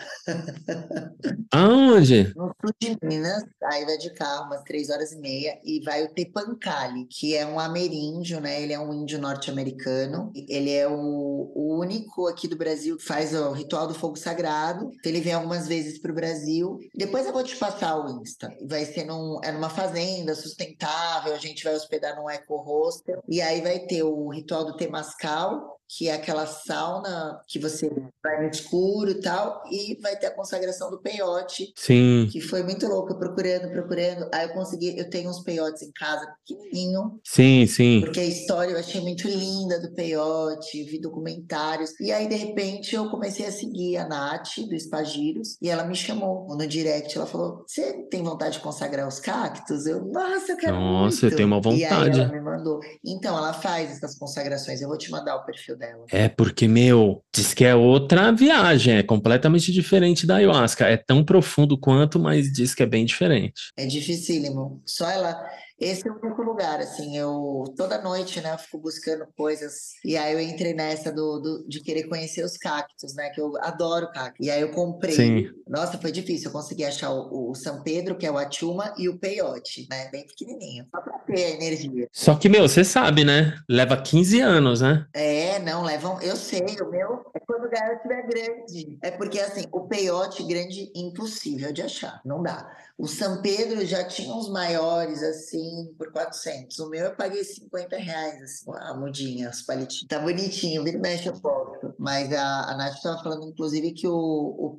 Aonde? 1.52 2.32
No 2.36 2.52
sul 2.60 2.72
de 2.80 2.96
Minas, 3.02 3.44
aí 3.62 3.84
vai 3.84 3.98
de 3.98 4.10
carro 4.10 4.46
umas 4.46 4.62
três 4.62 4.90
horas 4.90 5.12
e 5.12 5.18
meia 5.18 5.58
e 5.64 5.80
vai 5.80 6.04
o 6.04 6.12
Tepancali, 6.12 7.06
que 7.06 7.34
é 7.34 7.46
um 7.46 7.58
ameríndio, 7.58 8.40
né? 8.40 8.62
Ele 8.62 8.72
é 8.72 8.78
um 8.78 8.92
índio 8.92 9.18
norte-americano. 9.18 10.32
Ele 10.34 10.72
é 10.72 10.86
o, 10.86 11.52
o, 11.54 11.78
único 11.78 12.26
aqui 12.26 12.48
do 12.48 12.56
Brasil 12.56 12.96
que 12.96 13.04
faz 13.04 13.34
o 13.34 13.52
ritual 13.52 13.86
do 13.86 13.94
fogo 13.94 14.16
sagrado. 14.16 14.90
Então, 14.98 15.12
ele 15.12 15.20
vem 15.20 15.32
algumas 15.32 15.66
vezes 15.66 15.98
para 15.98 16.12
o 16.12 16.14
Brasil. 16.14 16.78
Depois 16.94 17.26
eu 17.26 17.32
vou 17.32 17.42
te 17.42 17.56
passar 17.56 17.96
o 17.96 18.20
Insta. 18.20 18.50
Vai 18.66 18.84
ser 18.84 19.04
num, 19.04 19.40
é 19.42 19.52
numa 19.52 19.70
fazenda 19.70 20.34
sustentável, 20.34 21.34
a 21.34 21.38
gente 21.38 21.64
vai 21.64 21.74
hospedar 21.74 22.16
num 22.16 22.28
eco-hostel. 22.28 23.22
E 23.28 23.40
aí 23.40 23.60
vai 23.60 23.80
ter 23.80 24.02
o 24.02 24.28
ritual 24.28 24.64
do 24.64 24.76
Temascal, 24.76 25.77
que 25.88 26.08
é 26.08 26.12
aquela 26.12 26.46
sauna 26.46 27.40
que 27.46 27.58
você 27.58 27.90
vai 28.22 28.42
no 28.42 28.50
escuro 28.50 29.10
e 29.10 29.20
tal, 29.20 29.62
e 29.70 29.98
vai 30.02 30.16
ter 30.16 30.26
a 30.26 30.34
consagração 30.34 30.90
do 30.90 31.00
peiote. 31.00 31.72
Sim. 31.74 32.28
Que 32.30 32.40
foi 32.40 32.62
muito 32.62 32.86
louco, 32.86 33.18
procurando, 33.18 33.70
procurando. 33.70 34.28
Aí 34.32 34.46
eu 34.46 34.52
consegui, 34.52 34.98
eu 34.98 35.08
tenho 35.08 35.30
uns 35.30 35.40
peiotes 35.40 35.82
em 35.82 35.90
casa 35.92 36.26
pequenininho. 36.46 37.18
Sim, 37.24 37.66
sim. 37.66 38.00
Porque 38.02 38.20
a 38.20 38.24
história 38.24 38.72
eu 38.72 38.78
achei 38.78 39.00
muito 39.00 39.26
linda 39.26 39.80
do 39.80 39.94
peiote, 39.94 40.84
vi 40.84 41.00
documentários. 41.00 41.98
E 41.98 42.12
aí, 42.12 42.28
de 42.28 42.36
repente, 42.36 42.94
eu 42.94 43.08
comecei 43.10 43.46
a 43.46 43.52
seguir 43.52 43.96
a 43.96 44.06
Nath, 44.06 44.58
do 44.68 44.74
Espagiros, 44.74 45.56
e 45.62 45.70
ela 45.70 45.84
me 45.84 45.94
chamou 45.94 46.46
no 46.48 46.66
direct. 46.66 47.16
Ela 47.16 47.26
falou: 47.26 47.64
Você 47.66 48.02
tem 48.10 48.22
vontade 48.22 48.54
de 48.54 48.60
consagrar 48.60 49.08
os 49.08 49.18
cactos? 49.18 49.86
Eu, 49.86 50.04
nossa, 50.04 50.52
eu 50.52 50.56
quero 50.56 50.76
Nossa, 50.76 51.22
muito. 51.22 51.32
eu 51.32 51.36
tenho 51.36 51.48
uma 51.48 51.60
vontade. 51.60 51.80
E 51.80 51.84
aí 51.86 52.26
ela 52.26 52.32
me 52.32 52.40
mandou. 52.40 52.80
Então, 53.02 53.36
ela 53.36 53.54
faz 53.54 53.90
essas 53.92 54.18
consagrações. 54.18 54.82
Eu 54.82 54.88
vou 54.88 54.98
te 54.98 55.10
mandar 55.10 55.36
o 55.36 55.44
perfil 55.44 55.77
dela. 55.78 56.04
É 56.10 56.28
porque, 56.28 56.66
meu, 56.66 57.22
diz 57.34 57.54
que 57.54 57.64
é 57.64 57.74
outra 57.74 58.32
viagem, 58.32 58.96
é 58.96 59.02
completamente 59.02 59.72
diferente 59.72 60.26
da 60.26 60.36
ayahuasca. 60.36 60.86
É 60.86 60.96
tão 60.96 61.24
profundo 61.24 61.78
quanto, 61.78 62.18
mas 62.18 62.52
diz 62.52 62.74
que 62.74 62.82
é 62.82 62.86
bem 62.86 63.04
diferente. 63.04 63.70
É 63.76 63.86
dificílimo. 63.86 64.82
Só 64.84 65.08
ela. 65.08 65.40
Esse 65.80 66.08
é 66.08 66.10
o 66.10 66.18
único 66.20 66.42
lugar, 66.42 66.80
assim, 66.80 67.16
eu 67.16 67.64
toda 67.76 68.02
noite, 68.02 68.40
né, 68.40 68.52
eu 68.52 68.58
fico 68.58 68.78
buscando 68.78 69.26
coisas, 69.36 69.92
e 70.04 70.16
aí 70.16 70.32
eu 70.32 70.40
entrei 70.40 70.74
nessa 70.74 71.12
do, 71.12 71.38
do 71.38 71.68
de 71.68 71.80
querer 71.80 72.04
conhecer 72.04 72.44
os 72.44 72.56
cactos, 72.56 73.14
né, 73.14 73.30
que 73.30 73.40
eu 73.40 73.52
adoro 73.60 74.10
cactos. 74.10 74.44
E 74.44 74.50
aí 74.50 74.60
eu 74.60 74.70
comprei, 74.70 75.14
Sim. 75.14 75.50
nossa, 75.68 75.98
foi 75.98 76.10
difícil, 76.10 76.48
eu 76.48 76.52
consegui 76.52 76.84
achar 76.84 77.10
o, 77.10 77.50
o 77.50 77.54
São 77.54 77.82
Pedro, 77.82 78.16
que 78.16 78.26
é 78.26 78.30
o 78.30 78.38
Achuma, 78.38 78.92
e 78.98 79.08
o 79.08 79.18
peiote, 79.18 79.86
né, 79.88 80.08
bem 80.10 80.26
pequenininho, 80.26 80.86
só 80.90 81.00
pra 81.00 81.18
ter 81.18 81.44
a 81.44 81.50
energia. 81.50 82.08
Só 82.12 82.34
que, 82.34 82.48
meu, 82.48 82.68
você 82.68 82.84
sabe, 82.84 83.24
né? 83.24 83.56
Leva 83.68 83.96
15 83.96 84.40
anos, 84.40 84.80
né? 84.80 85.06
É, 85.14 85.58
não, 85.60 85.84
levam, 85.84 86.20
eu 86.20 86.36
sei, 86.36 86.60
o 86.80 86.90
meu 86.90 87.24
é 87.34 87.40
quando 87.40 87.66
o 87.66 87.70
garoto 87.70 87.96
estiver 87.96 88.26
grande. 88.26 88.98
É 89.02 89.10
porque, 89.10 89.38
assim, 89.38 89.64
o 89.70 89.82
peiote 89.82 90.42
grande, 90.42 90.90
impossível 90.94 91.72
de 91.72 91.82
achar, 91.82 92.20
não 92.24 92.42
dá. 92.42 92.68
O 92.96 93.06
São 93.06 93.40
Pedro 93.40 93.84
já 93.86 94.04
tinha 94.04 94.34
uns 94.34 94.48
maiores, 94.48 95.22
assim, 95.22 95.67
por 95.96 96.12
400. 96.12 96.78
O 96.78 96.88
meu 96.88 97.06
eu 97.06 97.16
paguei 97.16 97.44
50 97.44 97.96
reais, 97.96 98.42
assim, 98.42 98.70
a 98.74 98.94
mudinha, 98.94 99.50
os 99.50 99.62
palitinhos. 99.62 100.06
Tá 100.08 100.18
bonitinho, 100.18 100.84
vira 100.84 100.98
mexe 100.98 101.28
eu 101.28 101.40
posto. 101.40 101.94
Mas 101.98 102.32
a, 102.32 102.70
a 102.70 102.76
Nath 102.76 102.94
estava 102.94 103.22
falando, 103.22 103.48
inclusive, 103.48 103.92
que 103.92 104.06
o, 104.06 104.14
o 104.14 104.76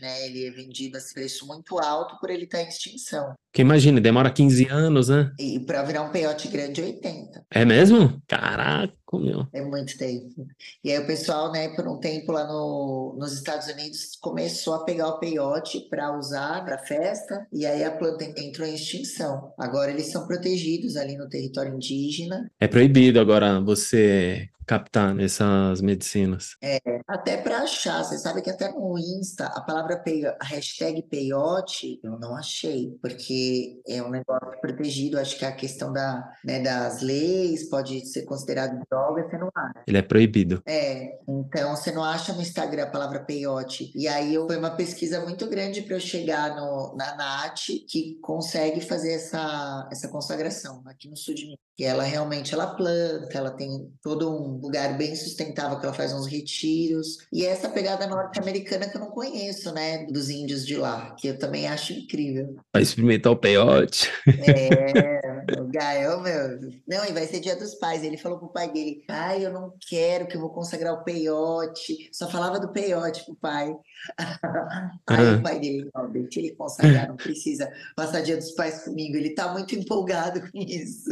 né, 0.00 0.26
ele 0.26 0.46
é 0.46 0.50
vendido 0.50 0.98
a 0.98 1.00
preço 1.12 1.46
muito 1.46 1.78
alto 1.78 2.18
por 2.18 2.30
ele 2.30 2.44
estar 2.44 2.58
tá 2.58 2.64
em 2.64 2.68
extinção. 2.68 3.34
Porque 3.54 3.62
imagina, 3.62 4.00
demora 4.00 4.32
15 4.32 4.66
anos, 4.66 5.08
né? 5.08 5.30
E 5.38 5.60
para 5.60 5.84
virar 5.84 6.02
um 6.02 6.10
peiote 6.10 6.48
grande, 6.48 6.82
80. 6.82 7.46
É 7.48 7.64
mesmo? 7.64 8.20
Caraca, 8.26 8.92
meu. 9.12 9.46
É 9.52 9.62
muito 9.62 9.96
tempo. 9.96 10.44
E 10.82 10.90
aí 10.90 10.98
o 10.98 11.06
pessoal, 11.06 11.52
né, 11.52 11.68
por 11.68 11.86
um 11.86 12.00
tempo 12.00 12.32
lá 12.32 12.48
no, 12.48 13.14
nos 13.16 13.32
Estados 13.32 13.68
Unidos, 13.68 14.18
começou 14.20 14.74
a 14.74 14.84
pegar 14.84 15.06
o 15.06 15.20
peiote 15.20 15.86
para 15.88 16.18
usar 16.18 16.64
para 16.64 16.78
festa, 16.78 17.46
e 17.52 17.64
aí 17.64 17.84
a 17.84 17.92
planta 17.92 18.24
entrou 18.24 18.66
em 18.66 18.74
extinção. 18.74 19.52
Agora 19.56 19.92
eles 19.92 20.10
são 20.10 20.26
protegidos 20.26 20.96
ali 20.96 21.16
no 21.16 21.28
território 21.28 21.76
indígena. 21.76 22.50
É 22.58 22.66
proibido 22.66 23.20
agora 23.20 23.60
você 23.60 24.48
captar 24.66 25.14
nessas 25.14 25.80
medicinas. 25.80 26.56
É, 26.62 26.80
até 27.06 27.36
para 27.36 27.58
achar. 27.58 28.02
Você 28.04 28.18
sabe 28.18 28.42
que 28.42 28.50
até 28.50 28.70
no 28.70 28.98
Insta, 28.98 29.46
a 29.46 29.60
palavra 29.60 29.98
peio, 29.98 30.32
a 30.40 30.44
hashtag 30.44 31.02
peiote, 31.02 32.00
eu 32.02 32.18
não 32.18 32.36
achei, 32.36 32.96
porque 33.00 33.80
é 33.86 34.02
um 34.02 34.10
negócio 34.10 34.60
protegido. 34.60 35.18
Acho 35.18 35.38
que 35.38 35.44
a 35.44 35.52
questão 35.52 35.92
da, 35.92 36.32
né, 36.44 36.60
das 36.60 37.02
leis 37.02 37.68
pode 37.68 38.06
ser 38.06 38.22
considerado 38.22 38.80
droga, 38.90 39.28
você 39.28 39.38
não 39.38 39.50
acha. 39.54 39.82
Ele 39.86 39.98
é 39.98 40.02
proibido. 40.02 40.62
É, 40.66 41.18
então 41.28 41.76
você 41.76 41.92
não 41.92 42.04
acha 42.04 42.32
no 42.32 42.42
Instagram 42.42 42.84
a 42.84 42.90
palavra 42.90 43.20
peiote. 43.20 43.92
E 43.94 44.08
aí 44.08 44.34
foi 44.34 44.56
uma 44.56 44.70
pesquisa 44.70 45.20
muito 45.20 45.48
grande 45.48 45.82
para 45.82 45.96
eu 45.96 46.00
chegar 46.00 46.56
no, 46.56 46.94
na 46.96 47.14
Nath, 47.16 47.66
que 47.88 48.18
consegue 48.20 48.80
fazer 48.80 49.14
essa, 49.14 49.88
essa 49.90 50.08
consagração 50.08 50.82
aqui 50.86 51.08
no 51.08 51.16
sul 51.16 51.34
de 51.34 51.44
Minas. 51.44 51.63
E 51.78 51.84
ela 51.84 52.04
realmente 52.04 52.54
ela 52.54 52.74
planta, 52.74 53.36
ela 53.36 53.50
tem 53.50 53.90
todo 54.02 54.30
um 54.30 54.58
lugar 54.58 54.96
bem 54.96 55.14
sustentável 55.16 55.78
que 55.78 55.84
ela 55.84 55.94
faz 55.94 56.12
uns 56.12 56.26
retiros. 56.26 57.18
E 57.32 57.44
essa 57.44 57.68
pegada 57.68 58.06
norte-americana 58.06 58.88
que 58.88 58.96
eu 58.96 59.00
não 59.00 59.10
conheço, 59.10 59.72
né? 59.72 60.06
Dos 60.06 60.30
índios 60.30 60.64
de 60.66 60.76
lá, 60.76 61.14
que 61.18 61.28
eu 61.28 61.38
também 61.38 61.66
acho 61.66 61.92
incrível. 61.92 62.56
Vai 62.72 62.82
experimentar 62.82 63.32
o 63.32 63.36
peiote. 63.36 64.10
É, 64.26 65.23
o 65.60 65.68
Gael, 65.68 66.20
meu. 66.20 66.60
Não, 66.86 67.04
e 67.04 67.12
vai 67.12 67.26
ser 67.26 67.40
dia 67.40 67.56
dos 67.56 67.74
pais. 67.74 68.02
Ele 68.02 68.16
falou 68.16 68.38
pro 68.38 68.48
pai 68.48 68.70
dele: 68.70 69.04
pai, 69.06 69.44
eu 69.44 69.52
não 69.52 69.74
quero 69.88 70.26
que 70.26 70.36
eu 70.36 70.40
vou 70.40 70.50
consagrar 70.50 70.94
o 70.94 71.04
peiote. 71.04 72.08
Só 72.12 72.28
falava 72.30 72.58
do 72.58 72.72
peiote 72.72 73.24
pro 73.24 73.34
pai. 73.36 73.74
Aí 75.08 75.26
uhum. 75.26 75.38
o 75.38 75.42
pai 75.42 75.60
dele, 75.60 75.90
não, 75.94 76.10
deixa 76.10 76.40
ele 76.40 76.54
consagrar, 76.54 77.08
não 77.08 77.16
precisa 77.16 77.70
passar 77.96 78.22
dia 78.22 78.36
dos 78.36 78.52
pais 78.52 78.84
comigo. 78.84 79.16
Ele 79.16 79.34
tá 79.34 79.52
muito 79.52 79.74
empolgado 79.74 80.40
com 80.40 80.58
isso. 80.58 81.10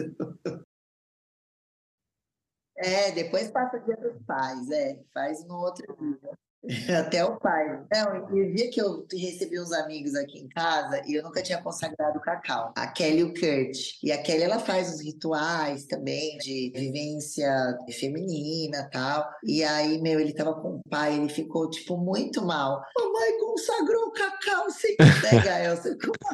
É, 2.77 3.13
depois 3.13 3.51
passa 3.51 3.77
o 3.77 3.85
dia 3.85 3.97
dos 3.97 4.21
pais, 4.27 4.71
é, 4.71 4.99
faz 5.15 5.47
no 5.47 5.55
outro 5.55 5.97
dia. 5.97 6.37
Até 6.99 7.25
o 7.25 7.37
pai. 7.39 7.83
Não, 7.93 8.25
o 8.27 8.55
dia 8.55 8.71
que 8.71 8.81
eu 8.81 9.05
recebi 9.13 9.61
uns 9.61 9.73
amigos 9.73 10.15
aqui 10.15 10.39
em 10.39 10.49
casa 10.49 11.03
e 11.07 11.15
eu 11.15 11.23
nunca 11.23 11.43
tinha 11.43 11.61
consagrado 11.61 12.21
cacau. 12.21 12.73
A 12.77 12.87
Kelly 12.87 13.19
e 13.19 13.25
o 13.25 13.35
Kurt. 13.35 13.99
E 14.03 14.13
a 14.13 14.23
Kelly, 14.23 14.45
ela 14.45 14.59
faz 14.59 14.95
os 14.95 15.01
rituais 15.01 15.85
também 15.87 16.39
de 16.39 16.73
vivência 16.75 17.77
feminina 17.99 18.89
tal. 18.93 19.29
E 19.45 19.65
aí, 19.65 20.01
meu, 20.01 20.21
ele 20.21 20.33
tava 20.33 20.55
com 20.55 20.77
o 20.77 20.83
pai, 20.89 21.17
ele 21.17 21.29
ficou, 21.29 21.69
tipo, 21.69 21.97
muito 21.97 22.45
mal. 22.45 22.83
Mamãe 22.97 23.39
consagrou 23.39 24.07
o 24.07 24.13
cacau 24.13 24.71
sem 24.71 24.97
né, 24.99 25.43
Gael? 25.45 25.77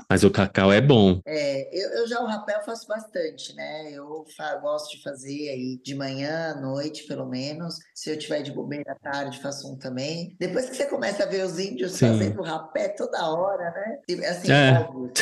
Mas 0.08 0.24
o 0.24 0.30
cacau 0.30 0.72
é 0.72 0.80
bom. 0.80 1.20
É, 1.26 1.68
eu, 1.72 2.00
eu 2.00 2.06
já 2.06 2.20
o 2.20 2.26
rapel 2.26 2.62
faço 2.62 2.86
bastante, 2.86 3.54
né? 3.54 3.92
Eu 3.92 4.24
gosto 4.60 4.96
de 4.96 5.02
fazer 5.02 5.48
aí 5.50 5.80
de 5.82 5.94
manhã, 5.94 6.52
à 6.52 6.60
noite, 6.60 7.04
pelo 7.06 7.26
menos. 7.26 7.76
Se 7.94 8.10
eu 8.10 8.18
tiver 8.18 8.42
de 8.42 8.52
bobeira 8.52 8.92
à 8.92 8.94
tarde, 8.94 9.40
faço 9.40 9.70
um 9.72 9.76
também. 9.76 10.17
Depois 10.38 10.68
que 10.68 10.76
você 10.76 10.86
começa 10.86 11.24
a 11.24 11.26
ver 11.26 11.44
os 11.44 11.58
índios 11.58 11.92
Sim. 11.92 12.08
fazendo 12.08 12.42
rapé 12.42 12.88
toda 12.88 13.28
hora, 13.28 13.70
né? 13.70 14.28
Assim, 14.28 14.50
é. 14.50 14.80
óbvio, 14.80 15.12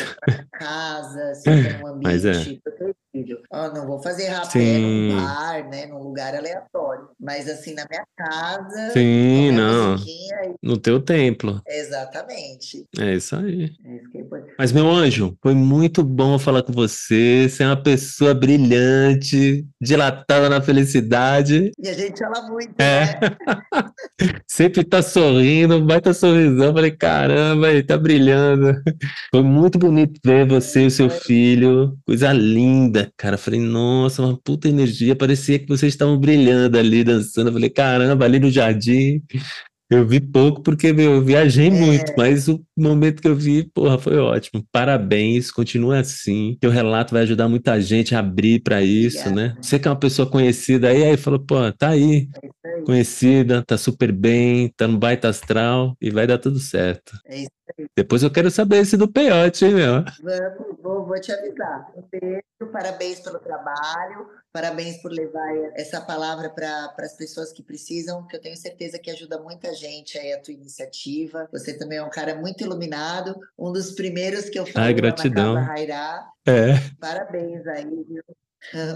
casa, 0.53 1.35
se 1.35 1.43
tem 1.49 1.83
um 1.83 1.87
ambiente 1.87 2.61
é. 2.81 2.93
Protegido. 3.17 3.41
Oh, 3.51 3.67
não 3.73 3.87
vou 3.87 4.01
fazer 4.01 4.27
rapé 4.27 4.77
num 4.77 5.15
bar, 5.15 5.69
né? 5.69 5.85
Num 5.87 5.99
lugar 5.99 6.35
aleatório. 6.35 7.09
Mas 7.19 7.49
assim, 7.49 7.73
na 7.73 7.85
minha 7.89 8.05
casa, 8.15 8.91
Sim, 8.91 9.51
não. 9.51 9.95
E... 9.95 10.55
No 10.61 10.77
teu 10.77 10.99
templo. 10.99 11.61
Exatamente. 11.67 12.85
É 12.99 13.15
isso 13.15 13.35
aí. 13.35 13.71
É 13.85 13.95
isso 13.95 14.09
que 14.11 14.17
é 14.19 14.25
Mas, 14.57 14.71
meu 14.71 14.89
anjo, 14.89 15.37
foi 15.41 15.53
muito 15.53 16.03
bom 16.03 16.37
falar 16.37 16.63
com 16.63 16.73
você. 16.73 17.47
Você 17.49 17.63
é 17.63 17.67
uma 17.67 17.81
pessoa 17.81 18.33
brilhante, 18.33 19.65
dilatada 19.81 20.49
na 20.49 20.61
felicidade. 20.61 21.71
E 21.77 21.89
a 21.89 21.93
gente 21.93 22.19
fala 22.19 22.47
muito, 22.49 22.73
é. 22.79 23.05
né? 23.05 23.17
Sempre 24.47 24.83
tá 24.83 25.01
sorrindo, 25.01 25.85
vai 25.85 26.01
tá 26.01 26.13
sorrisão. 26.13 26.73
Falei, 26.73 26.91
caramba, 26.91 27.69
ele 27.69 27.83
tá 27.83 27.97
brilhando. 27.97 28.73
Foi 29.31 29.43
muito 29.43 29.77
bonito 29.77 30.19
ver 30.23 30.47
você 30.47 30.83
e 30.83 30.87
o 30.87 30.91
seu 30.91 31.09
filho. 31.09 31.97
Coisa 32.05 32.33
linda, 32.33 33.06
cara. 33.15 33.37
Falei, 33.37 33.59
nossa, 33.59 34.21
uma 34.21 34.37
puta 34.37 34.67
energia. 34.67 35.15
Parecia 35.15 35.59
que 35.59 35.67
vocês 35.67 35.93
estavam 35.93 36.17
brilhando 36.17 36.77
ali, 36.77 37.03
dançando. 37.03 37.51
Falei, 37.51 37.69
caramba, 37.69 38.25
ali 38.25 38.39
no 38.39 38.49
jardim. 38.49 39.21
Eu 39.89 40.05
vi 40.05 40.19
pouco 40.19 40.61
porque 40.61 40.91
meu, 40.91 41.15
eu 41.15 41.21
viajei 41.21 41.67
é. 41.67 41.71
muito, 41.71 42.13
mas 42.17 42.47
o 42.49 42.61
momento 42.75 43.21
que 43.21 43.27
eu 43.27 43.35
vi, 43.35 43.63
porra, 43.63 43.97
foi 43.97 44.17
ótimo. 44.17 44.65
Parabéns, 44.71 45.49
continua 45.49 45.99
assim. 45.99 46.57
Teu 46.59 46.69
relato 46.69 47.13
vai 47.13 47.23
ajudar 47.23 47.47
muita 47.47 47.79
gente 47.79 48.13
a 48.13 48.19
abrir 48.19 48.61
para 48.61 48.81
isso, 48.81 49.19
Obrigada. 49.29 49.53
né? 49.53 49.57
Você 49.61 49.79
que 49.79 49.87
é 49.87 49.91
uma 49.91 49.99
pessoa 49.99 50.29
conhecida 50.29 50.89
aí, 50.89 51.03
aí 51.03 51.17
falou, 51.17 51.39
pô, 51.39 51.71
tá 51.71 51.89
aí, 51.89 52.27
é 52.65 52.81
conhecida, 52.81 53.63
tá 53.63 53.77
super 53.77 54.11
bem, 54.11 54.73
tá 54.75 54.87
no 54.87 54.97
baita 54.97 55.29
astral 55.29 55.95
e 56.01 56.09
vai 56.11 56.27
dar 56.27 56.37
tudo 56.37 56.59
certo. 56.59 57.17
É 57.25 57.39
isso 57.43 57.57
depois 57.95 58.23
eu 58.23 58.31
quero 58.31 58.49
saber 58.49 58.77
esse 58.77 58.97
do 58.97 59.11
peiote, 59.11 59.65
hein, 59.65 59.73
meu? 59.73 60.03
Vamos, 60.23 60.81
vou, 60.81 61.05
vou 61.05 61.19
te 61.19 61.31
avisar. 61.31 61.91
Um 61.95 62.03
beijo, 62.09 62.71
parabéns 62.71 63.19
pelo 63.19 63.39
trabalho, 63.39 64.29
parabéns 64.57 64.97
por 64.97 65.11
levar 65.11 65.55
essa 65.75 66.01
palavra 66.01 66.49
para 66.49 66.91
as 66.97 67.15
pessoas 67.15 67.53
que 67.53 67.61
precisam, 67.61 68.25
que 68.25 68.35
eu 68.35 68.41
tenho 68.41 68.57
certeza 68.57 68.97
que 68.97 69.11
ajuda 69.11 69.39
muita 69.39 69.71
gente 69.71 70.17
aí 70.17 70.33
a 70.33 70.41
tua 70.41 70.51
iniciativa. 70.51 71.47
Você 71.51 71.77
também 71.77 71.99
é 71.99 72.03
um 72.03 72.09
cara 72.09 72.33
muito 72.33 72.63
iluminado, 72.63 73.39
um 73.55 73.71
dos 73.71 73.91
primeiros 73.91 74.49
que 74.49 74.57
eu 74.57 74.65
falo 74.65 74.87
Ai, 74.87 74.95
gratidão. 74.95 75.53
na 75.53 75.61
Rairá. 75.61 76.25
É. 76.47 76.73
Parabéns 76.99 77.67
aí, 77.67 77.85
viu? 77.85 78.23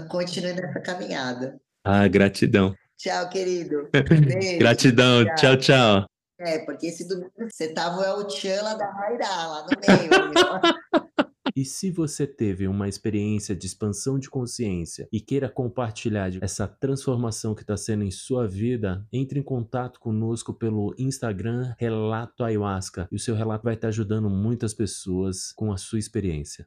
Continue 0.08 0.54
nessa 0.54 0.80
caminhada. 0.80 1.60
Ah, 1.84 2.08
gratidão. 2.08 2.74
Tchau, 2.98 3.28
querido. 3.28 3.88
Beijo. 3.94 4.58
gratidão. 4.58 5.24
tchau. 5.26 5.36
tchau. 5.36 5.56
tchau. 5.58 6.06
É, 6.40 6.58
porque 6.64 6.88
esse 6.88 7.06
domingo 7.06 7.30
você 7.48 7.72
tava 7.72 8.02
é 8.02 8.12
o 8.14 8.24
Tchan 8.24 8.62
lá 8.62 8.74
da 8.74 8.90
Rairá, 8.90 9.46
lá 9.46 9.62
no 9.62 9.68
meio. 9.78 10.10
E 11.54 11.64
se 11.64 11.90
você 11.90 12.26
teve 12.26 12.66
uma 12.66 12.88
experiência 12.88 13.54
de 13.54 13.66
expansão 13.66 14.18
de 14.18 14.30
consciência 14.30 15.08
e 15.12 15.20
queira 15.20 15.48
compartilhar 15.48 16.30
essa 16.42 16.66
transformação 16.66 17.54
que 17.54 17.62
está 17.62 17.76
sendo 17.76 18.04
em 18.04 18.10
sua 18.10 18.46
vida, 18.46 19.06
entre 19.12 19.38
em 19.38 19.42
contato 19.42 20.00
conosco 20.00 20.54
pelo 20.54 20.94
Instagram 20.98 21.74
Relato 21.78 22.44
Ayahuasca 22.44 23.08
e 23.10 23.16
o 23.16 23.18
seu 23.18 23.34
relato 23.34 23.64
vai 23.64 23.74
estar 23.74 23.88
ajudando 23.88 24.30
muitas 24.30 24.72
pessoas 24.72 25.52
com 25.52 25.72
a 25.72 25.76
sua 25.76 25.98
experiência. 25.98 26.60